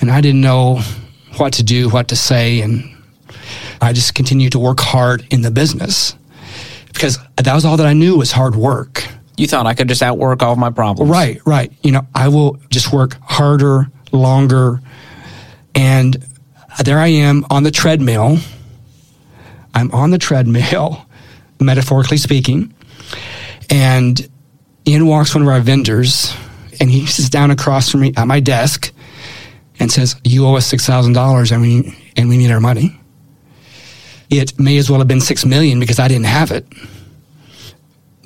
And 0.00 0.10
I 0.10 0.20
didn't 0.20 0.40
know 0.40 0.80
what 1.36 1.52
to 1.54 1.62
do, 1.62 1.90
what 1.90 2.08
to 2.08 2.16
say. 2.16 2.62
And 2.62 2.96
I 3.80 3.92
just 3.92 4.14
continued 4.14 4.52
to 4.52 4.58
work 4.58 4.80
hard 4.80 5.26
in 5.30 5.42
the 5.42 5.50
business 5.50 6.14
because 6.92 7.18
that 7.36 7.54
was 7.54 7.64
all 7.64 7.76
that 7.76 7.86
I 7.86 7.92
knew 7.92 8.16
was 8.16 8.32
hard 8.32 8.56
work. 8.56 9.06
You 9.36 9.46
thought 9.46 9.66
I 9.66 9.74
could 9.74 9.88
just 9.88 10.02
outwork 10.02 10.42
all 10.42 10.52
of 10.52 10.58
my 10.58 10.70
problems. 10.70 11.10
Right, 11.10 11.40
right. 11.46 11.72
You 11.82 11.92
know, 11.92 12.06
I 12.14 12.28
will 12.28 12.58
just 12.70 12.92
work 12.92 13.16
harder, 13.22 13.88
longer, 14.10 14.80
and 15.74 16.16
there 16.84 16.98
I 16.98 17.08
am 17.08 17.46
on 17.50 17.62
the 17.62 17.70
treadmill. 17.70 18.38
I'm 19.74 19.92
on 19.92 20.10
the 20.10 20.18
treadmill, 20.18 21.06
metaphorically 21.60 22.16
speaking. 22.16 22.74
And 23.70 24.28
in 24.84 25.06
walks 25.06 25.34
one 25.34 25.42
of 25.42 25.48
our 25.48 25.60
vendors, 25.60 26.34
and 26.80 26.90
he 26.90 27.06
sits 27.06 27.28
down 27.28 27.50
across 27.50 27.90
from 27.90 28.00
me 28.00 28.12
at 28.16 28.26
my 28.26 28.40
desk 28.40 28.92
and 29.78 29.90
says, 29.90 30.16
You 30.24 30.46
owe 30.46 30.56
us 30.56 30.72
$6,000 30.72 31.52
and 31.52 31.62
we, 31.62 32.12
and 32.16 32.28
we 32.28 32.36
need 32.36 32.50
our 32.50 32.60
money. 32.60 32.98
It 34.30 34.58
may 34.58 34.76
as 34.76 34.90
well 34.90 34.98
have 34.98 35.08
been 35.08 35.20
6 35.20 35.44
million 35.46 35.80
because 35.80 35.98
I 35.98 36.08
didn't 36.08 36.26
have 36.26 36.50
it. 36.50 36.66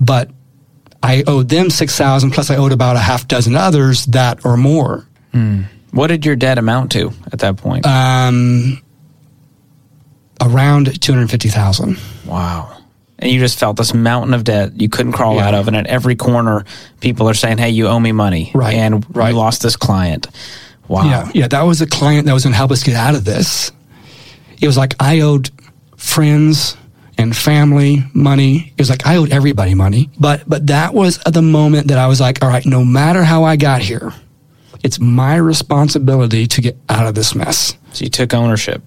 But 0.00 0.30
I 1.03 1.24
owed 1.26 1.48
them 1.48 1.70
6000 1.70 2.30
plus 2.30 2.50
I 2.50 2.57
owed 2.57 2.72
about 2.72 2.96
a 2.96 3.00
half 3.00 3.26
dozen 3.26 3.57
others 3.57 4.07
that 4.07 4.44
or 4.44 4.57
more. 4.57 5.07
Mm. 5.32 5.66
What 5.92 6.09
did 6.09 6.24
your 6.24 6.36
debt 6.36 6.59
amount 6.59 6.92
to 6.92 7.12
at 7.32 7.40
that 7.40 7.57
point? 7.57 7.86
Um, 7.86 8.80
around 10.40 11.00
250,000. 11.00 11.98
Wow. 12.26 12.76
And 13.18 13.30
you 13.30 13.38
just 13.38 13.59
felt 13.59 13.76
this 13.76 13.94
mountain 13.94 14.34
of 14.34 14.44
debt 14.44 14.80
you 14.80 14.88
couldn't 14.88 15.12
crawl 15.12 15.36
yeah. 15.36 15.48
out 15.48 15.55
of. 15.55 15.68
And 15.68 15.76
at 15.76 15.86
every 15.86 16.16
corner, 16.16 16.64
people 17.00 17.28
are 17.28 17.34
saying, 17.34 17.59
hey, 17.59 17.70
you 17.70 17.86
owe 17.88 18.00
me 18.00 18.12
money. 18.12 18.50
Right. 18.55 18.74
And 18.74 19.05
right. 19.14 19.30
you 19.30 19.36
lost 19.36 19.62
this 19.62 19.76
client. 19.76 20.26
Wow. 20.88 21.05
Yeah. 21.05 21.30
Yeah. 21.34 21.48
That 21.48 21.62
was 21.62 21.80
a 21.80 21.86
client 21.86 22.26
that 22.26 22.32
was 22.32 22.44
going 22.44 22.53
to 22.53 22.57
help 22.57 22.72
us 22.72 22.82
get 22.82 22.96
out 22.96 23.14
of 23.14 23.24
this. 23.24 23.70
It 24.61 24.66
was 24.66 24.76
like 24.76 24.94
I 24.98 25.20
owed 25.20 25.50
friends 26.03 26.76
and 27.16 27.34
family 27.36 28.05
money. 28.12 28.72
It 28.76 28.80
was 28.80 28.90
like 28.90 29.07
I 29.07 29.16
owed 29.16 29.32
everybody 29.32 29.74
money. 29.74 30.11
But, 30.18 30.42
but 30.48 30.66
that 30.66 30.92
was 30.92 31.18
the 31.18 31.42
moment 31.42 31.88
that 31.88 31.98
I 31.98 32.07
was 32.09 32.20
like, 32.20 32.42
all 32.42 32.48
right, 32.48 32.66
no 32.66 32.84
matter 32.84 33.22
how 33.22 33.44
I 33.44 33.57
got 33.57 33.80
here, 33.80 34.12
it's 34.82 34.98
my 34.98 35.36
responsibility 35.36 36.46
to 36.48 36.61
get 36.61 36.76
out 36.88 37.07
of 37.07 37.14
this 37.14 37.34
mess. 37.34 37.76
So 37.92 38.05
you 38.05 38.11
took 38.11 38.34
ownership. 38.34 38.82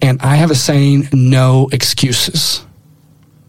And 0.00 0.20
I 0.22 0.36
have 0.36 0.50
a 0.50 0.54
saying, 0.54 1.08
no 1.12 1.68
excuses. 1.70 2.64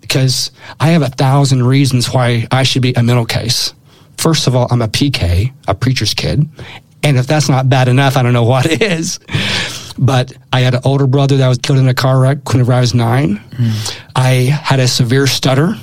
Because 0.02 0.52
I 0.80 0.90
have 0.90 1.02
a 1.02 1.10
thousand 1.10 1.64
reasons 1.64 2.14
why 2.14 2.48
I 2.52 2.64
should 2.64 2.82
be 2.82 2.94
a 2.94 3.04
middle 3.04 3.26
case. 3.26 3.74
First 4.18 4.48
of 4.48 4.56
all, 4.56 4.68
I'm 4.70 4.82
a 4.82 4.88
PK, 4.88 5.54
a 5.68 5.74
preacher's 5.76 6.14
kid. 6.14 6.48
And 7.04 7.18
if 7.18 7.28
that's 7.28 7.50
not 7.50 7.70
bad 7.70 7.88
enough, 7.88 8.18
I 8.18 8.24
don't 8.24 8.34
know 8.34 8.44
what 8.44 8.66
is. 8.82 9.20
But 9.98 10.34
I 10.52 10.62
had 10.62 10.74
an 10.74 10.82
older 10.84 11.08
brother 11.08 11.38
that 11.38 11.48
was 11.48 11.58
killed 11.58 11.80
in 11.80 11.88
a 11.88 11.94
car 11.94 12.20
wreck 12.20 12.50
whenever 12.50 12.74
I 12.74 12.82
was 12.82 12.94
nine. 12.94 13.38
Mm. 13.38 14.02
I 14.16 14.32
had 14.34 14.80
a 14.80 14.88
severe 14.88 15.28
stutter. 15.28 15.76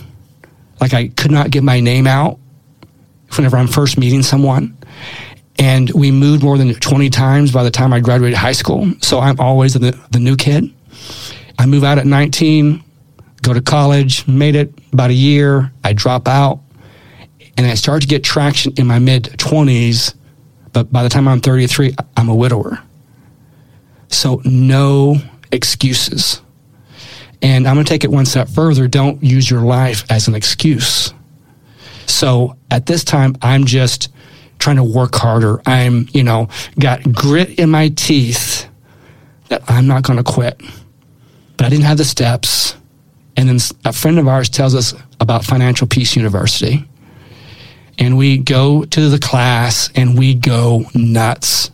Like 0.81 0.95
I 0.95 1.09
could 1.09 1.31
not 1.31 1.51
get 1.51 1.63
my 1.63 1.81
name 1.81 2.07
out 2.07 2.39
whenever 3.37 3.57
I'm 3.57 3.69
first 3.69 3.99
meeting 3.99 4.23
someone 4.23 4.77
and 5.59 5.91
we 5.93 6.11
moved 6.11 6.43
more 6.43 6.59
than 6.59 6.75
20 6.75 7.11
times 7.11 7.53
by 7.53 7.63
the 7.63 7.71
time 7.71 7.93
I 7.93 8.01
graduated 8.01 8.37
high 8.37 8.53
school. 8.53 8.93
So 9.01 9.21
I'm 9.21 9.39
always 9.39 9.75
the, 9.75 9.99
the 10.11 10.19
new 10.19 10.37
kid. 10.37 10.73
I 11.59 11.67
move 11.67 11.85
out 11.85 11.99
at 11.99 12.07
19, 12.07 12.83
go 13.43 13.53
to 13.53 13.61
college, 13.61 14.27
made 14.27 14.57
it 14.57 14.73
about 14.93 15.11
a 15.11 15.15
year. 15.15 15.71
I 15.85 15.93
drop 15.93 16.27
out, 16.27 16.61
and 17.57 17.67
I 17.67 17.75
start 17.75 18.03
to 18.03 18.09
get 18.09 18.25
traction 18.25 18.73
in 18.77 18.87
my 18.87 18.99
mid 18.99 19.25
20s. 19.25 20.15
But 20.73 20.91
by 20.91 21.03
the 21.03 21.09
time 21.09 21.29
I'm 21.29 21.41
33, 21.41 21.95
I'm 22.17 22.29
a 22.29 22.35
widower. 22.35 22.81
So 24.13 24.41
no 24.45 25.17
excuses. 25.51 26.41
And 27.43 27.67
I'm 27.67 27.75
going 27.75 27.85
to 27.85 27.89
take 27.89 28.05
it 28.05 28.11
one 28.11 28.25
step 28.25 28.49
further. 28.49 28.87
Don't 28.87 29.23
use 29.23 29.51
your 29.51 29.63
life 29.63 30.05
as 30.11 30.29
an 30.29 30.35
excuse. 30.35 31.13
So 32.07 32.57
at 32.71 32.87
this 32.87 33.03
time, 33.03 33.37
I'm 33.43 33.65
just 33.65 34.13
trying 34.61 34.77
to 34.77 34.85
work 34.85 35.17
harder. 35.17 35.61
I'm, 35.67 36.09
you 36.13 36.23
know, 36.23 36.49
got 36.79 37.13
grit 37.13 37.59
in 37.59 37.71
my 37.71 37.89
teeth 37.89 38.69
that 39.49 39.63
I'm 39.69 39.89
not 39.89 40.05
going 40.05 40.19
to 40.19 40.23
quit. 40.23 40.61
But 41.57 41.67
I 41.67 41.69
didn't 41.69 41.85
have 41.85 41.99
the 41.99 42.05
steps. 42.05 42.77
And 43.37 43.49
then 43.49 43.59
a 43.85 43.93
friend 43.93 44.21
of 44.21 44.29
ours 44.29 44.49
tells 44.49 44.75
us 44.75 44.95
about 45.19 45.45
Financial 45.45 45.89
Peace 45.89 46.15
University. 46.15 46.89
And 47.99 48.17
we 48.17 48.39
go 48.39 48.85
to 48.85 49.09
the 49.09 49.19
class 49.19 49.91
and 49.97 50.17
we 50.17 50.35
go 50.35 50.85
nuts 50.95 51.72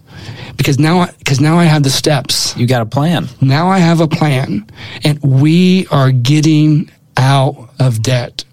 because 0.57 0.79
now 0.79 1.07
because 1.19 1.41
now 1.41 1.59
I 1.59 1.65
have 1.65 1.83
the 1.83 1.91
steps. 1.91 2.57
You 2.57 2.67
got 2.67 2.83
a 2.83 2.87
plan. 2.87 3.29
Now 3.41 3.69
I 3.69 3.79
have 3.79 4.01
a 4.01 4.09
plan, 4.09 4.67
and 5.05 5.21
we 5.23 5.87
are 5.89 6.11
getting 6.11 6.91
out 7.17 7.71
of 7.79 8.03
debt. 8.03 8.45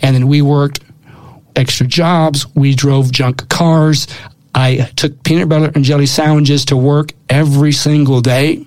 And 0.00 0.14
then 0.14 0.28
we 0.28 0.42
worked 0.42 0.80
extra 1.56 1.86
jobs. 1.86 2.46
We 2.54 2.74
drove 2.74 3.12
junk 3.12 3.48
cars. 3.48 4.06
I 4.54 4.90
took 4.96 5.22
peanut 5.22 5.48
butter 5.48 5.72
and 5.74 5.84
jelly 5.84 6.06
sandwiches 6.06 6.66
to 6.66 6.76
work 6.76 7.12
every 7.28 7.72
single 7.72 8.20
day. 8.20 8.66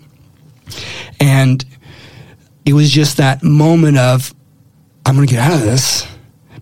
And 1.19 1.63
it 2.65 2.73
was 2.73 2.89
just 2.89 3.17
that 3.17 3.43
moment 3.43 3.97
of, 3.97 4.33
I'm 5.05 5.15
going 5.15 5.27
to 5.27 5.33
get 5.33 5.43
out 5.43 5.53
of 5.53 5.61
this. 5.61 6.07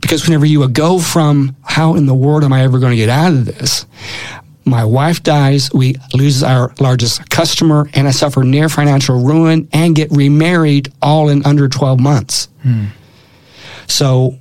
Because 0.02 0.28
whenever 0.28 0.46
you 0.46 0.68
go 0.68 1.00
from, 1.00 1.56
how 1.64 1.96
in 1.96 2.06
the 2.06 2.14
world 2.14 2.44
am 2.44 2.52
I 2.52 2.64
ever 2.64 2.80
going 2.80 2.92
to 2.92 2.98
get 2.98 3.08
out 3.08 3.32
of 3.32 3.46
this? 3.46 3.86
My 4.66 4.86
wife 4.86 5.24
dies, 5.24 5.72
we 5.74 5.96
lose 6.14 6.42
our 6.42 6.74
largest 6.80 7.30
customer, 7.30 7.90
and 7.94 8.08
I 8.08 8.12
suffer 8.12 8.44
near 8.44 8.70
financial 8.70 9.22
ruin 9.22 9.68
and 9.74 9.96
get 9.96 10.10
remarried 10.12 10.92
all 11.02 11.30
in 11.30 11.46
under 11.46 11.68
12 11.68 12.00
months. 12.00 12.48
Hmm. 12.62 12.86
So 13.88 14.38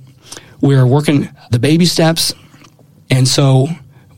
we're 0.61 0.87
working 0.87 1.29
the 1.51 1.59
baby 1.59 1.85
steps. 1.85 2.33
And 3.09 3.27
so 3.27 3.67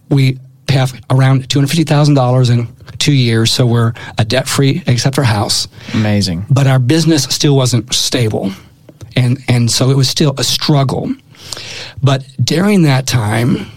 we 0.10 0.40
have 0.70 0.94
around 1.10 1.50
$250,000 1.50 2.52
in 2.52 2.68
two 3.00 3.14
years. 3.14 3.52
So 3.52 3.66
we're 3.66 3.94
a 4.18 4.26
debt 4.26 4.48
free, 4.48 4.84
except 4.88 5.18
our 5.18 5.24
house. 5.24 5.68
Amazing. 5.94 6.46
But 6.50 6.68
our 6.68 6.80
business 6.80 7.24
still 7.24 7.56
wasn't 7.56 7.92
stable. 7.94 8.52
And, 9.16 9.40
and 9.48 9.72
so 9.72 9.90
it 9.90 9.98
was 9.98 10.08
still 10.08 10.36
a 10.38 10.44
struggle. 10.44 11.14
But 12.02 12.26
during 12.44 12.84
that 12.84 13.08
time, 13.08 13.68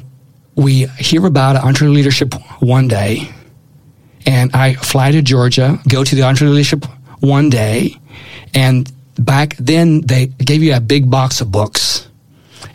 we 0.58 0.86
hear 0.98 1.24
about 1.24 1.56
EntreLeadership 1.62 2.34
one 2.60 2.88
day, 2.88 3.30
and 4.26 4.50
I 4.54 4.74
fly 4.74 5.12
to 5.12 5.22
Georgia, 5.22 5.78
go 5.88 6.02
to 6.02 6.14
the 6.14 6.22
EntreLeadership 6.22 6.84
one 7.20 7.48
day, 7.48 7.94
and 8.52 8.90
back 9.16 9.54
then 9.56 10.00
they 10.00 10.26
gave 10.26 10.62
you 10.62 10.74
a 10.74 10.80
big 10.80 11.10
box 11.10 11.40
of 11.40 11.52
books. 11.52 12.08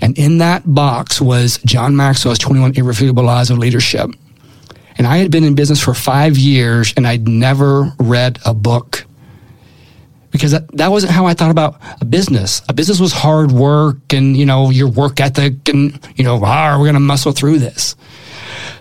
And 0.01 0.17
in 0.17 0.37
that 0.37 0.63
box 0.65 1.21
was 1.21 1.59
John 1.65 1.95
Maxwell's 1.95 2.39
21 2.39 2.73
Irrefutable 2.75 3.23
Laws 3.23 3.49
of 3.49 3.57
Leadership. 3.57 4.09
And 4.97 5.07
I 5.07 5.17
had 5.17 5.31
been 5.31 5.43
in 5.43 5.55
business 5.55 5.81
for 5.81 5.93
five 5.93 6.37
years 6.37 6.93
and 6.95 7.07
I'd 7.07 7.27
never 7.27 7.91
read 7.99 8.39
a 8.45 8.53
book 8.53 9.05
because 10.33 10.51
that, 10.51 10.67
that 10.75 10.89
wasn't 10.89 11.13
how 11.13 11.27
I 11.27 11.35
thought 11.35 11.51
about 11.51 11.79
a 12.01 12.05
business. 12.05 12.63
A 12.67 12.73
business 12.73 12.99
was 12.99 13.13
hard 13.13 13.51
work 13.51 14.11
and, 14.11 14.35
you 14.35 14.45
know, 14.45 14.71
your 14.71 14.89
work 14.89 15.21
ethic 15.21 15.69
and, 15.69 15.97
you 16.15 16.23
know, 16.23 16.41
ah, 16.43 16.75
we're 16.77 16.85
going 16.85 16.95
to 16.95 16.99
muscle 16.99 17.31
through 17.31 17.59
this. 17.59 17.95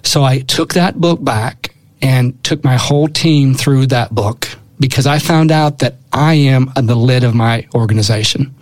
So 0.02 0.24
I 0.24 0.40
took 0.40 0.72
that 0.72 0.98
book 0.98 1.22
back 1.22 1.74
and 2.00 2.42
took 2.42 2.64
my 2.64 2.76
whole 2.76 3.06
team 3.06 3.54
through 3.54 3.88
that 3.88 4.14
book 4.14 4.48
because 4.80 5.06
I 5.06 5.18
found 5.18 5.52
out 5.52 5.80
that 5.80 5.96
I 6.10 6.34
am 6.34 6.72
the 6.74 6.96
lid 6.96 7.22
of 7.22 7.34
my 7.34 7.68
organization. 7.74 8.54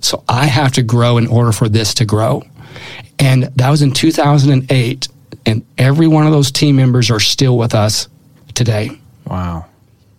So 0.00 0.22
I 0.28 0.46
have 0.46 0.72
to 0.74 0.82
grow 0.82 1.18
in 1.18 1.26
order 1.26 1.50
for 1.50 1.68
this 1.68 1.94
to 1.94 2.04
grow. 2.04 2.44
And 3.18 3.44
that 3.56 3.70
was 3.70 3.82
in 3.82 3.90
2008. 3.90 5.08
And 5.46 5.66
every 5.78 6.06
one 6.06 6.26
of 6.26 6.32
those 6.32 6.52
team 6.52 6.76
members 6.76 7.10
are 7.10 7.20
still 7.20 7.58
with 7.58 7.74
us 7.74 8.08
today. 8.54 8.90
Wow. 9.26 9.66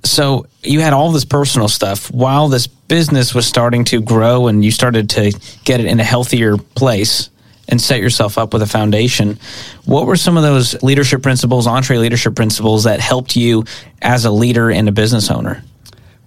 So 0.03 0.47
you 0.63 0.81
had 0.81 0.93
all 0.93 1.11
this 1.11 1.25
personal 1.25 1.67
stuff 1.67 2.11
while 2.11 2.47
this 2.47 2.67
business 2.67 3.33
was 3.35 3.45
starting 3.45 3.83
to 3.85 4.01
grow 4.01 4.47
and 4.47 4.63
you 4.63 4.71
started 4.71 5.09
to 5.11 5.37
get 5.65 5.79
it 5.79 5.85
in 5.85 5.99
a 5.99 6.03
healthier 6.03 6.57
place 6.57 7.29
and 7.67 7.81
set 7.81 7.99
yourself 7.99 8.37
up 8.37 8.53
with 8.53 8.61
a 8.61 8.67
foundation. 8.67 9.37
What 9.85 10.05
were 10.05 10.15
some 10.15 10.37
of 10.37 10.43
those 10.43 10.81
leadership 10.81 11.21
principles, 11.21 11.67
EntreLeadership 11.67 12.35
principles 12.35 12.85
that 12.85 12.99
helped 12.99 13.35
you 13.35 13.65
as 14.01 14.25
a 14.25 14.31
leader 14.31 14.71
and 14.71 14.87
a 14.87 14.91
business 14.91 15.29
owner? 15.29 15.63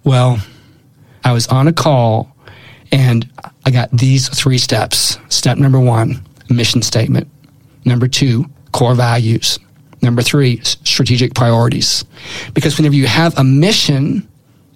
Well, 0.03 0.39
I 1.23 1.33
was 1.33 1.47
on 1.47 1.67
a 1.67 1.73
call 1.73 2.35
and 2.91 3.27
I 3.65 3.71
got 3.71 3.91
these 3.91 4.29
three 4.29 4.57
steps. 4.57 5.17
Step 5.29 5.57
number 5.57 5.79
one, 5.79 6.23
mission 6.49 6.81
statement. 6.81 7.27
Number 7.85 8.07
two, 8.07 8.45
core 8.71 8.95
values. 8.95 9.57
Number 10.01 10.21
three, 10.21 10.59
strategic 10.63 11.35
priorities. 11.35 12.05
Because 12.53 12.77
whenever 12.77 12.95
you 12.95 13.07
have 13.07 13.37
a 13.37 13.43
mission, 13.43 14.27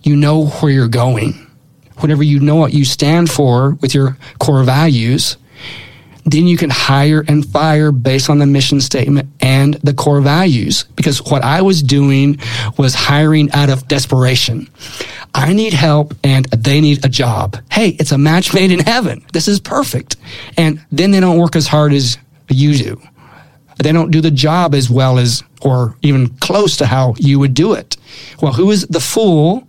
you 0.03 0.15
know 0.15 0.47
where 0.47 0.71
you're 0.71 0.87
going. 0.87 1.33
Whenever 1.97 2.23
you 2.23 2.39
know 2.39 2.55
what 2.55 2.73
you 2.73 2.85
stand 2.85 3.31
for 3.31 3.71
with 3.81 3.95
your 3.95 4.17
core 4.39 4.63
values, 4.63 5.37
then 6.25 6.47
you 6.47 6.57
can 6.57 6.69
hire 6.69 7.23
and 7.27 7.45
fire 7.45 7.91
based 7.91 8.29
on 8.29 8.39
the 8.39 8.45
mission 8.45 8.81
statement 8.81 9.29
and 9.39 9.75
the 9.75 9.93
core 9.93 10.21
values. 10.21 10.83
Because 10.95 11.23
what 11.23 11.43
I 11.43 11.61
was 11.61 11.81
doing 11.81 12.37
was 12.77 12.93
hiring 12.93 13.51
out 13.51 13.69
of 13.69 13.87
desperation. 13.87 14.69
I 15.33 15.53
need 15.53 15.73
help 15.73 16.13
and 16.23 16.45
they 16.45 16.81
need 16.81 17.05
a 17.05 17.09
job. 17.09 17.57
Hey, 17.71 17.89
it's 17.99 18.11
a 18.11 18.17
match 18.17 18.53
made 18.53 18.71
in 18.71 18.79
heaven. 18.79 19.23
This 19.33 19.47
is 19.47 19.59
perfect. 19.59 20.17
And 20.57 20.83
then 20.91 21.11
they 21.11 21.19
don't 21.19 21.37
work 21.37 21.55
as 21.55 21.67
hard 21.67 21.93
as 21.93 22.17
you 22.49 22.75
do 22.75 23.01
they 23.77 23.91
don't 23.91 24.11
do 24.11 24.21
the 24.21 24.31
job 24.31 24.73
as 24.73 24.89
well 24.89 25.17
as 25.17 25.43
or 25.61 25.95
even 26.01 26.29
close 26.37 26.77
to 26.77 26.85
how 26.85 27.15
you 27.17 27.39
would 27.39 27.53
do 27.53 27.73
it. 27.73 27.97
Well, 28.41 28.53
who 28.53 28.71
is 28.71 28.87
the 28.87 28.99
fool 28.99 29.67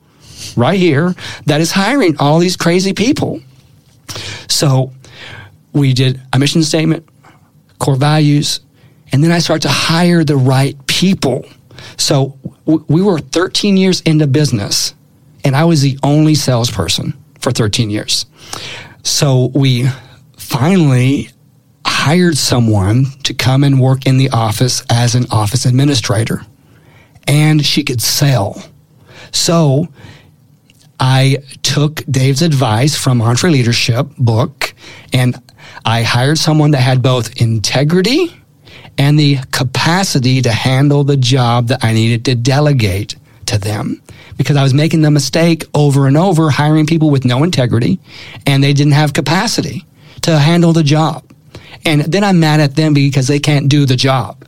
right 0.56 0.78
here 0.78 1.14
that 1.46 1.60
is 1.60 1.72
hiring 1.72 2.16
all 2.18 2.38
these 2.38 2.56
crazy 2.56 2.92
people? 2.92 3.40
So 4.48 4.92
we 5.72 5.92
did 5.92 6.20
a 6.32 6.38
mission 6.38 6.62
statement, 6.62 7.08
core 7.78 7.96
values, 7.96 8.60
and 9.12 9.22
then 9.22 9.32
I 9.32 9.38
start 9.38 9.62
to 9.62 9.68
hire 9.68 10.24
the 10.24 10.36
right 10.36 10.76
people. 10.86 11.44
So 11.96 12.38
we 12.64 13.02
were 13.02 13.18
13 13.18 13.76
years 13.76 14.00
into 14.02 14.26
business, 14.26 14.94
and 15.44 15.54
I 15.54 15.64
was 15.64 15.82
the 15.82 15.98
only 16.02 16.34
salesperson 16.34 17.14
for 17.40 17.52
13 17.52 17.90
years. 17.90 18.26
So 19.02 19.50
we 19.54 19.88
finally 20.36 21.30
hired 22.06 22.38
someone 22.38 23.04
to 23.24 23.34
come 23.34 23.64
and 23.64 23.80
work 23.80 24.06
in 24.06 24.16
the 24.16 24.30
office 24.30 24.80
as 24.88 25.16
an 25.16 25.26
office 25.32 25.66
administrator, 25.66 26.40
and 27.26 27.66
she 27.66 27.82
could 27.82 28.00
sell. 28.00 28.62
So 29.32 29.88
I 31.00 31.38
took 31.64 32.04
Dave's 32.08 32.42
advice 32.42 32.94
from 32.96 33.18
EntreLeadership 33.18 34.16
book, 34.18 34.72
and 35.12 35.34
I 35.84 36.04
hired 36.04 36.38
someone 36.38 36.70
that 36.70 36.82
had 36.82 37.02
both 37.02 37.42
integrity 37.42 38.32
and 38.96 39.18
the 39.18 39.38
capacity 39.50 40.40
to 40.42 40.52
handle 40.52 41.02
the 41.02 41.16
job 41.16 41.66
that 41.66 41.82
I 41.82 41.92
needed 41.92 42.24
to 42.26 42.36
delegate 42.36 43.16
to 43.46 43.58
them 43.58 44.00
because 44.36 44.56
I 44.56 44.62
was 44.62 44.72
making 44.72 45.02
the 45.02 45.10
mistake 45.10 45.64
over 45.74 46.06
and 46.06 46.16
over 46.16 46.50
hiring 46.50 46.86
people 46.86 47.10
with 47.10 47.24
no 47.24 47.42
integrity 47.42 47.98
and 48.46 48.62
they 48.62 48.72
didn't 48.72 48.92
have 48.92 49.12
capacity 49.12 49.84
to 50.22 50.38
handle 50.38 50.72
the 50.72 50.84
job. 50.84 51.25
And 51.86 52.02
then 52.02 52.24
I'm 52.24 52.40
mad 52.40 52.60
at 52.60 52.76
them 52.76 52.92
because 52.92 53.28
they 53.28 53.38
can't 53.38 53.68
do 53.68 53.86
the 53.86 53.96
job. 53.96 54.44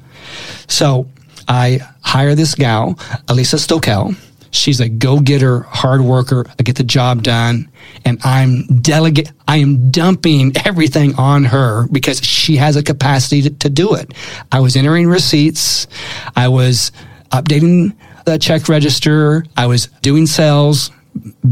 So 0.66 1.08
I 1.46 1.80
hire 2.02 2.34
this 2.34 2.54
gal, 2.54 2.98
Elisa 3.28 3.56
Stokel. 3.56 4.14
She's 4.50 4.80
a 4.80 4.88
go-getter, 4.88 5.60
hard 5.60 6.00
worker. 6.00 6.46
I 6.58 6.62
get 6.62 6.76
the 6.76 6.82
job 6.82 7.22
done, 7.22 7.70
and 8.04 8.18
I'm 8.24 8.66
delegate. 8.80 9.30
I 9.46 9.58
am 9.58 9.90
dumping 9.90 10.52
everything 10.64 11.14
on 11.16 11.44
her 11.44 11.86
because 11.88 12.24
she 12.24 12.56
has 12.56 12.74
a 12.74 12.82
capacity 12.82 13.42
to, 13.42 13.50
to 13.50 13.68
do 13.68 13.94
it. 13.94 14.12
I 14.50 14.60
was 14.60 14.74
entering 14.74 15.06
receipts. 15.06 15.86
I 16.34 16.48
was 16.48 16.92
updating 17.30 17.94
the 18.24 18.38
check 18.38 18.68
register. 18.68 19.44
I 19.56 19.66
was 19.66 19.88
doing 20.00 20.26
sales, 20.26 20.90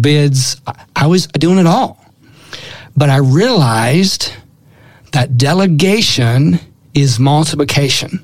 bids. 0.01 0.61
I 0.97 1.07
was 1.07 1.27
doing 1.27 1.59
it 1.59 1.67
all. 1.67 2.03
But 2.97 3.11
I 3.11 3.19
realized 3.19 4.33
that 5.17 5.39
delegation 5.39 6.61
is 6.93 7.19
multiplication. 7.19 8.23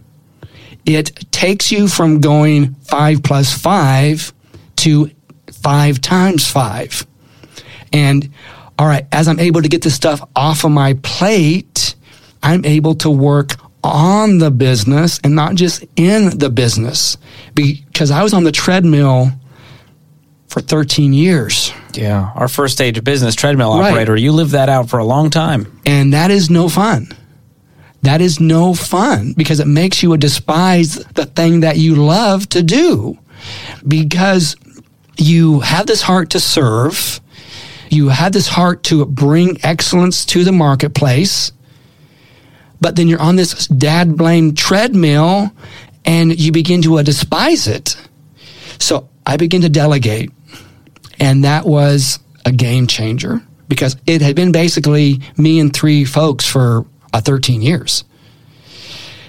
It 0.84 1.06
takes 1.32 1.72
you 1.72 1.88
from 1.88 2.20
going 2.20 2.74
five 2.82 3.22
plus 3.22 3.50
five 3.50 4.30
to 4.76 5.10
five 5.50 6.02
times 6.02 6.46
five. 6.46 7.06
And 7.94 8.28
all 8.78 8.86
right, 8.86 9.06
as 9.10 9.26
I'm 9.26 9.40
able 9.40 9.62
to 9.62 9.70
get 9.70 9.80
this 9.80 9.94
stuff 9.94 10.20
off 10.36 10.64
of 10.64 10.70
my 10.70 10.92
plate, 11.02 11.94
I'm 12.42 12.62
able 12.66 12.94
to 12.96 13.08
work 13.08 13.52
on 13.82 14.36
the 14.36 14.50
business 14.50 15.18
and 15.24 15.34
not 15.34 15.54
just 15.54 15.86
in 15.96 16.36
the 16.38 16.50
business 16.50 17.16
because 17.54 18.10
I 18.10 18.22
was 18.22 18.34
on 18.34 18.44
the 18.44 18.52
treadmill 18.52 19.30
for 20.52 20.60
13 20.60 21.14
years. 21.14 21.72
Yeah. 21.94 22.30
Our 22.34 22.46
first 22.46 22.74
stage 22.74 22.98
of 22.98 23.04
business, 23.04 23.34
treadmill 23.34 23.78
Right. 23.78 23.90
operator. 23.90 24.14
You 24.16 24.32
lived 24.32 24.50
that 24.52 24.68
out 24.68 24.90
for 24.90 24.98
a 24.98 25.04
long 25.04 25.30
time. 25.30 25.66
And 25.86 26.12
that 26.12 26.30
is 26.30 26.50
no 26.50 26.68
fun. 26.68 27.08
That 28.02 28.20
is 28.20 28.38
no 28.38 28.74
fun 28.74 29.32
because 29.36 29.60
it 29.60 29.66
makes 29.66 30.02
you 30.02 30.14
despise 30.18 30.96
the 31.14 31.24
thing 31.24 31.60
that 31.60 31.78
you 31.78 31.94
love 31.94 32.48
to 32.50 32.62
do 32.62 33.16
because 33.88 34.56
you 35.16 35.60
have 35.60 35.86
this 35.86 36.02
heart 36.02 36.30
to 36.30 36.40
serve. 36.40 37.20
You 37.88 38.10
have 38.10 38.32
this 38.32 38.48
heart 38.48 38.82
to 38.84 39.06
bring 39.06 39.56
excellence 39.62 40.26
to 40.26 40.44
the 40.44 40.52
marketplace. 40.52 41.52
But 42.80 42.96
then 42.96 43.08
you're 43.08 43.22
on 43.22 43.36
this 43.36 43.66
dad 43.68 44.16
blame 44.18 44.54
treadmill 44.54 45.52
and 46.04 46.38
you 46.38 46.52
begin 46.52 46.82
to 46.82 46.98
uh, 46.98 47.02
despise 47.02 47.68
it. 47.68 47.96
So 48.78 49.08
I 49.24 49.36
begin 49.36 49.62
to 49.62 49.68
delegate. 49.68 50.30
And 51.18 51.44
that 51.44 51.64
was 51.66 52.18
a 52.44 52.52
game 52.52 52.86
changer 52.86 53.42
because 53.68 53.96
it 54.06 54.22
had 54.22 54.36
been 54.36 54.52
basically 54.52 55.20
me 55.36 55.60
and 55.60 55.72
three 55.72 56.04
folks 56.04 56.46
for 56.46 56.84
uh, 57.12 57.20
13 57.20 57.62
years. 57.62 58.04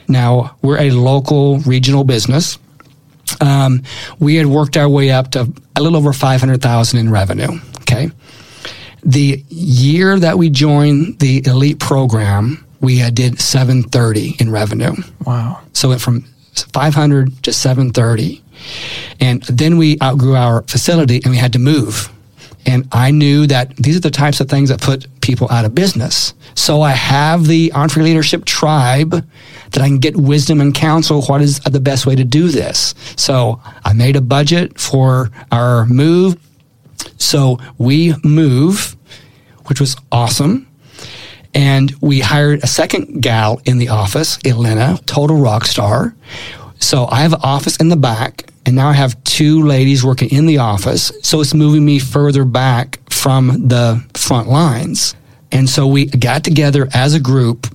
Now, 0.08 0.58
we're 0.62 0.80
a 0.80 0.92
local 0.92 1.60
regional 1.60 2.04
business. 2.04 2.58
Um, 3.40 3.84
we 4.20 4.36
had 4.36 4.48
worked 4.48 4.78
our 4.78 4.90
way 4.90 5.12
up 5.12 5.32
to 5.32 5.52
a 5.76 5.82
little 5.82 5.98
over 5.98 6.14
500,000 6.14 7.00
in 7.00 7.10
revenue. 7.10 7.60
Okay. 7.82 8.10
The 9.04 9.44
year 9.50 10.20
that 10.20 10.38
we 10.38 10.50
joined 10.50 11.20
the 11.20 11.46
elite 11.46 11.80
program, 11.80 12.66
we 12.80 12.98
had 12.98 13.16
did 13.16 13.40
730 13.40 14.36
in 14.40 14.52
revenue. 14.52 14.94
Wow. 15.26 15.62
So 15.74 15.88
it 15.88 15.92
went 15.92 16.02
from 16.02 16.22
500 16.74 17.44
to 17.44 17.54
730. 17.54 18.43
And 19.20 19.43
then 19.43 19.78
we 19.78 19.97
outgrew 20.01 20.36
our 20.36 20.64
facility 20.64 21.22
and 21.24 21.32
we 21.32 21.38
had 21.38 21.53
to 21.53 21.59
move. 21.59 22.09
And 22.66 22.88
I 22.91 23.11
knew 23.11 23.45
that 23.47 23.76
these 23.76 23.97
are 23.97 24.01
the 24.01 24.09
types 24.09 24.39
of 24.39 24.49
things 24.49 24.70
that 24.70 24.82
put 24.82 25.07
people 25.22 25.51
out 25.51 25.66
of 25.66 25.76
business. 25.76 26.34
So 26.55 26.82
I 26.82 26.91
have 26.91 27.45
the 27.45 27.72
EntreLeadership 27.72 28.45
Tribe 28.45 29.28
that 29.72 29.82
I 29.82 29.88
can 29.88 29.99
get 29.99 30.16
wisdom 30.16 30.61
and 30.61 30.74
counsel. 30.74 31.24
What 31.24 31.41
is 31.41 31.59
the 31.59 31.80
best 31.80 32.05
way 32.05 32.16
to 32.16 32.24
do 32.24 32.49
this? 32.49 32.95
So 33.18 33.61
I 33.84 33.93
made 33.93 34.16
a 34.16 34.22
budget 34.22 34.80
for 34.80 35.30
our 35.51 35.86
move. 35.88 36.38
So 37.18 37.59
we 37.78 38.14
move, 38.24 38.95
which 39.66 39.80
was 39.80 39.97
awesome. 40.11 40.68
And 41.53 41.93
we 42.01 42.20
hired 42.20 42.64
a 42.64 42.68
second 42.68 43.22
gal 43.22 43.61
in 43.66 43.78
the 43.78 43.89
office, 43.89 44.39
Elena, 44.45 44.99
total 45.05 45.38
rock 45.38 45.66
star. 45.66 46.16
So 46.80 47.07
I 47.07 47.22
have 47.22 47.34
an 47.34 47.41
office 47.43 47.78
in 47.78 47.89
the 47.89 47.95
back, 47.95 48.45
and 48.66 48.76
now 48.76 48.89
I 48.89 48.93
have 48.93 49.22
two 49.24 49.64
ladies 49.64 50.03
working 50.03 50.30
in 50.32 50.45
the 50.45 50.59
office. 50.59 51.11
So 51.22 51.41
it's 51.41 51.53
moving 51.53 51.84
me 51.84 51.99
further 51.99 52.45
back 52.45 52.99
from 53.11 53.68
the 53.68 54.03
front 54.14 54.47
lines. 54.47 55.16
And 55.51 55.70
so 55.70 55.86
we 55.88 56.05
got 56.05 56.43
together 56.43 56.88
as 56.93 57.14
a 57.14 57.20
group, 57.20 57.68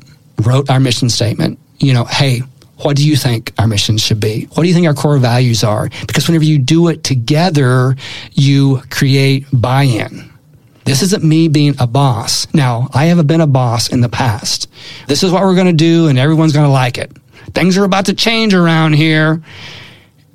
wrote 0.43 0.70
our 0.70 0.80
mission 0.80 1.11
statement. 1.11 1.59
You 1.78 1.93
know, 1.93 2.05
hey, 2.05 2.43
what 2.78 2.97
do 2.97 3.07
you 3.07 3.16
think 3.16 3.53
our 3.59 3.66
mission 3.66 3.99
should 3.99 4.20
be? 4.20 4.45
What 4.55 4.62
do 4.62 4.68
you 4.68 4.74
think 4.74 4.86
our 4.86 4.95
core 4.95 5.18
values 5.18 5.62
are? 5.64 5.89
Because 6.07 6.28
whenever 6.28 6.45
you 6.45 6.59
do 6.59 6.89
it 6.89 7.05
together, 7.05 7.97
you 8.32 8.82
create 8.91 9.47
buy 9.53 9.82
in. 9.82 10.30
This 10.84 11.03
isn't 11.03 11.22
me 11.22 11.49
being 11.49 11.74
a 11.78 11.86
boss. 11.86 12.53
Now, 12.55 12.89
I 12.95 13.07
have 13.07 13.26
been 13.26 13.43
a 13.43 13.47
boss 13.47 13.91
in 13.91 14.01
the 14.01 14.09
past. 14.09 14.70
This 15.07 15.22
is 15.22 15.30
what 15.30 15.43
we're 15.43 15.55
going 15.55 15.66
to 15.66 15.72
do, 15.72 16.09
and 16.09 16.18
everyone's 16.18 16.53
going 16.53 16.64
to 16.64 16.72
like 16.72 16.97
it. 16.97 17.12
Things 17.53 17.76
are 17.76 17.84
about 17.84 18.07
to 18.07 18.14
change 18.14 18.55
around 18.55 18.95
here. 18.95 19.43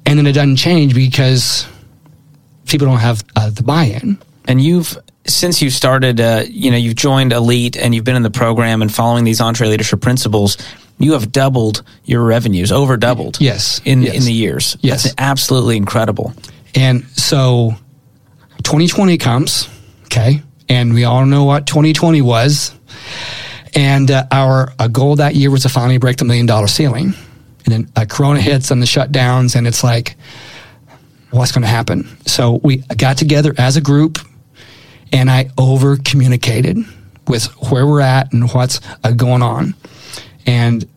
And 0.05 0.19
then 0.19 0.27
it 0.27 0.33
doesn't 0.33 0.57
change 0.57 0.93
because 0.93 1.67
people 2.67 2.87
don't 2.87 2.99
have 2.99 3.23
uh, 3.35 3.49
the 3.49 3.63
buy 3.63 3.85
in. 3.85 4.17
And 4.45 4.61
you've 4.61 4.97
since 5.25 5.61
you 5.61 5.69
started, 5.69 6.19
uh, 6.19 6.43
you 6.49 6.69
know, 6.71 6.77
you've 6.77 6.95
joined 6.95 7.31
Elite 7.31 7.77
and 7.77 7.95
you've 7.95 8.03
been 8.03 8.15
in 8.15 8.23
the 8.23 8.31
program 8.31 8.81
and 8.81 8.93
following 8.93 9.23
these 9.23 9.39
EntreLeadership 9.39 10.01
principles. 10.01 10.57
You 10.99 11.13
have 11.13 11.31
doubled 11.31 11.83
your 12.03 12.23
revenues, 12.23 12.71
over 12.71 12.97
doubled. 12.97 13.39
Yes, 13.39 13.81
in 13.85 14.03
yes. 14.03 14.15
in 14.15 14.23
the 14.23 14.33
years. 14.33 14.77
Yes. 14.81 15.03
That's 15.03 15.15
absolutely 15.17 15.77
incredible. 15.77 16.33
And 16.75 17.05
so 17.09 17.75
2020 18.63 19.17
comes, 19.17 19.69
okay, 20.05 20.41
and 20.69 20.93
we 20.93 21.03
all 21.03 21.25
know 21.25 21.45
what 21.45 21.67
2020 21.67 22.21
was. 22.21 22.73
And 23.75 24.11
uh, 24.11 24.25
our 24.31 24.71
uh, 24.77 24.87
goal 24.87 25.15
that 25.15 25.35
year 25.35 25.49
was 25.49 25.63
to 25.63 25.69
finally 25.69 25.97
break 25.97 26.17
the 26.17 26.25
million 26.25 26.45
dollar 26.45 26.67
ceiling. 26.67 27.13
And 27.65 27.87
then 27.95 28.07
Corona 28.07 28.41
hits 28.41 28.71
and 28.71 28.81
the 28.81 28.85
shutdowns, 28.85 29.55
and 29.55 29.67
it's 29.67 29.83
like, 29.83 30.15
what's 31.31 31.51
going 31.51 31.61
to 31.61 31.67
happen? 31.67 32.07
So 32.25 32.59
we 32.63 32.77
got 32.77 33.17
together 33.17 33.53
as 33.57 33.77
a 33.77 33.81
group, 33.81 34.19
and 35.11 35.29
I 35.29 35.49
over 35.57 35.97
communicated 35.97 36.77
with 37.27 37.45
where 37.71 37.87
we're 37.87 38.01
at 38.01 38.33
and 38.33 38.51
what's 38.51 38.81
uh, 39.03 39.11
going 39.11 39.41
on. 39.41 39.75
And 40.45 40.87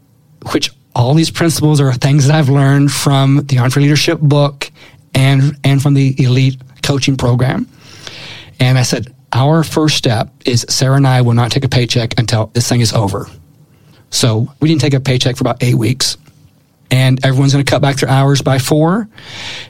which 0.53 0.71
all 0.95 1.14
these 1.14 1.31
principles 1.31 1.81
are 1.81 1.93
things 1.93 2.27
that 2.27 2.35
I've 2.35 2.49
learned 2.49 2.91
from 2.91 3.37
the 3.37 3.57
EntreLeadership 3.57 4.19
book 4.19 4.71
and 5.14 5.57
and 5.62 5.81
from 5.81 5.95
the 5.95 6.14
Elite 6.23 6.61
Coaching 6.83 7.17
Program. 7.17 7.69
And 8.59 8.79
I 8.79 8.83
said, 8.83 9.14
our 9.33 9.62
first 9.62 9.97
step 9.97 10.31
is 10.47 10.64
Sarah 10.69 10.97
and 10.97 11.07
I 11.07 11.21
will 11.21 11.35
not 11.35 11.51
take 11.51 11.64
a 11.64 11.69
paycheck 11.69 12.19
until 12.19 12.47
this 12.55 12.69
thing 12.69 12.81
is 12.81 12.93
over. 12.93 13.27
So 14.11 14.53
we 14.61 14.69
didn't 14.69 14.81
take 14.81 14.95
a 14.95 15.01
paycheck 15.01 15.37
for 15.37 15.43
about 15.43 15.62
eight 15.62 15.75
weeks. 15.75 16.17
And 16.91 17.24
everyone's 17.24 17.53
going 17.53 17.64
to 17.64 17.70
cut 17.70 17.82
back 17.82 17.97
their 17.97 18.09
hours 18.09 18.43
by 18.43 18.59
four. 18.59 19.09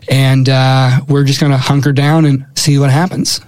And 0.09 0.49
uh, 0.49 1.01
we're 1.09 1.25
just 1.25 1.41
going 1.41 1.53
to 1.53 1.59
hunker 1.59 1.93
down 1.93 2.25
and 2.25 2.47
see 2.55 2.79
what 2.79 2.91
happens. 2.91 3.41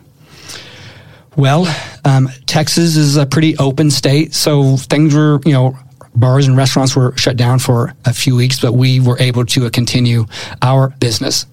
Well, 1.36 1.72
um, 2.04 2.28
Texas 2.46 2.96
is 2.96 3.16
a 3.16 3.24
pretty 3.24 3.56
open 3.58 3.92
state, 3.92 4.34
so 4.34 4.76
things 4.76 5.14
were, 5.14 5.40
you 5.44 5.52
know, 5.52 5.78
bars 6.16 6.48
and 6.48 6.56
restaurants 6.56 6.96
were 6.96 7.16
shut 7.16 7.36
down 7.36 7.60
for 7.60 7.94
a 8.04 8.12
few 8.12 8.34
weeks, 8.34 8.58
but 8.60 8.72
we 8.72 8.98
were 8.98 9.16
able 9.20 9.44
to 9.46 9.66
uh, 9.66 9.70
continue 9.70 10.26
our 10.62 10.88
business. 10.88 11.46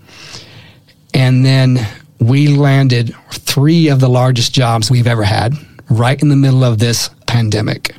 And 1.14 1.46
then 1.46 1.88
we 2.20 2.48
landed 2.48 3.14
three 3.30 3.90
of 3.90 4.00
the 4.00 4.10
largest 4.10 4.54
jobs 4.54 4.90
we've 4.90 5.08
ever 5.08 5.24
had 5.24 5.54
right 5.90 6.20
in 6.20 6.30
the 6.30 6.36
middle 6.36 6.64
of 6.64 6.80
this 6.80 7.10
pandemic. 7.28 7.96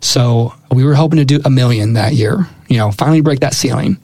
So 0.00 0.54
we 0.70 0.84
were 0.84 0.94
hoping 0.94 1.18
to 1.18 1.24
do 1.24 1.40
a 1.44 1.50
million 1.50 1.92
that 1.94 2.14
year, 2.14 2.46
you 2.68 2.78
know, 2.78 2.90
finally 2.90 3.20
break 3.20 3.40
that 3.40 3.54
ceiling. 3.54 3.98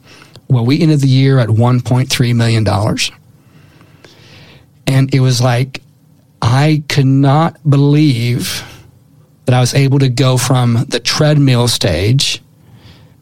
Well, 0.49 0.65
we 0.65 0.81
ended 0.81 1.01
the 1.01 1.09
year 1.09 1.39
at 1.39 1.49
$1.3 1.49 2.37
million. 2.37 2.67
And 4.87 5.15
it 5.15 5.21
was 5.21 5.41
like, 5.41 5.83
I 6.41 6.85
could 6.89 7.07
not 7.07 7.59
believe 7.69 8.63
that 9.47 9.55
I 9.55 9.61
was 9.61 9.75
able 9.75 9.99
to 10.01 10.09
go 10.09 10.37
from 10.37 10.85
the 10.89 11.01
treadmill 11.01 11.69
stage, 11.69 12.43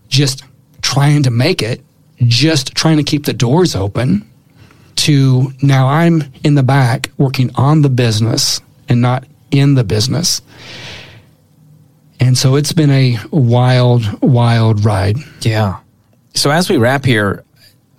just 0.08 0.42
trying 0.82 1.22
to 1.22 1.30
make 1.30 1.62
it, 1.62 1.80
just 2.18 2.74
trying 2.74 2.96
to 2.96 3.02
keep 3.02 3.24
the 3.24 3.32
doors 3.32 3.74
open, 3.74 4.28
to 4.96 5.52
now 5.62 5.88
I'm 5.88 6.24
in 6.42 6.54
the 6.54 6.62
back 6.62 7.10
working 7.18 7.50
on 7.54 7.82
the 7.82 7.88
business 7.88 8.60
and 8.88 9.00
not 9.00 9.24
in 9.50 9.74
the 9.74 9.84
business. 9.84 10.40
And 12.20 12.36
so 12.38 12.56
it's 12.56 12.72
been 12.72 12.90
a 12.90 13.18
wild, 13.30 14.22
wild 14.22 14.84
ride. 14.84 15.16
Yeah. 15.40 15.80
So 16.34 16.50
as 16.50 16.68
we 16.68 16.76
wrap 16.76 17.04
here, 17.04 17.44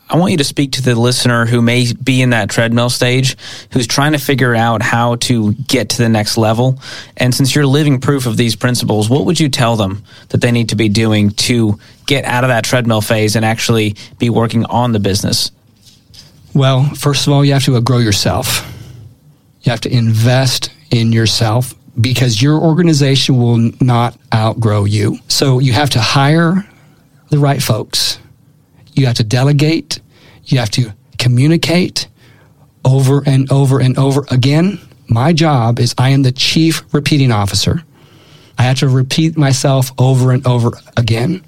I 0.07 0.17
want 0.17 0.31
you 0.31 0.37
to 0.37 0.43
speak 0.43 0.73
to 0.73 0.83
the 0.83 0.93
listener 0.93 1.45
who 1.47 1.61
may 1.61 1.91
be 1.91 2.21
in 2.21 2.29
that 2.29 2.49
treadmill 2.49 2.91
stage, 2.91 3.35
who's 3.71 3.87
trying 3.87 4.11
to 4.11 4.19
figure 4.19 4.53
out 4.53 4.83
how 4.83 5.15
to 5.15 5.53
get 5.53 5.89
to 5.89 5.97
the 5.97 6.09
next 6.09 6.37
level. 6.37 6.79
And 7.17 7.33
since 7.33 7.55
you're 7.55 7.65
living 7.65 7.99
proof 7.99 8.27
of 8.27 8.37
these 8.37 8.55
principles, 8.55 9.09
what 9.09 9.25
would 9.25 9.39
you 9.39 9.49
tell 9.49 9.75
them 9.75 10.03
that 10.29 10.41
they 10.41 10.51
need 10.51 10.69
to 10.69 10.75
be 10.75 10.89
doing 10.89 11.31
to 11.31 11.79
get 12.05 12.23
out 12.25 12.43
of 12.43 12.49
that 12.49 12.63
treadmill 12.63 13.01
phase 13.01 13.35
and 13.35 13.43
actually 13.43 13.95
be 14.19 14.29
working 14.29 14.65
on 14.65 14.91
the 14.91 14.99
business? 14.99 15.49
Well, 16.53 16.83
first 16.95 17.25
of 17.25 17.33
all, 17.33 17.43
you 17.43 17.53
have 17.53 17.65
to 17.65 17.81
grow 17.81 17.97
yourself. 17.97 18.71
You 19.63 19.71
have 19.71 19.81
to 19.81 19.91
invest 19.91 20.69
in 20.91 21.11
yourself 21.11 21.73
because 21.99 22.41
your 22.41 22.59
organization 22.59 23.37
will 23.37 23.71
not 23.79 24.17
outgrow 24.33 24.85
you. 24.85 25.17
So 25.27 25.59
you 25.59 25.73
have 25.73 25.91
to 25.91 26.01
hire 26.01 26.67
the 27.29 27.39
right 27.39 27.61
folks. 27.61 28.19
You 28.93 29.05
have 29.05 29.15
to 29.15 29.23
delegate. 29.23 29.99
You 30.45 30.59
have 30.59 30.69
to 30.71 30.93
communicate 31.17 32.07
over 32.83 33.23
and 33.25 33.51
over 33.51 33.79
and 33.79 33.97
over 33.97 34.25
again. 34.29 34.79
My 35.07 35.33
job 35.33 35.79
is 35.79 35.95
I 35.97 36.09
am 36.09 36.23
the 36.23 36.31
chief 36.31 36.83
repeating 36.93 37.31
officer. 37.31 37.83
I 38.57 38.63
have 38.63 38.79
to 38.79 38.87
repeat 38.87 39.37
myself 39.37 39.91
over 39.97 40.31
and 40.31 40.45
over 40.47 40.71
again. 40.95 41.43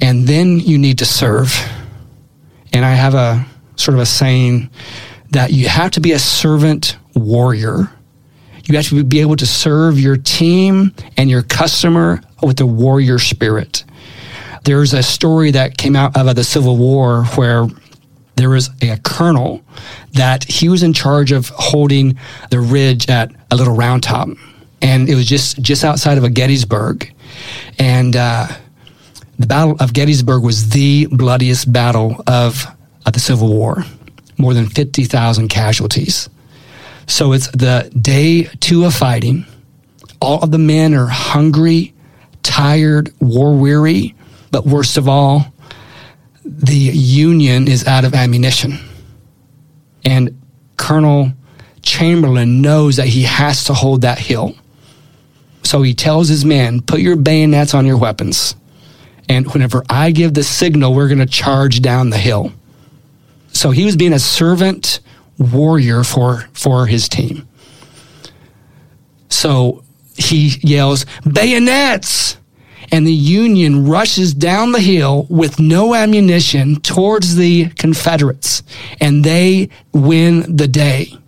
And 0.00 0.26
then 0.26 0.60
you 0.60 0.78
need 0.78 0.98
to 0.98 1.04
serve. 1.04 1.54
And 2.72 2.84
I 2.84 2.94
have 2.94 3.14
a 3.14 3.46
sort 3.76 3.94
of 3.94 4.00
a 4.00 4.06
saying 4.06 4.70
that 5.30 5.52
you 5.52 5.68
have 5.68 5.92
to 5.92 6.00
be 6.00 6.12
a 6.12 6.18
servant 6.18 6.96
warrior 7.14 7.90
You 8.64 8.76
have 8.76 8.88
to 8.88 9.04
be 9.04 9.20
able 9.20 9.36
to 9.36 9.46
serve 9.46 10.00
your 10.00 10.16
team 10.16 10.94
and 11.16 11.28
your 11.28 11.42
customer 11.42 12.20
with 12.42 12.60
a 12.60 12.66
warrior 12.66 13.18
spirit. 13.18 13.84
There's 14.64 14.94
a 14.94 15.02
story 15.02 15.50
that 15.50 15.76
came 15.76 15.94
out 15.94 16.16
of 16.16 16.34
the 16.34 16.44
Civil 16.44 16.78
War 16.78 17.24
where 17.36 17.66
there 18.36 18.50
was 18.50 18.70
a 18.82 18.96
colonel 18.98 19.62
that 20.12 20.44
he 20.44 20.68
was 20.68 20.82
in 20.82 20.92
charge 20.92 21.32
of 21.32 21.50
holding 21.50 22.18
the 22.50 22.60
ridge 22.60 23.08
at 23.08 23.30
a 23.50 23.56
little 23.56 23.76
round 23.76 24.02
top. 24.02 24.28
And 24.80 25.08
it 25.08 25.14
was 25.14 25.26
just, 25.26 25.60
just 25.60 25.84
outside 25.84 26.18
of 26.18 26.24
a 26.24 26.30
Gettysburg. 26.30 27.12
And 27.78 28.16
uh, 28.16 28.48
the 29.38 29.46
Battle 29.46 29.76
of 29.80 29.92
Gettysburg 29.92 30.42
was 30.42 30.70
the 30.70 31.06
bloodiest 31.10 31.72
battle 31.72 32.22
of, 32.26 32.66
of 33.06 33.12
the 33.12 33.20
Civil 33.20 33.48
War. 33.48 33.84
More 34.36 34.52
than 34.52 34.66
50,000 34.66 35.48
casualties. 35.48 36.28
So 37.06 37.32
it's 37.32 37.48
the 37.48 37.90
day 38.00 38.44
two 38.60 38.84
of 38.84 38.94
fighting. 38.94 39.46
All 40.20 40.42
of 40.42 40.50
the 40.50 40.58
men 40.58 40.94
are 40.94 41.06
hungry, 41.06 41.94
tired, 42.42 43.12
war 43.20 43.54
weary, 43.56 44.14
but 44.50 44.64
worst 44.64 44.96
of 44.96 45.08
all, 45.08 45.46
the 46.44 46.74
Union 46.76 47.68
is 47.68 47.86
out 47.86 48.04
of 48.04 48.14
ammunition. 48.14 48.78
And 50.04 50.40
Colonel 50.76 51.32
Chamberlain 51.82 52.62
knows 52.62 52.96
that 52.96 53.06
he 53.06 53.22
has 53.22 53.64
to 53.64 53.74
hold 53.74 54.02
that 54.02 54.18
hill. 54.18 54.54
So 55.62 55.82
he 55.82 55.94
tells 55.94 56.28
his 56.28 56.44
men, 56.44 56.80
put 56.80 57.00
your 57.00 57.16
bayonets 57.16 57.74
on 57.74 57.86
your 57.86 57.96
weapons. 57.96 58.54
And 59.28 59.50
whenever 59.52 59.82
I 59.88 60.10
give 60.10 60.34
the 60.34 60.44
signal, 60.44 60.94
we're 60.94 61.08
going 61.08 61.18
to 61.18 61.26
charge 61.26 61.80
down 61.80 62.10
the 62.10 62.18
hill. 62.18 62.52
So 63.52 63.70
he 63.70 63.84
was 63.84 63.96
being 63.96 64.12
a 64.12 64.18
servant 64.18 65.00
warrior 65.38 66.04
for, 66.04 66.48
for 66.52 66.86
his 66.86 67.08
team. 67.08 67.48
So 69.28 69.84
he 70.16 70.58
yells, 70.62 71.06
bayonets! 71.30 72.38
And 72.92 73.06
the 73.06 73.12
Union 73.12 73.88
rushes 73.88 74.34
down 74.34 74.72
the 74.72 74.80
hill 74.80 75.26
with 75.28 75.58
no 75.58 75.94
ammunition 75.94 76.76
towards 76.76 77.34
the 77.34 77.70
Confederates, 77.70 78.62
and 79.00 79.24
they 79.24 79.70
win 79.92 80.56
the 80.56 80.68
day. 80.68 81.18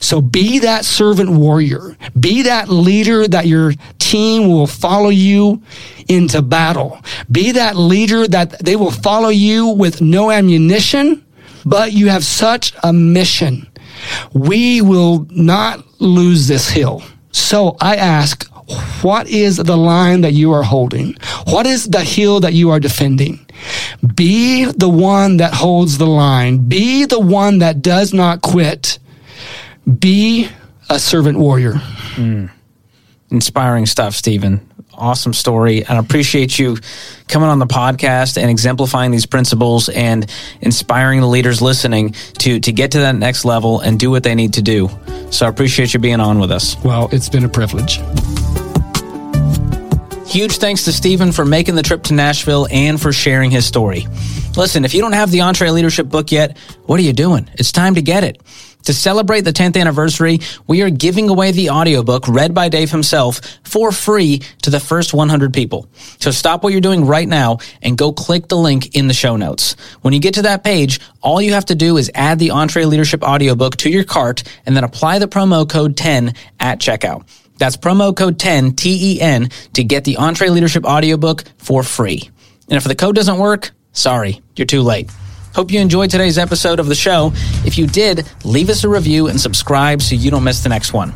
So 0.00 0.20
be 0.20 0.60
that 0.60 0.84
servant 0.84 1.30
warrior. 1.30 1.96
Be 2.18 2.42
that 2.42 2.68
leader 2.68 3.26
that 3.28 3.46
your 3.46 3.72
team 3.98 4.48
will 4.48 4.66
follow 4.66 5.10
you 5.10 5.62
into 6.08 6.40
battle. 6.40 7.00
Be 7.30 7.52
that 7.52 7.76
leader 7.76 8.26
that 8.28 8.64
they 8.64 8.76
will 8.76 8.90
follow 8.90 9.28
you 9.28 9.68
with 9.68 10.00
no 10.00 10.30
ammunition, 10.30 11.24
but 11.64 11.92
you 11.92 12.08
have 12.08 12.24
such 12.24 12.72
a 12.82 12.92
mission. 12.92 13.68
We 14.32 14.80
will 14.80 15.26
not 15.30 15.84
lose 16.00 16.48
this 16.48 16.68
hill. 16.68 17.02
So 17.32 17.76
I 17.80 17.96
ask, 17.96 18.48
what 19.02 19.28
is 19.28 19.56
the 19.56 19.76
line 19.76 20.22
that 20.22 20.32
you 20.32 20.52
are 20.52 20.62
holding? 20.62 21.14
What 21.46 21.66
is 21.66 21.88
the 21.88 22.02
hill 22.02 22.40
that 22.40 22.52
you 22.52 22.70
are 22.70 22.80
defending? 22.80 23.46
Be 24.14 24.64
the 24.64 24.88
one 24.88 25.38
that 25.38 25.52
holds 25.54 25.98
the 25.98 26.06
line. 26.06 26.68
Be 26.68 27.04
the 27.04 27.20
one 27.20 27.58
that 27.58 27.82
does 27.82 28.12
not 28.12 28.42
quit. 28.42 28.98
Be 29.98 30.48
a 30.88 30.98
servant 30.98 31.38
warrior. 31.38 31.74
Mm. 32.14 32.50
Inspiring 33.30 33.86
stuff, 33.86 34.14
Stephen. 34.14 34.66
Awesome 34.94 35.32
story. 35.32 35.84
And 35.84 35.90
I 35.90 35.98
appreciate 35.98 36.58
you 36.58 36.76
coming 37.28 37.48
on 37.48 37.58
the 37.58 37.66
podcast 37.66 38.36
and 38.36 38.50
exemplifying 38.50 39.10
these 39.10 39.26
principles 39.26 39.88
and 39.88 40.30
inspiring 40.60 41.20
the 41.20 41.26
leaders 41.26 41.62
listening 41.62 42.12
to, 42.40 42.60
to 42.60 42.72
get 42.72 42.92
to 42.92 42.98
that 43.00 43.16
next 43.16 43.44
level 43.44 43.80
and 43.80 43.98
do 43.98 44.10
what 44.10 44.22
they 44.22 44.34
need 44.34 44.54
to 44.54 44.62
do. 44.62 44.90
So 45.30 45.46
I 45.46 45.48
appreciate 45.48 45.94
you 45.94 46.00
being 46.00 46.20
on 46.20 46.38
with 46.38 46.50
us. 46.50 46.76
Well, 46.84 47.08
it's 47.12 47.28
been 47.28 47.44
a 47.44 47.48
privilege. 47.48 48.00
Huge 50.26 50.56
thanks 50.56 50.84
to 50.84 50.92
Stephen 50.92 51.30
for 51.30 51.44
making 51.44 51.74
the 51.74 51.82
trip 51.82 52.04
to 52.04 52.14
Nashville 52.14 52.66
and 52.70 53.00
for 53.00 53.12
sharing 53.12 53.50
his 53.50 53.66
story. 53.66 54.06
Listen, 54.56 54.84
if 54.84 54.94
you 54.94 55.02
don't 55.02 55.12
have 55.12 55.30
the 55.30 55.40
EntreLeadership 55.40 56.08
book 56.08 56.32
yet, 56.32 56.56
what 56.84 56.98
are 56.98 57.02
you 57.02 57.12
doing? 57.12 57.50
It's 57.54 57.70
time 57.70 57.96
to 57.96 58.02
get 58.02 58.24
it. 58.24 58.40
To 58.84 58.92
celebrate 58.92 59.42
the 59.42 59.52
10th 59.52 59.80
anniversary, 59.80 60.40
we 60.66 60.82
are 60.82 60.90
giving 60.90 61.28
away 61.28 61.52
the 61.52 61.70
audiobook 61.70 62.26
read 62.26 62.52
by 62.52 62.68
Dave 62.68 62.90
himself 62.90 63.40
for 63.62 63.92
free 63.92 64.42
to 64.62 64.70
the 64.70 64.80
first 64.80 65.14
100 65.14 65.54
people. 65.54 65.88
So 66.18 66.30
stop 66.30 66.64
what 66.64 66.72
you're 66.72 66.80
doing 66.80 67.06
right 67.06 67.28
now 67.28 67.58
and 67.80 67.96
go 67.96 68.12
click 68.12 68.48
the 68.48 68.56
link 68.56 68.96
in 68.96 69.06
the 69.06 69.14
show 69.14 69.36
notes. 69.36 69.76
When 70.00 70.12
you 70.12 70.20
get 70.20 70.34
to 70.34 70.42
that 70.42 70.64
page, 70.64 71.00
all 71.20 71.40
you 71.40 71.52
have 71.52 71.66
to 71.66 71.74
do 71.74 71.96
is 71.96 72.10
add 72.14 72.38
the 72.38 72.48
EntreLeadership 72.48 73.22
audiobook 73.22 73.76
to 73.78 73.90
your 73.90 74.04
cart 74.04 74.42
and 74.66 74.76
then 74.76 74.84
apply 74.84 75.20
the 75.20 75.28
promo 75.28 75.68
code 75.68 75.96
10 75.96 76.34
at 76.58 76.80
checkout. 76.80 77.28
That's 77.58 77.76
promo 77.76 78.16
code 78.16 78.40
10 78.40 78.74
T-E-N, 78.74 79.50
to 79.74 79.84
get 79.84 80.02
the 80.02 80.16
EntreLeadership 80.16 80.84
audiobook 80.84 81.44
for 81.58 81.84
free. 81.84 82.28
And 82.68 82.76
if 82.76 82.84
the 82.84 82.96
code 82.96 83.14
doesn't 83.14 83.38
work, 83.38 83.70
sorry, 83.92 84.42
you're 84.56 84.66
too 84.66 84.82
late. 84.82 85.08
Hope 85.54 85.70
you 85.70 85.80
enjoyed 85.80 86.08
today's 86.08 86.38
episode 86.38 86.80
of 86.80 86.86
the 86.86 86.94
show. 86.94 87.30
If 87.66 87.76
you 87.76 87.86
did, 87.86 88.26
leave 88.42 88.70
us 88.70 88.84
a 88.84 88.88
review 88.88 89.28
and 89.28 89.38
subscribe 89.38 90.00
so 90.00 90.14
you 90.14 90.30
don't 90.30 90.44
miss 90.44 90.62
the 90.62 90.70
next 90.70 90.94
one. 90.94 91.12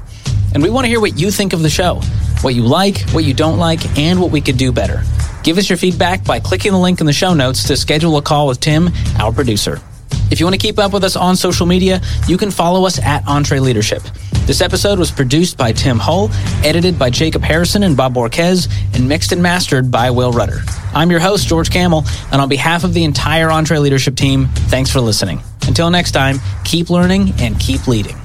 And 0.53 0.62
we 0.62 0.68
want 0.68 0.84
to 0.84 0.89
hear 0.89 1.01
what 1.01 1.18
you 1.18 1.30
think 1.30 1.55
of 1.55 1.62
the 1.62 1.70
show, 1.70 2.03
what 2.43 2.55
you 2.55 2.62
like, 2.62 3.01
what 3.11 3.24
you 3.24 3.32
don't 3.32 3.59
like, 3.59 3.99
and 3.99 4.20
what 4.20 4.30
we 4.30 4.43
could 4.43 4.59
do 4.59 4.72
better. 4.72 5.03
Give 5.43 5.57
us 5.57 5.70
your 5.70 5.78
feedback 5.78 6.22
by 6.22 6.41
clicking 6.41 6.72
the 6.72 6.78
link 6.78 7.01
in 7.01 7.07
the 7.07 7.14
show 7.14 7.32
notes 7.32 7.64
to 7.68 7.76
schedule 7.78 8.18
a 8.18 8.22
call 8.22 8.47
with 8.47 8.61
Tim, 8.61 8.91
our 9.18 9.32
producer. 9.32 9.80
If 10.30 10.40
you 10.40 10.46
want 10.46 10.54
to 10.54 10.66
keep 10.66 10.78
up 10.78 10.92
with 10.92 11.04
us 11.04 11.16
on 11.16 11.36
social 11.36 11.66
media, 11.66 12.00
you 12.26 12.36
can 12.36 12.50
follow 12.50 12.86
us 12.86 12.98
at 12.98 13.24
EntreLeadership. 13.24 14.02
This 14.46 14.60
episode 14.60 14.98
was 14.98 15.10
produced 15.10 15.56
by 15.56 15.72
Tim 15.72 15.98
Hull, 15.98 16.30
edited 16.64 16.98
by 16.98 17.10
Jacob 17.10 17.42
Harrison 17.42 17.82
and 17.82 17.96
Bob 17.96 18.14
Borquez, 18.14 18.68
and 18.94 19.08
mixed 19.08 19.32
and 19.32 19.42
mastered 19.42 19.90
by 19.90 20.10
Will 20.10 20.32
Rudder. 20.32 20.60
I'm 20.94 21.10
your 21.10 21.20
host, 21.20 21.48
George 21.48 21.70
Kamel, 21.70 22.04
and 22.30 22.40
on 22.40 22.48
behalf 22.48 22.84
of 22.84 22.94
the 22.94 23.04
entire 23.04 23.48
EntreLeadership 23.48 24.16
team, 24.16 24.46
thanks 24.68 24.90
for 24.90 25.00
listening. 25.00 25.40
Until 25.66 25.90
next 25.90 26.12
time, 26.12 26.38
keep 26.64 26.90
learning 26.90 27.32
and 27.40 27.58
keep 27.58 27.88
leading. 27.88 28.16